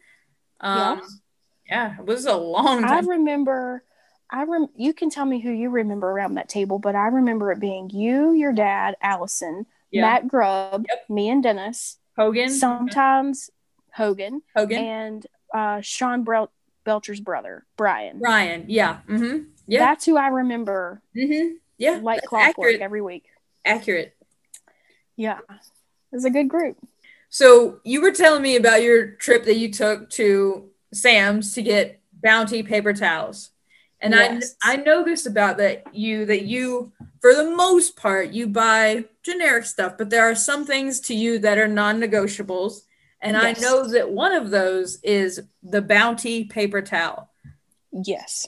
Um 0.62 1.00
Yes. 1.00 1.20
yeah, 1.68 1.96
it 2.00 2.06
was 2.06 2.28
a 2.28 2.38
long 2.38 2.86
I 2.86 3.00
remember. 3.00 3.84
I 4.32 4.44
rem- 4.44 4.70
you 4.76 4.94
can 4.94 5.10
tell 5.10 5.26
me 5.26 5.40
who 5.42 5.52
you 5.52 5.70
remember 5.70 6.10
around 6.10 6.36
that 6.36 6.50
table, 6.50 6.78
but 6.80 6.96
I 6.96 7.08
remember 7.08 7.52
it 7.52 7.60
being 7.60 7.90
you, 7.90 8.34
your 8.34 8.54
dad, 8.54 8.96
Allison, 9.02 9.66
yeah. 9.92 10.02
Matt 10.02 10.28
Grubb, 10.28 10.86
Yep. 10.88 11.10
me 11.10 11.30
and 11.30 11.42
Dennis, 11.42 11.98
Hogan. 12.16 12.50
sometimes 12.50 13.50
Hogan, 13.94 14.42
Hogan. 14.56 14.78
and 14.84 15.28
uh, 15.54 15.82
Sean 15.82 16.24
Bel- 16.24 16.52
Belcher's 16.86 17.20
brother, 17.20 17.66
Brian. 17.76 18.20
Brian, 18.20 18.66
Yeah. 18.68 19.00
Mm-hmm. 19.08 19.46
Yeah. 19.68 19.80
That's 19.80 20.06
who 20.06 20.18
I 20.18 20.28
remember 20.28 21.02
mm-hmm. 21.16 21.56
Yeah. 21.78 22.00
like 22.02 22.24
clockwork 22.24 22.68
accurate. 22.68 22.82
every 22.82 23.02
week. 23.02 23.26
Accurate. 23.66 24.16
Yeah, 25.16 25.40
it 25.50 26.16
was 26.16 26.26
a 26.26 26.30
good 26.30 26.48
group. 26.50 26.78
So 27.30 27.80
you 27.84 28.02
were 28.02 28.12
telling 28.12 28.42
me 28.42 28.56
about 28.56 28.82
your 28.82 29.08
trip 29.12 29.44
that 29.46 29.58
you 29.58 29.72
took 29.72 30.10
to 30.12 30.70
Sam's 30.94 31.54
to 31.54 31.62
get 31.62 32.00
bounty 32.14 32.64
paper 32.64 32.94
towels. 32.94 33.52
And 34.02 34.14
Yes. 34.14 34.56
I 34.64 34.74
I 34.74 34.76
know 34.78 35.04
this 35.04 35.26
about 35.26 35.58
that 35.58 35.94
you 35.94 36.26
that 36.26 36.44
you 36.44 36.92
for 37.22 37.36
the 37.36 37.50
most 37.50 37.96
part 37.98 38.32
you 38.32 38.48
buy 38.48 39.06
generic 39.24 39.66
stuff, 39.66 39.98
but 39.98 40.10
there 40.10 40.30
are 40.30 40.36
some 40.36 40.66
things 40.66 41.00
to 41.02 41.14
you 41.14 41.40
that 41.40 41.58
are 41.58 41.68
non-negotiables. 41.68 42.82
And 43.22 43.36
Yes. 43.36 43.58
I 43.58 43.62
know 43.62 43.88
that 43.88 44.12
one 44.12 44.32
of 44.32 44.50
those 44.50 45.00
is 45.04 45.42
the 45.62 45.82
bounty 45.82 46.46
paper 46.46 46.82
towel. 46.82 47.30
Yes. 47.92 48.48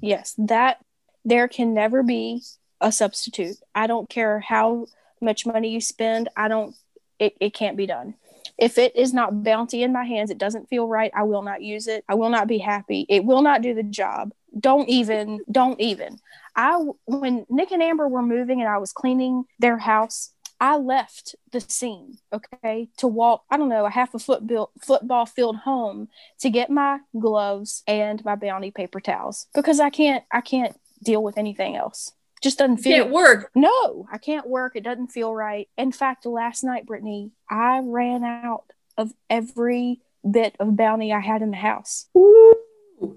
Yes, 0.00 0.34
that 0.36 0.84
there 1.24 1.48
can 1.48 1.72
never 1.72 2.02
be 2.02 2.42
a 2.80 2.92
substitute. 2.92 3.56
I 3.74 3.86
don't 3.86 4.10
care 4.10 4.40
how 4.40 4.86
much 5.20 5.46
money 5.46 5.70
you 5.70 5.80
spend. 5.80 6.28
I 6.36 6.48
don't 6.48 6.76
it, 7.18 7.36
it 7.40 7.54
can't 7.54 7.76
be 7.76 7.86
done. 7.86 8.14
If 8.58 8.78
it 8.78 8.94
is 8.96 9.12
not 9.12 9.42
bounty 9.42 9.82
in 9.82 9.92
my 9.92 10.04
hands, 10.04 10.30
it 10.30 10.38
doesn't 10.38 10.68
feel 10.68 10.86
right. 10.86 11.10
I 11.14 11.24
will 11.24 11.42
not 11.42 11.62
use 11.62 11.86
it. 11.86 12.04
I 12.08 12.14
will 12.14 12.30
not 12.30 12.46
be 12.46 12.58
happy. 12.58 13.06
It 13.08 13.24
will 13.24 13.42
not 13.42 13.62
do 13.62 13.74
the 13.74 13.82
job. 13.82 14.32
Don't 14.58 14.88
even, 14.88 15.40
don't 15.50 15.80
even. 15.80 16.18
I 16.54 16.80
when 17.06 17.46
Nick 17.48 17.72
and 17.72 17.82
Amber 17.82 18.06
were 18.06 18.22
moving 18.22 18.60
and 18.60 18.70
I 18.70 18.78
was 18.78 18.92
cleaning 18.92 19.44
their 19.58 19.78
house, 19.78 20.30
I 20.60 20.76
left 20.76 21.34
the 21.52 21.60
scene, 21.60 22.18
okay, 22.32 22.88
to 22.98 23.08
walk, 23.08 23.44
I 23.50 23.56
don't 23.56 23.68
know, 23.68 23.84
a 23.84 23.90
half 23.90 24.14
a 24.14 24.18
foot 24.18 24.46
built 24.46 24.70
football 24.80 25.26
field 25.26 25.56
home 25.56 26.08
to 26.40 26.50
get 26.50 26.70
my 26.70 27.00
gloves 27.18 27.82
and 27.86 28.24
my 28.24 28.36
bounty 28.36 28.70
paper 28.70 29.00
towels 29.00 29.46
because 29.54 29.80
I 29.80 29.90
can't 29.90 30.24
I 30.32 30.40
can't 30.40 30.74
deal 31.02 31.22
with 31.22 31.38
anything 31.38 31.76
else. 31.76 32.12
Just 32.44 32.58
doesn't 32.58 32.76
feel 32.76 33.04
Can't 33.04 33.10
work. 33.10 33.50
no, 33.54 34.06
I 34.12 34.18
can't 34.18 34.46
work. 34.46 34.76
It 34.76 34.84
doesn't 34.84 35.08
feel 35.08 35.34
right. 35.34 35.66
In 35.78 35.90
fact, 35.92 36.26
last 36.26 36.62
night, 36.62 36.84
Brittany, 36.86 37.30
I 37.50 37.80
ran 37.82 38.22
out 38.22 38.64
of 38.98 39.12
every 39.30 40.00
bit 40.30 40.54
of 40.60 40.76
bounty 40.76 41.10
I 41.12 41.20
had 41.20 41.40
in 41.42 41.50
the 41.50 41.56
house. 41.56 42.06
Ooh. 42.16 42.54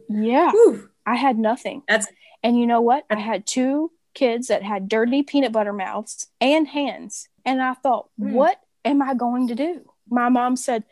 Yeah, 0.09 0.51
Whew. 0.51 0.89
I 1.05 1.15
had 1.15 1.37
nothing. 1.37 1.83
That's 1.87 2.07
And 2.41 2.57
you 2.59 2.65
know 2.65 2.79
what? 2.81 3.05
I 3.09 3.19
had 3.19 3.45
two 3.45 3.91
kids 4.13 4.47
that 4.47 4.63
had 4.63 4.87
dirty 4.89 5.23
peanut 5.23 5.51
butter 5.51 5.73
mouths 5.73 6.27
and 6.41 6.67
hands. 6.67 7.27
And 7.45 7.61
I 7.61 7.73
thought, 7.75 8.09
Hmm. 8.17 8.31
what 8.31 8.59
am 8.85 9.01
I 9.01 9.13
going 9.13 9.49
to 9.49 9.55
do? 9.55 9.81
My 10.09 10.29
mom 10.29 10.55
said, 10.55 10.83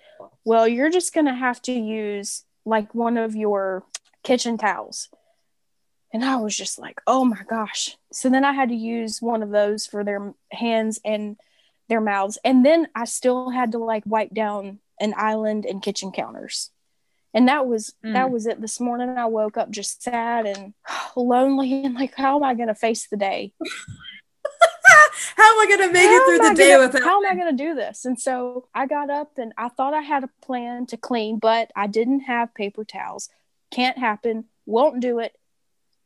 well, 0.43 0.67
you're 0.67 0.89
just 0.91 1.13
going 1.13 1.25
to 1.27 1.33
have 1.33 1.61
to 1.63 1.71
use 1.71 2.43
like 2.65 2.93
one 2.93 3.17
of 3.17 3.33
your 3.35 3.85
kitchen 4.23 4.57
towels. 4.57 5.07
And 6.15 6.23
I 6.23 6.37
was 6.37 6.55
just 6.55 6.79
like, 6.79 7.01
oh 7.07 7.25
my 7.25 7.41
gosh. 7.45 7.97
So 8.13 8.29
then 8.29 8.45
I 8.45 8.53
had 8.53 8.69
to 8.69 8.75
use 8.75 9.21
one 9.21 9.43
of 9.43 9.49
those 9.49 9.85
for 9.85 10.01
their 10.05 10.33
hands 10.49 10.97
and 11.03 11.35
their 11.89 11.99
mouths. 11.99 12.37
And 12.45 12.65
then 12.65 12.87
I 12.95 13.03
still 13.03 13.49
had 13.49 13.73
to 13.73 13.79
like 13.79 14.03
wipe 14.05 14.33
down 14.33 14.79
an 15.01 15.13
island 15.17 15.65
and 15.65 15.83
kitchen 15.83 16.13
counters. 16.13 16.71
And 17.33 17.49
that 17.49 17.67
was 17.67 17.93
that 18.01 18.27
Mm. 18.27 18.31
was 18.31 18.45
it. 18.47 18.61
This 18.61 18.79
morning 18.79 19.09
I 19.09 19.25
woke 19.25 19.57
up 19.57 19.69
just 19.71 20.03
sad 20.03 20.45
and 20.45 20.73
lonely 21.17 21.83
and 21.83 21.95
like, 21.95 22.15
how 22.15 22.37
am 22.37 22.43
I 22.43 22.53
gonna 22.53 22.75
face 22.75 23.07
the 23.07 23.17
day? 23.17 23.51
How 25.35 25.43
am 25.61 25.67
I 25.67 25.75
gonna 25.77 25.91
make 25.91 26.07
How 26.07 26.15
it 26.15 26.25
through 26.25 26.37
the 26.37 26.51
I 26.51 26.53
day 26.53 26.69
gonna- 26.71 26.87
without? 26.87 27.03
how 27.03 27.21
am 27.23 27.29
I 27.31 27.35
gonna 27.35 27.57
do 27.57 27.75
this? 27.75 28.05
And 28.05 28.19
so 28.19 28.67
I 28.73 28.85
got 28.85 29.09
up 29.09 29.37
and 29.37 29.53
I 29.57 29.67
thought 29.69 29.93
I 29.93 30.01
had 30.01 30.23
a 30.23 30.29
plan 30.41 30.85
to 30.87 30.97
clean, 30.97 31.39
but 31.39 31.71
I 31.75 31.87
didn't 31.87 32.21
have 32.21 32.53
paper 32.53 32.85
towels. 32.85 33.29
Can't 33.71 33.97
happen, 33.97 34.45
won't 34.65 35.01
do 35.01 35.19
it, 35.19 35.35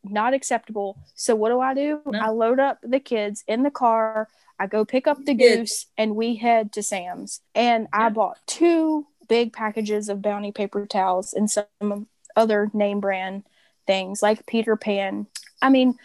not 0.04 0.34
acceptable. 0.34 0.98
So 1.16 1.36
what 1.36 1.50
do 1.50 1.60
I 1.60 1.74
do? 1.74 2.02
No. 2.06 2.20
I 2.20 2.30
load 2.30 2.60
up 2.60 2.80
the 2.82 3.00
kids 3.00 3.44
in 3.48 3.64
the 3.64 3.72
car. 3.72 4.28
I 4.60 4.68
go 4.68 4.86
pick 4.86 5.08
up 5.08 5.24
the 5.24 5.34
goose 5.34 5.86
and 5.98 6.16
we 6.16 6.36
head 6.36 6.74
to 6.74 6.84
Sam's. 6.84 7.42
And 7.56 7.88
I 7.94 8.10
bought 8.10 8.40
two 8.46 9.08
big 9.28 9.54
packages 9.54 10.10
of 10.10 10.22
Bounty 10.22 10.52
paper 10.52 10.86
towels 10.86 11.34
and 11.34 11.50
some 11.50 12.08
other 12.36 12.70
name 12.74 13.00
brand 13.00 13.44
things 13.88 14.22
like 14.22 14.46
Peter 14.46 14.76
Pan. 14.76 15.28
I 15.62 15.70
mean, 15.70 15.96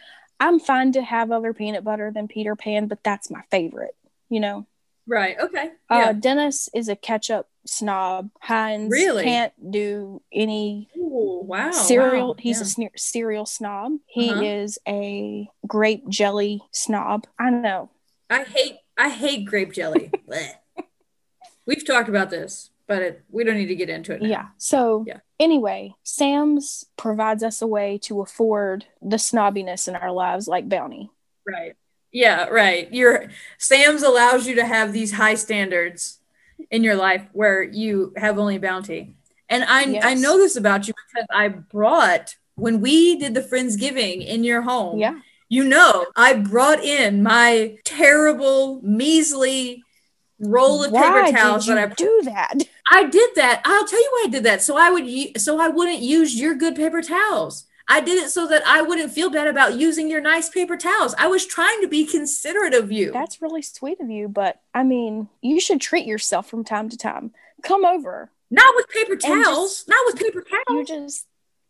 I'm 0.41 0.59
fine 0.59 0.93
to 0.93 1.03
have 1.03 1.31
other 1.31 1.53
peanut 1.53 1.85
butter 1.85 2.11
than 2.11 2.29
Peter 2.29 2.57
Pan, 2.57 2.87
but 2.87 3.03
that's 3.03 3.31
my 3.31 3.43
favorite, 3.51 3.97
you 4.29 4.41
know. 4.41 4.67
Right. 5.07 5.37
Okay. 5.39 5.67
Uh, 5.91 5.95
Yeah. 5.97 6.13
Dennis 6.15 6.69
is 6.75 6.89
a 6.89 6.97
ketchup 6.97 7.49
snob. 7.67 8.31
Heinz 8.41 8.91
Really? 8.91 9.25
can't 9.25 9.53
do 9.71 10.23
any 10.33 10.89
Ooh, 10.97 11.43
wow. 11.45 11.71
cereal. 11.73 12.29
wow, 12.29 12.35
He's 12.39 12.59
yeah. 12.79 12.87
a 12.87 12.89
sne- 12.91 12.99
cereal 12.99 13.47
snob. 13.47 13.93
He 14.07 14.31
Uh-huh. 14.31 14.43
is 14.43 14.79
a 14.89 15.49
grape 15.67 16.09
jelly 16.09 16.63
snob. 16.73 17.27
I 17.39 17.51
know. 17.51 17.91
I 18.31 18.45
hate 18.45 18.77
I 18.97 19.09
hate 19.11 19.45
grape 19.47 19.73
jelly. 19.73 20.11
We've 21.67 21.85
talked 21.87 22.09
about 22.09 22.31
this, 22.31 22.71
but 22.87 23.03
it, 23.03 23.25
we 23.31 23.43
don't 23.45 23.57
need 23.57 23.67
to 23.67 23.75
get 23.75 23.89
into 23.89 24.13
it. 24.15 24.23
Now. 24.23 24.29
Yeah. 24.29 24.47
So 24.59 25.05
Yeah. 25.07 25.21
anyway, 25.41 25.95
Sam's 26.03 26.85
provides 26.97 27.43
us 27.43 27.63
a 27.63 27.67
way 27.67 27.99
to 28.03 28.21
afford 28.21 28.85
the 29.01 29.17
snobbiness 29.17 29.89
in 29.89 29.97
our 29.97 30.13
lives, 30.13 30.47
like 30.47 30.69
Bounty. 30.69 31.11
Right. 31.47 31.75
Yeah, 32.15 32.45
right. 32.45 32.91
Your 32.95 33.29
Sam's 33.59 34.05
allows 34.05 34.47
you 34.47 34.55
to 34.55 34.65
have 34.65 34.93
these 34.93 35.13
high 35.13 35.35
standards 35.35 36.21
in 36.71 36.85
your 36.85 36.95
life 36.95 37.27
where 37.33 37.61
you 37.61 38.15
have 38.17 38.39
only 38.39 38.57
bounty. 38.57 39.17
And 39.49 39.65
I 39.65 39.99
I 40.01 40.15
know 40.15 40.39
this 40.39 40.55
about 40.55 40.87
you 40.87 40.95
because 40.95 41.27
I 41.31 41.49
brought 41.49 42.37
when 42.55 42.81
we 42.81 43.17
did 43.19 43.35
the 43.35 43.41
Friendsgiving 43.41 44.25
in 44.25 44.45
your 44.45 44.63
home. 44.63 45.01
Yeah. 45.01 45.19
You 45.49 45.65
know, 45.65 46.07
I 46.15 46.35
brought 46.35 46.81
in 46.83 47.23
my 47.23 47.79
terrible, 47.85 48.81
measly 48.83 49.83
roll 50.39 50.85
of 50.85 50.93
Why 50.93 51.25
paper 51.25 51.37
towels 51.37 51.67
did 51.67 51.71
you 51.71 51.77
that 51.77 51.91
I 51.91 51.95
do 51.95 52.23
that? 52.27 52.55
I 52.93 53.05
did 53.05 53.31
that. 53.35 53.63
I'll 53.65 53.87
tell 53.87 54.01
you 54.01 54.11
why 54.13 54.25
I 54.29 54.31
did 54.31 54.45
that. 54.45 54.63
So 54.63 54.77
I 54.77 54.91
would 54.91 55.41
so 55.41 55.61
I 55.61 55.67
wouldn't 55.69 56.01
use 56.01 56.41
your 56.41 56.55
good 56.55 56.77
paper 56.77 57.03
towels. 57.03 57.65
I 57.87 58.01
did 58.01 58.23
it 58.23 58.31
so 58.31 58.47
that 58.49 58.67
I 58.67 58.83
wouldn't 58.83 59.13
feel 59.13 59.31
bad 59.31 59.47
about 59.47 59.79
using 59.79 60.09
your 60.11 60.21
nice 60.21 60.49
paper 60.49 60.77
towels. 60.77 61.15
I 61.19 61.27
was 61.27 61.45
trying 61.45 61.81
to 61.83 61.89
be 61.89 62.07
considerate 62.07 62.75
of 62.75 62.91
you. 62.91 63.13
That's 63.13 63.43
really 63.43 63.63
sweet 63.63 64.01
of 64.01 64.09
you, 64.11 64.29
but 64.29 64.61
I 64.73 64.85
mean, 64.85 65.29
you 65.43 65.61
should 65.61 65.81
treat 65.81 66.07
yourself 66.07 66.49
from 66.49 66.65
time 66.65 66.89
to 66.89 66.97
time. 66.97 67.33
Come 67.63 67.85
over. 67.85 68.31
Not 68.51 68.75
with 68.75 68.89
paper 68.89 69.17
just- 69.17 69.27
towels. 69.27 69.85
Not 69.87 70.07
with 70.07 70.17
paper 70.17 70.43
towels. 70.43 70.89
You 70.89 70.97
just 70.97 71.27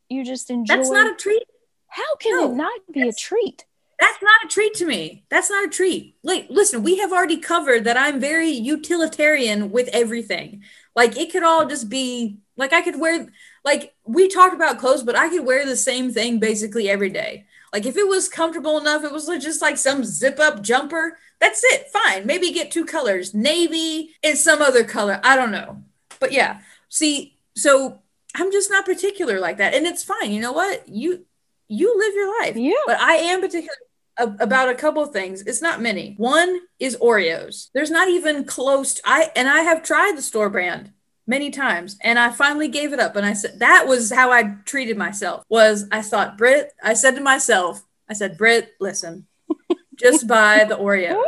you 0.08 0.24
just 0.24 0.50
enjoy 0.50 0.76
That's 0.76 0.90
not 0.90 1.10
a 1.10 1.14
treat. 1.14 1.44
How 1.88 2.16
can 2.16 2.36
no, 2.36 2.50
it 2.50 2.54
not 2.54 2.80
be 2.92 3.08
a 3.08 3.12
treat? 3.12 3.64
That's 4.00 4.22
not 4.22 4.44
a 4.44 4.48
treat 4.48 4.74
to 4.74 4.86
me. 4.86 5.24
That's 5.30 5.48
not 5.48 5.64
a 5.64 5.68
treat. 5.68 6.16
Like, 6.22 6.46
listen, 6.50 6.82
we 6.82 6.98
have 6.98 7.12
already 7.12 7.38
covered 7.38 7.84
that 7.84 7.96
I'm 7.96 8.20
very 8.20 8.50
utilitarian 8.50 9.70
with 9.70 9.88
everything. 9.92 10.64
Like, 10.96 11.16
it 11.16 11.30
could 11.30 11.44
all 11.44 11.66
just 11.66 11.88
be 11.88 12.38
like 12.56 12.72
I 12.72 12.82
could 12.82 12.98
wear, 13.00 13.28
like, 13.64 13.94
we 14.04 14.28
talked 14.28 14.54
about 14.54 14.78
clothes, 14.78 15.02
but 15.02 15.16
I 15.16 15.28
could 15.28 15.46
wear 15.46 15.64
the 15.64 15.76
same 15.76 16.12
thing 16.12 16.38
basically 16.38 16.88
every 16.88 17.10
day. 17.10 17.46
Like, 17.72 17.86
if 17.86 17.96
it 17.96 18.06
was 18.06 18.28
comfortable 18.28 18.78
enough, 18.78 19.04
it 19.04 19.12
was 19.12 19.26
just 19.42 19.62
like 19.62 19.76
some 19.76 20.04
zip 20.04 20.38
up 20.38 20.62
jumper. 20.62 21.18
That's 21.40 21.62
it. 21.64 21.88
Fine. 21.88 22.26
Maybe 22.26 22.52
get 22.52 22.70
two 22.70 22.84
colors 22.84 23.34
navy 23.34 24.14
and 24.22 24.38
some 24.38 24.62
other 24.62 24.84
color. 24.84 25.20
I 25.24 25.36
don't 25.36 25.50
know. 25.50 25.82
But 26.20 26.32
yeah, 26.32 26.60
see, 26.88 27.36
so 27.56 28.00
I'm 28.36 28.52
just 28.52 28.70
not 28.70 28.84
particular 28.84 29.40
like 29.40 29.58
that. 29.58 29.74
And 29.74 29.86
it's 29.86 30.04
fine. 30.04 30.30
You 30.30 30.40
know 30.40 30.52
what? 30.52 30.88
You, 30.88 31.24
you 31.68 31.98
live 31.98 32.14
your 32.14 32.40
life. 32.40 32.56
Yeah. 32.56 32.72
But 32.86 33.00
I 33.00 33.14
am 33.14 33.40
particular 33.40 33.76
about 34.18 34.68
a 34.68 34.74
couple 34.74 35.02
of 35.02 35.12
things. 35.12 35.42
It's 35.42 35.62
not 35.62 35.80
many. 35.80 36.14
One 36.16 36.60
is 36.78 36.96
Oreos. 36.98 37.70
There's 37.74 37.90
not 37.90 38.08
even 38.08 38.44
close. 38.44 38.94
To, 38.94 39.02
I 39.04 39.30
and 39.34 39.48
I 39.48 39.60
have 39.60 39.82
tried 39.82 40.16
the 40.16 40.22
store 40.22 40.50
brand 40.50 40.92
many 41.26 41.50
times, 41.50 41.96
and 42.02 42.18
I 42.18 42.30
finally 42.30 42.68
gave 42.68 42.92
it 42.92 43.00
up. 43.00 43.16
And 43.16 43.24
I 43.26 43.32
said 43.32 43.58
that 43.60 43.86
was 43.86 44.12
how 44.12 44.30
I 44.30 44.54
treated 44.64 44.96
myself. 44.96 45.44
Was 45.48 45.86
I 45.90 46.02
thought 46.02 46.36
Brit? 46.38 46.72
I 46.82 46.94
said 46.94 47.14
to 47.16 47.20
myself, 47.20 47.82
I 48.08 48.14
said, 48.14 48.36
Brit, 48.38 48.72
listen, 48.80 49.26
just 49.98 50.26
buy 50.26 50.64
the 50.68 50.76
Oreos, 50.76 51.24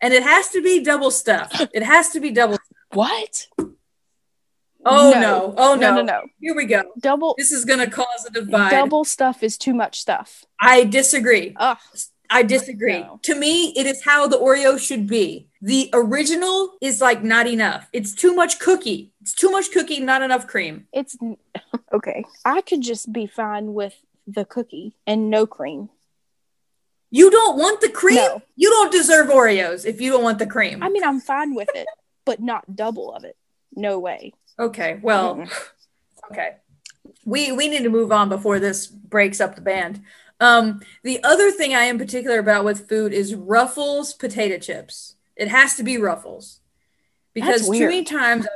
and 0.00 0.12
it 0.12 0.22
has 0.22 0.48
to 0.50 0.62
be 0.62 0.82
double 0.82 1.10
stuffed. 1.10 1.68
It 1.74 1.82
has 1.82 2.10
to 2.10 2.20
be 2.20 2.30
double. 2.30 2.58
What? 2.92 3.46
Oh 4.88 5.10
No. 5.12 5.20
no! 5.20 5.54
Oh 5.56 5.74
no! 5.74 5.90
No, 5.90 5.96
no, 5.96 6.02
no. 6.02 6.22
Here 6.40 6.54
we 6.54 6.64
go. 6.64 6.82
Double 7.00 7.34
This 7.36 7.50
is 7.50 7.64
gonna 7.64 7.90
cause 7.90 8.24
a 8.28 8.30
divide. 8.30 8.70
double 8.70 9.04
stuff 9.04 9.42
is 9.42 9.58
too 9.58 9.74
much 9.74 9.98
stuff. 10.00 10.44
I 10.60 10.84
disagree. 10.84 11.54
Ugh. 11.56 11.76
I 12.30 12.42
disagree. 12.44 13.00
No. 13.00 13.18
To 13.22 13.34
me, 13.36 13.72
it 13.76 13.86
is 13.86 14.02
how 14.04 14.26
the 14.28 14.36
Oreo 14.38 14.78
should 14.78 15.06
be. 15.08 15.48
The 15.62 15.90
original 15.92 16.72
is 16.80 17.00
like 17.00 17.22
not 17.22 17.46
enough. 17.46 17.88
It's 17.92 18.12
too 18.12 18.34
much 18.34 18.58
cookie. 18.60 19.12
It's 19.26 19.34
too 19.34 19.50
much 19.50 19.72
cookie, 19.72 19.98
not 19.98 20.22
enough 20.22 20.46
cream. 20.46 20.86
It's 20.92 21.16
okay. 21.92 22.24
I 22.44 22.60
could 22.60 22.80
just 22.80 23.12
be 23.12 23.26
fine 23.26 23.74
with 23.74 23.92
the 24.24 24.44
cookie 24.44 24.94
and 25.04 25.30
no 25.30 25.48
cream. 25.48 25.90
You 27.10 27.28
don't 27.32 27.58
want 27.58 27.80
the 27.80 27.88
cream? 27.88 28.18
No. 28.18 28.40
You 28.54 28.70
don't 28.70 28.92
deserve 28.92 29.26
Oreos 29.26 29.84
if 29.84 30.00
you 30.00 30.12
don't 30.12 30.22
want 30.22 30.38
the 30.38 30.46
cream. 30.46 30.80
I 30.80 30.90
mean, 30.90 31.02
I'm 31.02 31.18
fine 31.18 31.56
with 31.56 31.68
it, 31.74 31.88
but 32.24 32.38
not 32.38 32.76
double 32.76 33.12
of 33.12 33.24
it. 33.24 33.36
No 33.74 33.98
way. 33.98 34.32
okay, 34.60 35.00
well, 35.02 35.34
Mm-mm. 35.34 35.52
okay. 36.30 36.58
We 37.24 37.50
we 37.50 37.66
need 37.66 37.82
to 37.82 37.88
move 37.88 38.12
on 38.12 38.28
before 38.28 38.60
this 38.60 38.86
breaks 38.86 39.40
up 39.40 39.56
the 39.56 39.60
band. 39.60 40.04
Um, 40.38 40.82
the 41.02 41.20
other 41.24 41.50
thing 41.50 41.74
I 41.74 41.86
am 41.86 41.98
particular 41.98 42.38
about 42.38 42.64
with 42.64 42.88
food 42.88 43.12
is 43.12 43.34
Ruffles 43.34 44.14
potato 44.14 44.56
chips. 44.58 45.16
It 45.34 45.48
has 45.48 45.74
to 45.74 45.82
be 45.82 45.98
Ruffles. 45.98 46.60
Because 47.34 47.68
too 47.68 47.80
many 47.80 48.02
times 48.02 48.46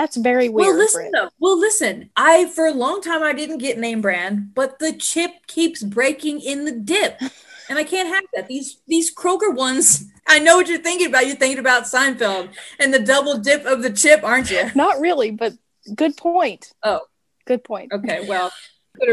That's 0.00 0.16
very 0.16 0.48
weird. 0.48 0.68
Well, 0.68 0.76
listen 0.78 1.10
though. 1.12 1.28
Well, 1.38 1.58
listen. 1.58 2.08
I 2.16 2.46
for 2.46 2.64
a 2.64 2.72
long 2.72 3.02
time 3.02 3.22
I 3.22 3.34
didn't 3.34 3.58
get 3.58 3.78
name 3.78 4.00
brand, 4.00 4.54
but 4.54 4.78
the 4.78 4.94
chip 4.94 5.30
keeps 5.46 5.82
breaking 5.82 6.40
in 6.40 6.64
the 6.64 6.72
dip, 6.72 7.20
and 7.68 7.78
I 7.78 7.84
can't 7.84 8.08
have 8.08 8.24
that. 8.34 8.48
These 8.48 8.80
these 8.88 9.14
Kroger 9.14 9.54
ones. 9.54 10.06
I 10.26 10.38
know 10.38 10.56
what 10.56 10.68
you're 10.68 10.78
thinking 10.78 11.08
about. 11.08 11.26
You're 11.26 11.36
thinking 11.36 11.58
about 11.58 11.82
Seinfeld 11.82 12.48
and 12.78 12.94
the 12.94 12.98
double 12.98 13.36
dip 13.36 13.66
of 13.66 13.82
the 13.82 13.92
chip, 13.92 14.24
aren't 14.24 14.50
you? 14.50 14.70
Not 14.74 15.00
really, 15.00 15.32
but 15.32 15.52
good 15.94 16.16
point. 16.16 16.72
Oh. 16.82 17.00
Good 17.46 17.62
point. 17.64 17.92
Okay. 17.92 18.26
Well, 18.26 18.50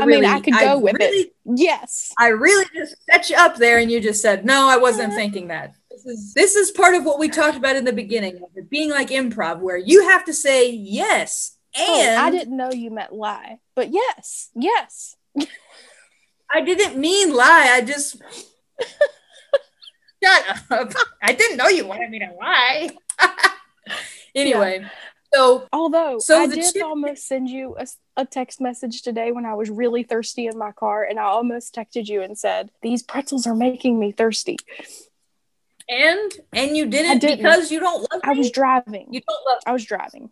I 0.01 0.05
mean, 0.05 0.23
I 0.23 0.39
could 0.39 0.53
go 0.53 0.77
with 0.77 0.95
really, 0.99 1.17
it. 1.17 1.35
Yes. 1.43 2.13
I 2.17 2.27
really 2.27 2.65
just 2.73 2.95
set 3.09 3.29
you 3.29 3.35
up 3.35 3.57
there, 3.57 3.79
and 3.79 3.91
you 3.91 3.99
just 3.99 4.21
said 4.21 4.45
no. 4.45 4.69
I 4.69 4.77
wasn't 4.77 5.13
thinking 5.13 5.47
that. 5.47 5.73
This 6.08 6.20
is 6.20 6.34
this 6.34 6.55
is 6.55 6.72
part 6.72 6.95
of 6.95 7.03
what 7.03 7.20
we 7.20 7.28
talked 7.28 7.58
about 7.58 7.76
in 7.76 7.84
the 7.84 7.91
beginning 7.91 8.38
of 8.38 8.49
it 8.55 8.70
being 8.70 8.89
like 8.89 9.10
improv, 9.10 9.60
where 9.60 9.76
you 9.76 10.08
have 10.08 10.24
to 10.26 10.34
say 10.34 10.72
yes. 10.72 11.58
And 11.78 12.18
oh, 12.18 12.24
I 12.24 12.32
didn't 12.32 12.55
know 12.55 12.72
you 12.72 12.91
meant 12.91 13.12
lie, 13.12 13.60
but 13.76 13.91
yes, 13.91 14.49
yes. 14.55 15.18
I 16.49 16.62
didn't 16.62 16.97
mean 16.97 17.36
lie. 17.36 17.72
I 17.74 17.82
just 17.82 18.22
shut 20.24 20.64
up. 20.72 20.93
I 21.22 21.34
didn't 21.34 21.58
know 21.58 21.68
you 21.68 21.86
wanted 21.86 22.10
me 22.10 22.20
to 22.20 22.32
lie. 22.39 22.89
anyway, 24.36 24.86
so 25.34 25.68
Although 25.74 26.20
So 26.20 26.39
I 26.39 26.47
did 26.47 26.74
chip- 26.74 26.86
almost 26.86 27.28
send 27.28 27.49
you 27.49 27.76
a, 27.78 27.86
a 28.16 28.26
text 28.26 28.62
message 28.62 29.01
today 29.01 29.34
when 29.34 29.45
I 29.45 29.55
was 29.55 29.70
really 29.70 30.03
thirsty 30.03 30.47
in 30.47 30.58
my 30.58 30.72
car, 30.72 31.03
and 31.03 31.20
I 31.20 31.24
almost 31.24 31.76
texted 31.76 32.08
you 32.08 32.22
and 32.22 32.38
said, 32.38 32.72
"These 32.82 33.03
pretzels 33.03 33.45
are 33.45 33.55
making 33.55 33.99
me 33.99 34.14
thirsty." 34.14 34.58
And 35.89 36.31
and 36.53 36.75
you 36.75 36.85
didn't, 36.88 37.21
because 37.21 37.71
you 37.71 37.79
don't 37.79 38.01
love 38.11 38.21
I 38.23 38.33
was 38.33 38.51
driving. 38.51 39.07
you 39.11 39.21
don't 39.21 39.45
love. 39.45 39.61
I 39.65 39.71
was 39.71 39.85
driving. 39.85 40.31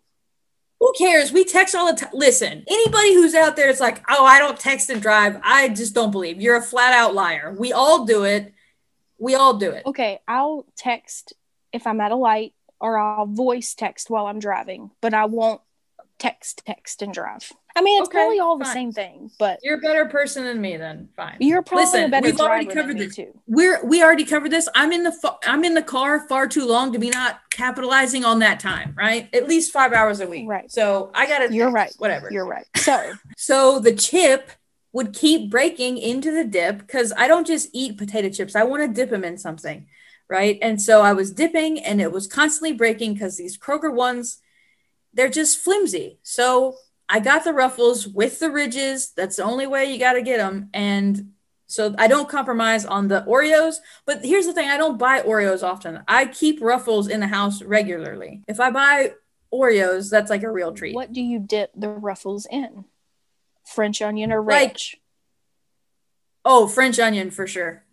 Who 0.80 0.92
cares? 0.98 1.32
We 1.32 1.44
text 1.44 1.74
all 1.74 1.90
the 1.90 1.98
time. 1.98 2.10
Listen, 2.12 2.64
anybody 2.68 3.14
who's 3.14 3.34
out 3.34 3.56
there, 3.56 3.70
it's 3.70 3.80
like, 3.80 4.04
oh, 4.10 4.24
I 4.24 4.38
don't 4.38 4.60
text 4.60 4.90
and 4.90 5.00
drive. 5.00 5.40
I 5.42 5.70
just 5.70 5.94
don't 5.94 6.10
believe 6.10 6.40
you're 6.40 6.56
a 6.56 6.62
flat 6.62 6.92
out 6.92 7.14
liar. 7.14 7.54
We 7.58 7.72
all 7.72 8.04
do 8.04 8.24
it. 8.24 8.52
We 9.18 9.34
all 9.34 9.54
do 9.54 9.70
it. 9.70 9.86
Okay, 9.86 10.20
I'll 10.28 10.66
text 10.76 11.32
if 11.72 11.86
I'm 11.86 12.00
at 12.00 12.12
a 12.12 12.16
light 12.16 12.52
or 12.78 12.98
I'll 12.98 13.26
voice 13.26 13.74
text 13.74 14.10
while 14.10 14.26
I'm 14.26 14.38
driving, 14.38 14.90
but 15.00 15.14
I 15.14 15.24
won't 15.24 15.62
text, 16.18 16.62
text, 16.66 17.00
and 17.00 17.14
drive. 17.14 17.52
I 17.76 17.82
mean, 17.82 18.00
it's 18.00 18.08
Okay, 18.08 18.18
probably 18.18 18.38
all 18.40 18.56
the 18.58 18.64
same 18.64 18.90
thing, 18.90 19.30
but 19.38 19.60
You're 19.62 19.76
a 19.76 19.80
better 19.80 20.06
person 20.06 20.44
than 20.44 20.60
me 20.60 20.76
then. 20.78 21.10
Fine. 21.14 21.36
you're 21.40 21.62
probably 21.62 21.82
a 21.82 21.86
Listen, 21.86 22.10
better 22.10 22.24
we've 22.24 22.40
already 22.40 22.66
covered 22.66 22.88
than 22.88 22.98
me 22.98 23.06
this. 23.06 23.16
too. 23.16 23.38
We're 23.46 23.84
we 23.84 24.02
already 24.02 24.24
covered 24.24 24.50
this. 24.50 24.68
I'm 24.74 24.92
in 24.92 25.02
the 25.02 25.12
fa- 25.12 25.36
I'm 25.46 25.62
in 25.62 25.74
the 25.74 25.82
car 25.82 26.26
far 26.26 26.46
too 26.48 26.66
long 26.66 26.92
to 26.94 26.98
be 26.98 27.10
not 27.10 27.40
capitalizing 27.50 28.24
on 28.24 28.38
that 28.40 28.60
time, 28.60 28.94
right? 28.96 29.28
At 29.34 29.46
least 29.46 29.72
5 29.72 29.92
hours 29.92 30.20
a 30.20 30.26
week. 30.26 30.48
Right. 30.48 30.70
So, 30.72 31.10
I 31.14 31.26
got 31.26 31.46
to 31.46 31.54
You're 31.54 31.70
right. 31.70 31.92
Whatever. 31.98 32.28
You're 32.32 32.46
right. 32.46 32.66
So 32.76 33.12
So 33.36 33.78
the 33.78 33.94
chip 33.94 34.50
would 34.92 35.12
keep 35.12 35.50
breaking 35.50 35.98
into 35.98 36.30
the 36.32 36.44
dip 36.44 36.78
because 36.78 37.12
I 37.18 37.28
don't 37.28 37.46
just 37.46 37.68
eat 37.74 37.98
potato 37.98 38.30
chips. 38.30 38.56
I 38.56 38.62
want 38.62 38.82
to 38.82 38.88
dip 38.88 39.10
them 39.10 39.24
in 39.24 39.36
something, 39.36 39.86
right? 40.30 40.58
And 40.62 40.80
so 40.80 41.02
I 41.02 41.12
was 41.12 41.30
dipping 41.32 41.78
and 41.78 42.00
it 42.00 42.10
was 42.10 42.26
constantly 42.26 42.72
breaking 42.72 43.12
because 43.12 43.36
these 43.36 43.58
Kroger 43.58 43.92
ones, 43.92 44.38
they're 45.12 45.28
just 45.28 45.58
flimsy. 45.58 46.18
So 46.22 46.76
I 47.08 47.20
got 47.20 47.44
the 47.44 47.52
ruffles 47.52 48.06
with 48.08 48.38
the 48.40 48.50
ridges. 48.50 49.12
That's 49.16 49.36
the 49.36 49.44
only 49.44 49.66
way 49.66 49.92
you 49.92 49.98
got 49.98 50.14
to 50.14 50.22
get 50.22 50.38
them. 50.38 50.70
And 50.74 51.32
so 51.68 51.94
I 51.98 52.08
don't 52.08 52.28
compromise 52.28 52.84
on 52.84 53.08
the 53.08 53.22
Oreos. 53.28 53.76
But 54.06 54.24
here's 54.24 54.46
the 54.46 54.52
thing 54.52 54.68
I 54.68 54.76
don't 54.76 54.98
buy 54.98 55.20
Oreos 55.22 55.62
often. 55.62 56.00
I 56.08 56.26
keep 56.26 56.60
ruffles 56.60 57.08
in 57.08 57.20
the 57.20 57.26
house 57.28 57.62
regularly. 57.62 58.42
If 58.48 58.58
I 58.60 58.70
buy 58.70 59.12
Oreos, 59.54 60.10
that's 60.10 60.30
like 60.30 60.42
a 60.42 60.50
real 60.50 60.72
treat. 60.72 60.94
what 60.94 61.12
do 61.12 61.20
you 61.22 61.38
dip 61.38 61.70
the 61.76 61.88
ruffles 61.90 62.46
in? 62.50 62.84
French 63.64 64.02
onion 64.02 64.32
or 64.32 64.40
Like- 64.42 64.68
ranch? 64.70 64.96
Oh, 66.44 66.68
French 66.68 66.98
onion 66.98 67.30
for 67.30 67.46
sure. 67.46 67.84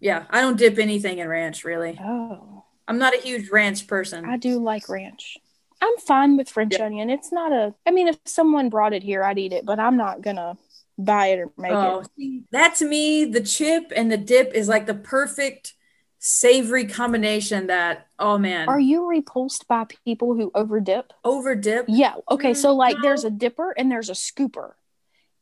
Yeah, 0.00 0.26
I 0.30 0.40
don't 0.40 0.56
dip 0.56 0.78
anything 0.78 1.18
in 1.18 1.28
ranch 1.28 1.64
really. 1.64 1.98
oh, 2.00 2.64
I'm 2.86 2.98
not 2.98 3.14
a 3.14 3.20
huge 3.20 3.50
ranch 3.50 3.86
person. 3.86 4.24
I 4.24 4.36
do 4.36 4.58
like 4.58 4.88
ranch. 4.88 5.36
I'm 5.80 5.96
fine 5.98 6.36
with 6.36 6.48
French 6.50 6.74
Yeah. 6.78 6.86
onion. 6.86 7.10
It's 7.10 7.32
not 7.32 7.52
a. 7.52 7.74
I 7.86 7.90
mean, 7.90 8.08
if 8.08 8.18
someone 8.24 8.68
brought 8.68 8.92
it 8.92 9.02
here, 9.02 9.22
I'd 9.22 9.38
eat 9.38 9.52
it, 9.52 9.64
but 9.64 9.78
I'm 9.78 9.96
not 9.96 10.22
gonna 10.22 10.56
buy 10.98 11.28
it 11.28 11.38
or 11.38 11.50
make 11.56 11.70
it. 11.70 11.76
oh, 11.76 12.00
it. 12.00 12.08
see, 12.16 12.42
that 12.50 12.74
to 12.76 12.84
me, 12.84 13.24
the 13.24 13.40
chip 13.40 13.92
and 13.94 14.10
the 14.10 14.16
dip 14.16 14.52
is 14.54 14.68
like 14.68 14.86
the 14.86 14.94
perfect 14.94 15.74
savory 16.18 16.84
combination. 16.84 17.68
That 17.68 18.08
oh 18.18 18.38
man, 18.38 18.68
Are 18.68 18.80
you 18.80 19.06
repulsed 19.06 19.68
by 19.68 19.84
people 20.04 20.34
who 20.34 20.50
over 20.54 20.80
dip? 20.80 21.12
over 21.24 21.54
dip. 21.54 21.84
Yeah. 21.88 22.14
Okay. 22.28 22.54
So 22.54 22.74
like, 22.74 22.96
Mm, 22.96 23.02
there's 23.02 23.24
a 23.24 23.30
dipper 23.30 23.72
and 23.72 23.90
there's 23.90 24.10
a 24.10 24.14
scooper. 24.14 24.72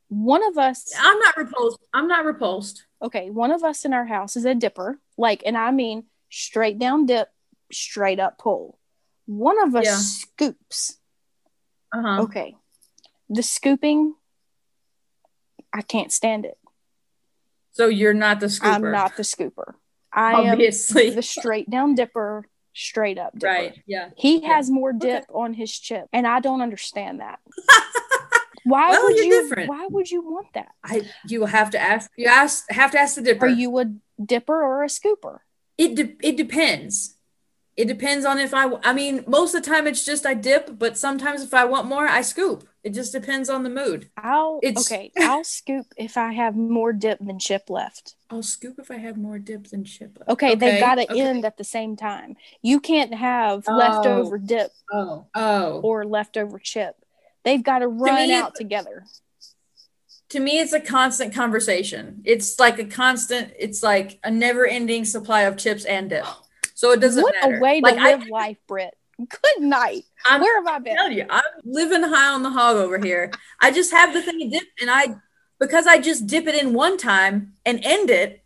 One 0.09 0.45
of 0.47 0.57
us. 0.57 0.93
I'm 0.97 1.19
not 1.19 1.35
repulsed. 1.35 1.79
I'm 1.93 2.07
not 2.07 2.25
repulsed. 2.25 2.85
Okay. 3.01 3.29
One 3.31 3.51
of 3.51 3.63
us 3.63 3.83
in 3.85 3.93
our 3.93 4.05
house 4.05 4.35
is 4.37 4.45
a 4.45 4.53
dipper. 4.55 4.99
Like, 5.17 5.41
and 5.45 5.57
I 5.57 5.71
mean 5.71 6.03
straight 6.29 6.77
down 6.77 7.07
dip, 7.07 7.29
straight 7.71 8.19
up 8.19 8.37
pull. 8.37 8.77
One 9.27 9.61
of 9.61 9.75
us 9.75 9.85
Yeah. 9.85 9.97
scoops. 9.97 10.97
Uh 11.93 12.01
huh. 12.01 12.21
Okay. 12.23 12.55
The 13.29 13.43
scooping, 13.43 14.15
I 15.73 15.81
can't 15.81 16.11
stand 16.11 16.45
it. 16.45 16.57
So 17.73 17.87
you're 17.87 18.13
not 18.13 18.39
the 18.39 18.47
scooper. 18.47 18.73
I'm 18.73 18.91
not 18.91 19.15
the 19.17 19.23
scooper. 19.23 19.75
I 20.11 20.41
am 20.41 20.57
the 20.57 21.21
straight 21.21 21.69
down 21.69 21.93
dipper, 21.93 22.45
straight 22.73 23.19
up 23.19 23.33
dipper. 23.37 23.45
right. 23.53 23.83
Yeah. 23.85 24.09
He 24.17 24.39
Yeah. 24.39 24.55
has 24.55 24.69
more 24.71 24.93
dip 24.93 25.25
on 25.33 25.53
his 25.53 25.77
chip, 25.77 26.07
and 26.11 26.25
I 26.25 26.39
don't 26.39 26.61
understand 26.61 27.19
that. 27.19 27.39
Why 28.63 28.89
Well, 28.91 29.03
would 29.03 29.17
you? 29.17 29.41
different. 29.43 29.69
Why 29.69 29.87
would 29.89 30.09
you 30.09 30.21
want 30.21 30.47
that? 30.53 30.69
I 30.83 31.03
you 31.27 31.45
have 31.45 31.69
to 31.71 31.79
ask. 31.79 32.09
You 32.17 32.27
ask 32.27 32.69
have 32.71 32.91
to 32.91 32.99
ask 32.99 33.15
the 33.15 33.21
dipper. 33.21 33.45
Are 33.45 33.49
you 33.49 33.77
a 33.77 33.85
dipper 34.21 34.61
or 34.63 34.83
a 34.83 34.87
scooper? 34.87 35.39
It 35.77 35.95
de- 35.95 36.17
it 36.27 36.35
depends. 36.37 37.16
It 37.77 37.87
depends 37.87 38.25
on 38.25 38.39
if 38.39 38.55
I. 38.55 38.71
I 38.83 38.91
mean, 38.91 39.23
most 39.27 39.53
of 39.53 39.63
the 39.63 39.69
time 39.69 39.85
it's 39.85 40.03
just 40.03 40.25
I 40.25 40.33
dip, 40.33 40.79
but 40.79 40.97
sometimes 40.97 41.43
if 41.43 41.53
I 41.53 41.63
want 41.65 41.87
more, 41.87 42.07
I 42.07 42.21
scoop. 42.23 42.67
It 42.83 42.93
just 42.95 43.11
depends 43.11 43.49
on 43.49 43.61
the 43.63 43.69
mood. 43.69 44.09
I'll 44.17 44.59
It's- 44.63 44.91
okay. 44.91 45.11
I'll 45.19 45.43
scoop 45.43 45.85
if 45.95 46.17
I 46.17 46.33
have 46.33 46.55
more 46.55 46.91
dip 46.91 47.19
than 47.19 47.37
chip 47.37 47.69
left. 47.69 48.15
I'll 48.31 48.41
scoop 48.41 48.79
if 48.79 48.89
I 48.89 48.95
have 48.97 49.15
more 49.17 49.37
dip 49.37 49.67
than 49.67 49.83
chip. 49.83 50.17
Okay, 50.27 50.55
they've 50.55 50.79
got 50.79 50.95
to 50.95 51.03
okay. 51.11 51.21
end 51.21 51.45
at 51.45 51.57
the 51.57 51.63
same 51.63 51.95
time. 51.95 52.35
You 52.63 52.79
can't 52.79 53.13
have 53.13 53.63
Oh. 53.67 53.75
leftover 53.75 54.37
dip 54.39 54.71
Oh, 54.91 55.27
oh. 55.35 55.81
or 55.81 56.03
leftover 56.05 56.57
chip. 56.59 56.95
They've 57.43 57.63
got 57.63 57.79
to 57.79 57.87
run 57.87 58.31
out 58.31 58.55
together. 58.55 59.05
to 60.29 60.39
me, 60.41 60.59
it's 60.59 60.73
a 60.73 60.79
constant 60.81 61.33
conversation. 61.33 62.21
It's 62.25 62.59
like 62.59 62.79
a 62.79 62.85
constant. 62.85 63.53
It's 63.57 63.81
like 63.83 64.19
a 64.23 64.31
never-ending 64.31 65.05
supply 65.05 65.43
of 65.43 65.57
chips 65.57 65.85
and 65.85 66.09
dip. 66.09 66.25
Oh, 66.39 66.41
So 66.77 66.91
it 66.91 66.99
doesn't 66.99 67.23
What 67.23 67.33
matter. 67.41 67.57
a 67.57 67.59
way 67.59 67.81
to 67.81 67.87
like, 67.87 67.97
I- 67.97 68.11
live 68.11 68.27
life, 68.27 68.57
Britt. 68.67 68.95
Good 69.17 69.61
night. 69.63 70.03
I'm- 70.27 70.41
Where 70.41 70.57
have 70.63 70.67
I 70.67 70.75
I 70.75 70.79
been? 70.79 70.95
tell 70.95 71.11
you, 71.11 71.25
I'm 71.27 71.41
living 71.65 72.03
high 72.03 72.31
on 72.31 72.43
the 72.43 72.51
hog 72.51 72.77
over 72.77 72.99
here. 72.99 73.31
I 73.59 73.71
just 73.71 73.89
have 73.91 74.13
the 74.13 74.21
thing 74.21 74.39
to 74.41 74.47
dip, 74.47 74.67
and 74.79 74.91
I 74.91 75.15
because 75.59 75.87
I 75.87 75.97
just 75.97 76.27
dip 76.27 76.45
it 76.45 76.53
in 76.53 76.73
one 76.75 76.99
time 76.99 77.53
and 77.65 77.83
end 77.83 78.11
it. 78.11 78.43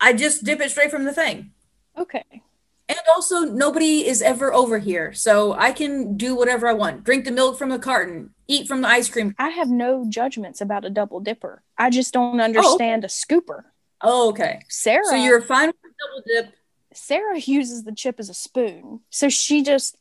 I 0.00 0.12
just 0.12 0.44
dip 0.44 0.60
it 0.60 0.70
straight 0.70 0.92
from 0.92 1.04
the 1.04 1.12
thing. 1.12 1.50
Okay. 1.98 2.42
And 2.88 2.98
also, 3.12 3.40
nobody 3.40 4.06
is 4.06 4.22
ever 4.22 4.54
over 4.54 4.78
here, 4.78 5.12
so 5.12 5.54
I 5.54 5.72
can 5.72 6.16
do 6.16 6.36
whatever 6.36 6.68
I 6.68 6.74
want. 6.74 7.02
Drink 7.02 7.24
the 7.24 7.32
milk 7.32 7.58
from 7.58 7.70
the 7.70 7.80
carton, 7.80 8.34
eat 8.46 8.68
from 8.68 8.82
the 8.82 8.88
ice 8.88 9.08
cream. 9.08 9.34
I 9.36 9.48
have 9.48 9.68
no 9.68 10.04
judgments 10.08 10.60
about 10.60 10.84
a 10.84 10.90
double 10.90 11.18
dipper. 11.18 11.64
I 11.76 11.90
just 11.90 12.12
don't 12.12 12.40
oh, 12.40 12.44
understand 12.44 13.02
a 13.02 13.08
scooper. 13.08 13.64
Oh, 14.00 14.28
okay. 14.28 14.62
Sarah 14.68 15.06
So 15.06 15.16
you're 15.16 15.42
fine 15.42 15.68
with 15.68 15.76
double 15.98 16.22
dip. 16.24 16.54
Sarah 16.96 17.38
uses 17.38 17.84
the 17.84 17.92
chip 17.94 18.18
as 18.18 18.28
a 18.28 18.34
spoon. 18.34 19.00
So 19.10 19.28
she 19.28 19.62
just 19.62 19.96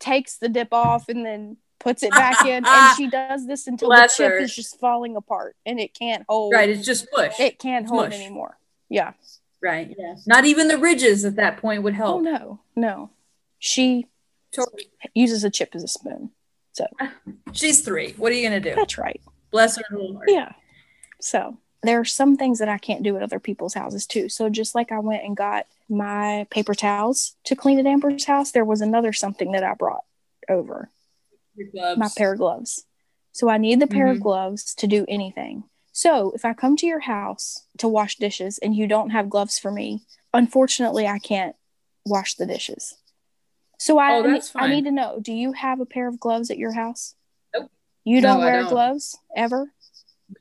takes 0.00 0.36
the 0.36 0.48
dip 0.48 0.72
off 0.72 1.08
and 1.08 1.24
then 1.24 1.56
puts 1.80 2.02
it 2.02 2.10
back 2.10 2.44
in 2.46 2.64
and 2.66 2.96
she 2.96 3.08
does 3.08 3.46
this 3.46 3.66
until 3.66 3.88
Bless 3.88 4.16
the 4.16 4.24
chip 4.24 4.32
her. 4.32 4.38
is 4.38 4.54
just 4.54 4.78
falling 4.80 5.16
apart 5.16 5.56
and 5.66 5.78
it 5.80 5.94
can't 5.94 6.24
hold 6.28 6.52
Right, 6.54 6.68
it's 6.68 6.84
just 6.86 7.10
push. 7.12 7.38
it 7.38 7.58
can't 7.58 7.86
hold 7.86 8.06
Smush. 8.06 8.14
anymore. 8.20 8.58
Yeah. 8.88 9.12
right. 9.62 9.94
Yeah. 9.98 10.14
Not 10.26 10.44
even 10.44 10.68
the 10.68 10.78
ridges 10.78 11.24
at 11.24 11.36
that 11.36 11.58
point 11.58 11.82
would 11.82 11.94
Oh 11.94 11.96
help. 11.96 12.22
no. 12.22 12.60
No. 12.76 13.10
She 13.58 14.06
Totally. 14.54 14.86
uses 15.14 15.42
a 15.44 15.50
chip 15.50 15.70
as 15.74 15.82
a 15.82 15.88
spoon. 15.88 16.30
So 16.72 16.86
she's 17.52 17.80
three. 17.82 18.12
What 18.16 18.32
are 18.32 18.34
you 18.34 18.42
gonna 18.44 18.60
do? 18.60 18.74
That's 18.74 18.98
right. 18.98 19.20
Bless 19.50 19.76
her 19.76 19.84
little 19.90 20.14
heart. 20.16 20.28
Yeah. 20.30 20.52
So 21.20 21.56
there 21.84 22.00
are 22.00 22.04
some 22.04 22.36
things 22.36 22.58
that 22.58 22.68
I 22.68 22.78
can't 22.78 23.02
do 23.02 23.16
at 23.16 23.22
other 23.22 23.38
people's 23.40 23.74
houses 23.74 24.06
too. 24.06 24.28
So 24.28 24.48
just 24.48 24.74
like 24.74 24.92
I 24.92 24.98
went 24.98 25.24
and 25.24 25.36
got 25.36 25.66
my 25.88 26.46
paper 26.50 26.74
towels 26.74 27.36
to 27.44 27.56
clean 27.56 27.78
at 27.78 27.86
Amber's 27.86 28.24
house, 28.24 28.50
there 28.50 28.64
was 28.64 28.80
another 28.80 29.12
something 29.12 29.52
that 29.52 29.64
I 29.64 29.74
brought 29.74 30.04
over. 30.48 30.90
Gloves. 31.72 31.98
My 31.98 32.08
pair 32.16 32.32
of 32.32 32.38
gloves. 32.38 32.84
So 33.32 33.48
I 33.48 33.58
need 33.58 33.80
the 33.80 33.86
pair 33.86 34.08
of 34.10 34.18
Mhm. 34.18 34.22
gloves 34.22 34.74
to 34.76 34.86
do 34.86 35.04
anything. 35.08 35.64
So 35.92 36.32
if 36.32 36.44
I 36.44 36.52
come 36.54 36.76
to 36.76 36.86
your 36.86 37.00
house 37.00 37.66
to 37.78 37.86
wash 37.88 38.16
dishes 38.16 38.58
and 38.58 38.74
you 38.74 38.86
don't 38.86 39.10
have 39.10 39.30
gloves 39.30 39.58
for 39.58 39.70
me, 39.70 40.02
unfortunately 40.32 41.06
I 41.06 41.18
can't 41.18 41.54
wash 42.04 42.34
the 42.34 42.46
dishes. 42.46 42.96
So 43.78 43.98
I, 43.98 44.18
Oh, 44.18 44.40
I 44.56 44.66
need 44.68 44.84
to 44.84 44.90
know, 44.90 45.18
do 45.20 45.32
you 45.32 45.52
have 45.52 45.80
a 45.80 45.86
pair 45.86 46.08
of 46.08 46.18
gloves 46.18 46.50
at 46.50 46.58
your 46.58 46.72
house? 46.72 47.14
Nope. 47.54 47.70
You 48.04 48.20
don't 48.20 48.40
I 48.42 48.46
wear 48.46 48.60
don't. 48.62 48.70
gloves 48.70 49.16
ever 49.36 49.72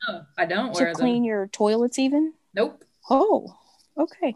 No, 0.08 0.22
I 0.38 0.46
don't 0.46 0.74
to 0.74 0.84
wear 0.84 0.94
clean 0.94 1.18
them. 1.18 1.24
your 1.26 1.48
toilets 1.48 2.00
even? 2.00 2.34
Nope. 2.54 2.84
Oh, 3.10 3.56
okay. 3.98 4.36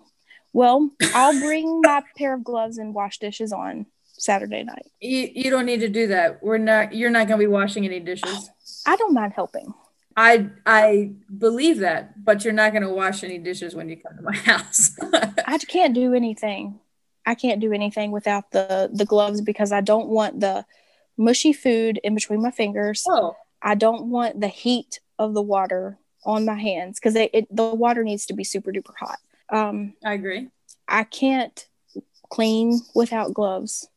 Well, 0.53 0.89
I'll 1.13 1.39
bring 1.39 1.81
my 1.81 2.03
pair 2.17 2.33
of 2.33 2.43
gloves 2.43 2.77
and 2.77 2.93
wash 2.93 3.19
dishes 3.19 3.51
on 3.53 3.85
Saturday 4.13 4.63
night. 4.63 4.87
You, 4.99 5.29
you 5.33 5.49
don't 5.51 5.65
need 5.65 5.81
to 5.81 5.89
do 5.89 6.07
that. 6.07 6.41
We're 6.41 6.57
not. 6.57 6.95
You're 6.95 7.11
not 7.11 7.27
gonna 7.27 7.39
be 7.39 7.47
washing 7.47 7.85
any 7.85 7.99
dishes. 7.99 8.49
I 8.85 8.95
don't 8.95 9.13
mind 9.13 9.33
helping. 9.33 9.73
I 10.15 10.49
I 10.65 11.11
believe 11.37 11.79
that, 11.79 12.23
but 12.23 12.43
you're 12.43 12.53
not 12.53 12.73
gonna 12.73 12.91
wash 12.91 13.23
any 13.23 13.37
dishes 13.37 13.75
when 13.75 13.87
you 13.89 13.97
come 13.97 14.15
to 14.15 14.23
my 14.23 14.35
house. 14.35 14.95
I 15.45 15.57
can't 15.59 15.93
do 15.93 16.13
anything. 16.13 16.79
I 17.25 17.35
can't 17.35 17.59
do 17.59 17.71
anything 17.73 18.11
without 18.11 18.51
the 18.51 18.89
the 18.91 19.05
gloves 19.05 19.41
because 19.41 19.71
I 19.71 19.81
don't 19.81 20.07
want 20.07 20.39
the 20.39 20.65
mushy 21.17 21.53
food 21.53 21.99
in 22.03 22.15
between 22.15 22.41
my 22.41 22.51
fingers. 22.51 23.05
oh, 23.07 23.35
I 23.61 23.75
don't 23.75 24.09
want 24.09 24.39
the 24.39 24.47
heat 24.47 24.99
of 25.19 25.33
the 25.33 25.41
water 25.41 25.97
on 26.25 26.45
my 26.45 26.55
hands 26.59 26.99
because 26.99 27.15
it, 27.15 27.29
it 27.33 27.47
the 27.55 27.65
water 27.73 28.03
needs 28.03 28.25
to 28.27 28.33
be 28.33 28.43
super 28.43 28.71
duper 28.71 28.93
hot. 28.99 29.19
Um, 29.49 29.93
I 30.03 30.13
agree. 30.13 30.49
I 30.87 31.03
can't 31.03 31.67
clean 32.29 32.81
without 32.95 33.33
gloves. 33.33 33.87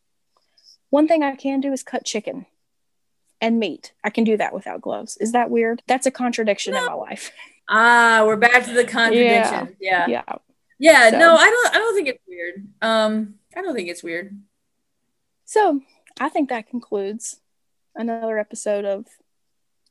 One 0.91 1.07
thing 1.09 1.23
I 1.23 1.35
can 1.37 1.61
do 1.61 1.73
is 1.73 1.83
cut 1.83 2.05
chicken 2.05 2.47
and 3.41 3.59
meat. 3.59 3.93
I 4.05 4.11
can 4.11 4.25
do 4.25 4.37
that 4.37 4.53
without 4.55 4.81
gloves. 4.81 5.17
Is 5.19 5.33
that 5.33 5.51
weird? 5.51 5.83
That's 5.87 6.07
a 6.07 6.11
contradiction 6.11 6.75
in 6.75 6.85
my 6.85 6.93
life. 6.95 7.33
Ah, 7.69 8.25
we're 8.27 8.37
back 8.37 8.65
to 8.65 8.73
the 8.73 8.85
contradiction. 8.85 9.77
Yeah. 9.81 10.07
Yeah. 10.09 10.25
Yeah. 10.79 11.11
So- 11.11 11.19
no, 11.19 11.35
I 11.37 11.45
don't 11.51 11.75
I 11.75 11.79
don't 11.79 11.95
think 11.95 12.09
it's 12.09 12.23
weird. 12.27 12.67
Um, 12.83 13.35
I 13.57 13.63
don't 13.63 13.75
think 13.75 13.89
it's 13.89 14.03
weird. 14.03 14.37
So 15.45 15.81
I 16.19 16.29
think 16.29 16.49
that 16.49 16.69
concludes 16.69 17.41
another 17.95 18.39
episode 18.39 18.85
of 18.85 19.07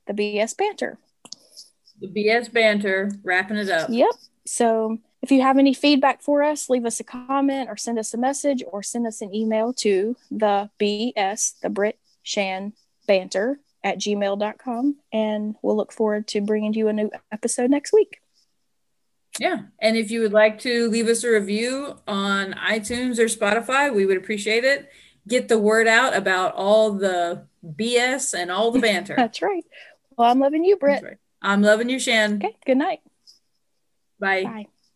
the 0.07 0.13
BS 0.13 0.55
banter. 0.57 0.97
The 2.02 2.08
BS 2.08 2.52
banter, 2.52 3.12
wrapping 3.24 3.58
it 3.58 3.70
up. 3.70 3.89
Yep. 3.89 4.10
So 4.45 5.00
if 5.22 5.32
you 5.32 5.41
have 5.41 5.58
any 5.58 5.74
feedback 5.74 6.22
for 6.22 6.43
us, 6.43 6.70
leave 6.70 6.86
us 6.86 7.00
a 7.00 7.04
comment 7.04 7.70
or 7.70 7.78
send 7.78 8.00
us 8.00 8.14
a 8.14 8.18
message 8.18 8.64
or 8.66 8.82
send 8.82 9.06
us 9.06 9.22
an 9.22 9.34
email 9.34 9.74
to 9.74 10.16
the 10.32 10.70
BS, 10.80 11.60
the 11.62 11.70
Brit 11.70 12.00
Shan 12.24 12.74
Banter 13.08 13.60
at 13.84 14.00
gmail.com. 14.00 14.95
And 15.12 15.56
we'll 15.62 15.76
look 15.76 15.91
forward 15.91 16.28
to 16.30 16.41
bringing 16.41 16.74
you 16.74 16.88
a 16.88 16.93
new 16.93 17.12
episode 17.32 17.70
next 17.70 17.91
week. 17.93 18.22
Yeah. 19.39 19.64
And 19.80 19.95
if 19.95 20.10
you 20.10 20.22
would 20.22 20.34
like 20.34 20.60
to 20.60 20.89
leave 20.89 21.08
us 21.08 21.24
a 21.24 21.30
review 21.30 22.00
on 22.08 22.54
iTunes 22.54 23.20
or 23.20 23.26
Spotify, 23.26 23.93
we 23.93 24.06
would 24.06 24.18
appreciate 24.18 24.64
it. 24.64 24.89
Get 25.28 25.47
the 25.47 25.60
word 25.60 25.88
out 25.88 26.16
about 26.16 26.56
all 26.56 26.93
the 26.93 27.45
BS 27.64 28.34
and 28.34 28.52
all 28.52 28.72
the 28.72 28.80
banter. 28.80 29.14
That's 29.18 29.41
right. 29.41 29.66
Well, 30.18 30.32
I'm 30.32 30.39
loving 30.39 30.64
you, 30.64 30.78
Britt. 30.78 31.20
I'm 31.42 31.62
loving 31.62 31.90
you, 31.90 32.00
Shan. 32.00 32.36
Okay. 32.36 32.56
Good 32.66 32.78
night. 32.78 33.02
Bye. 34.20 34.44
Bye. 34.44 34.68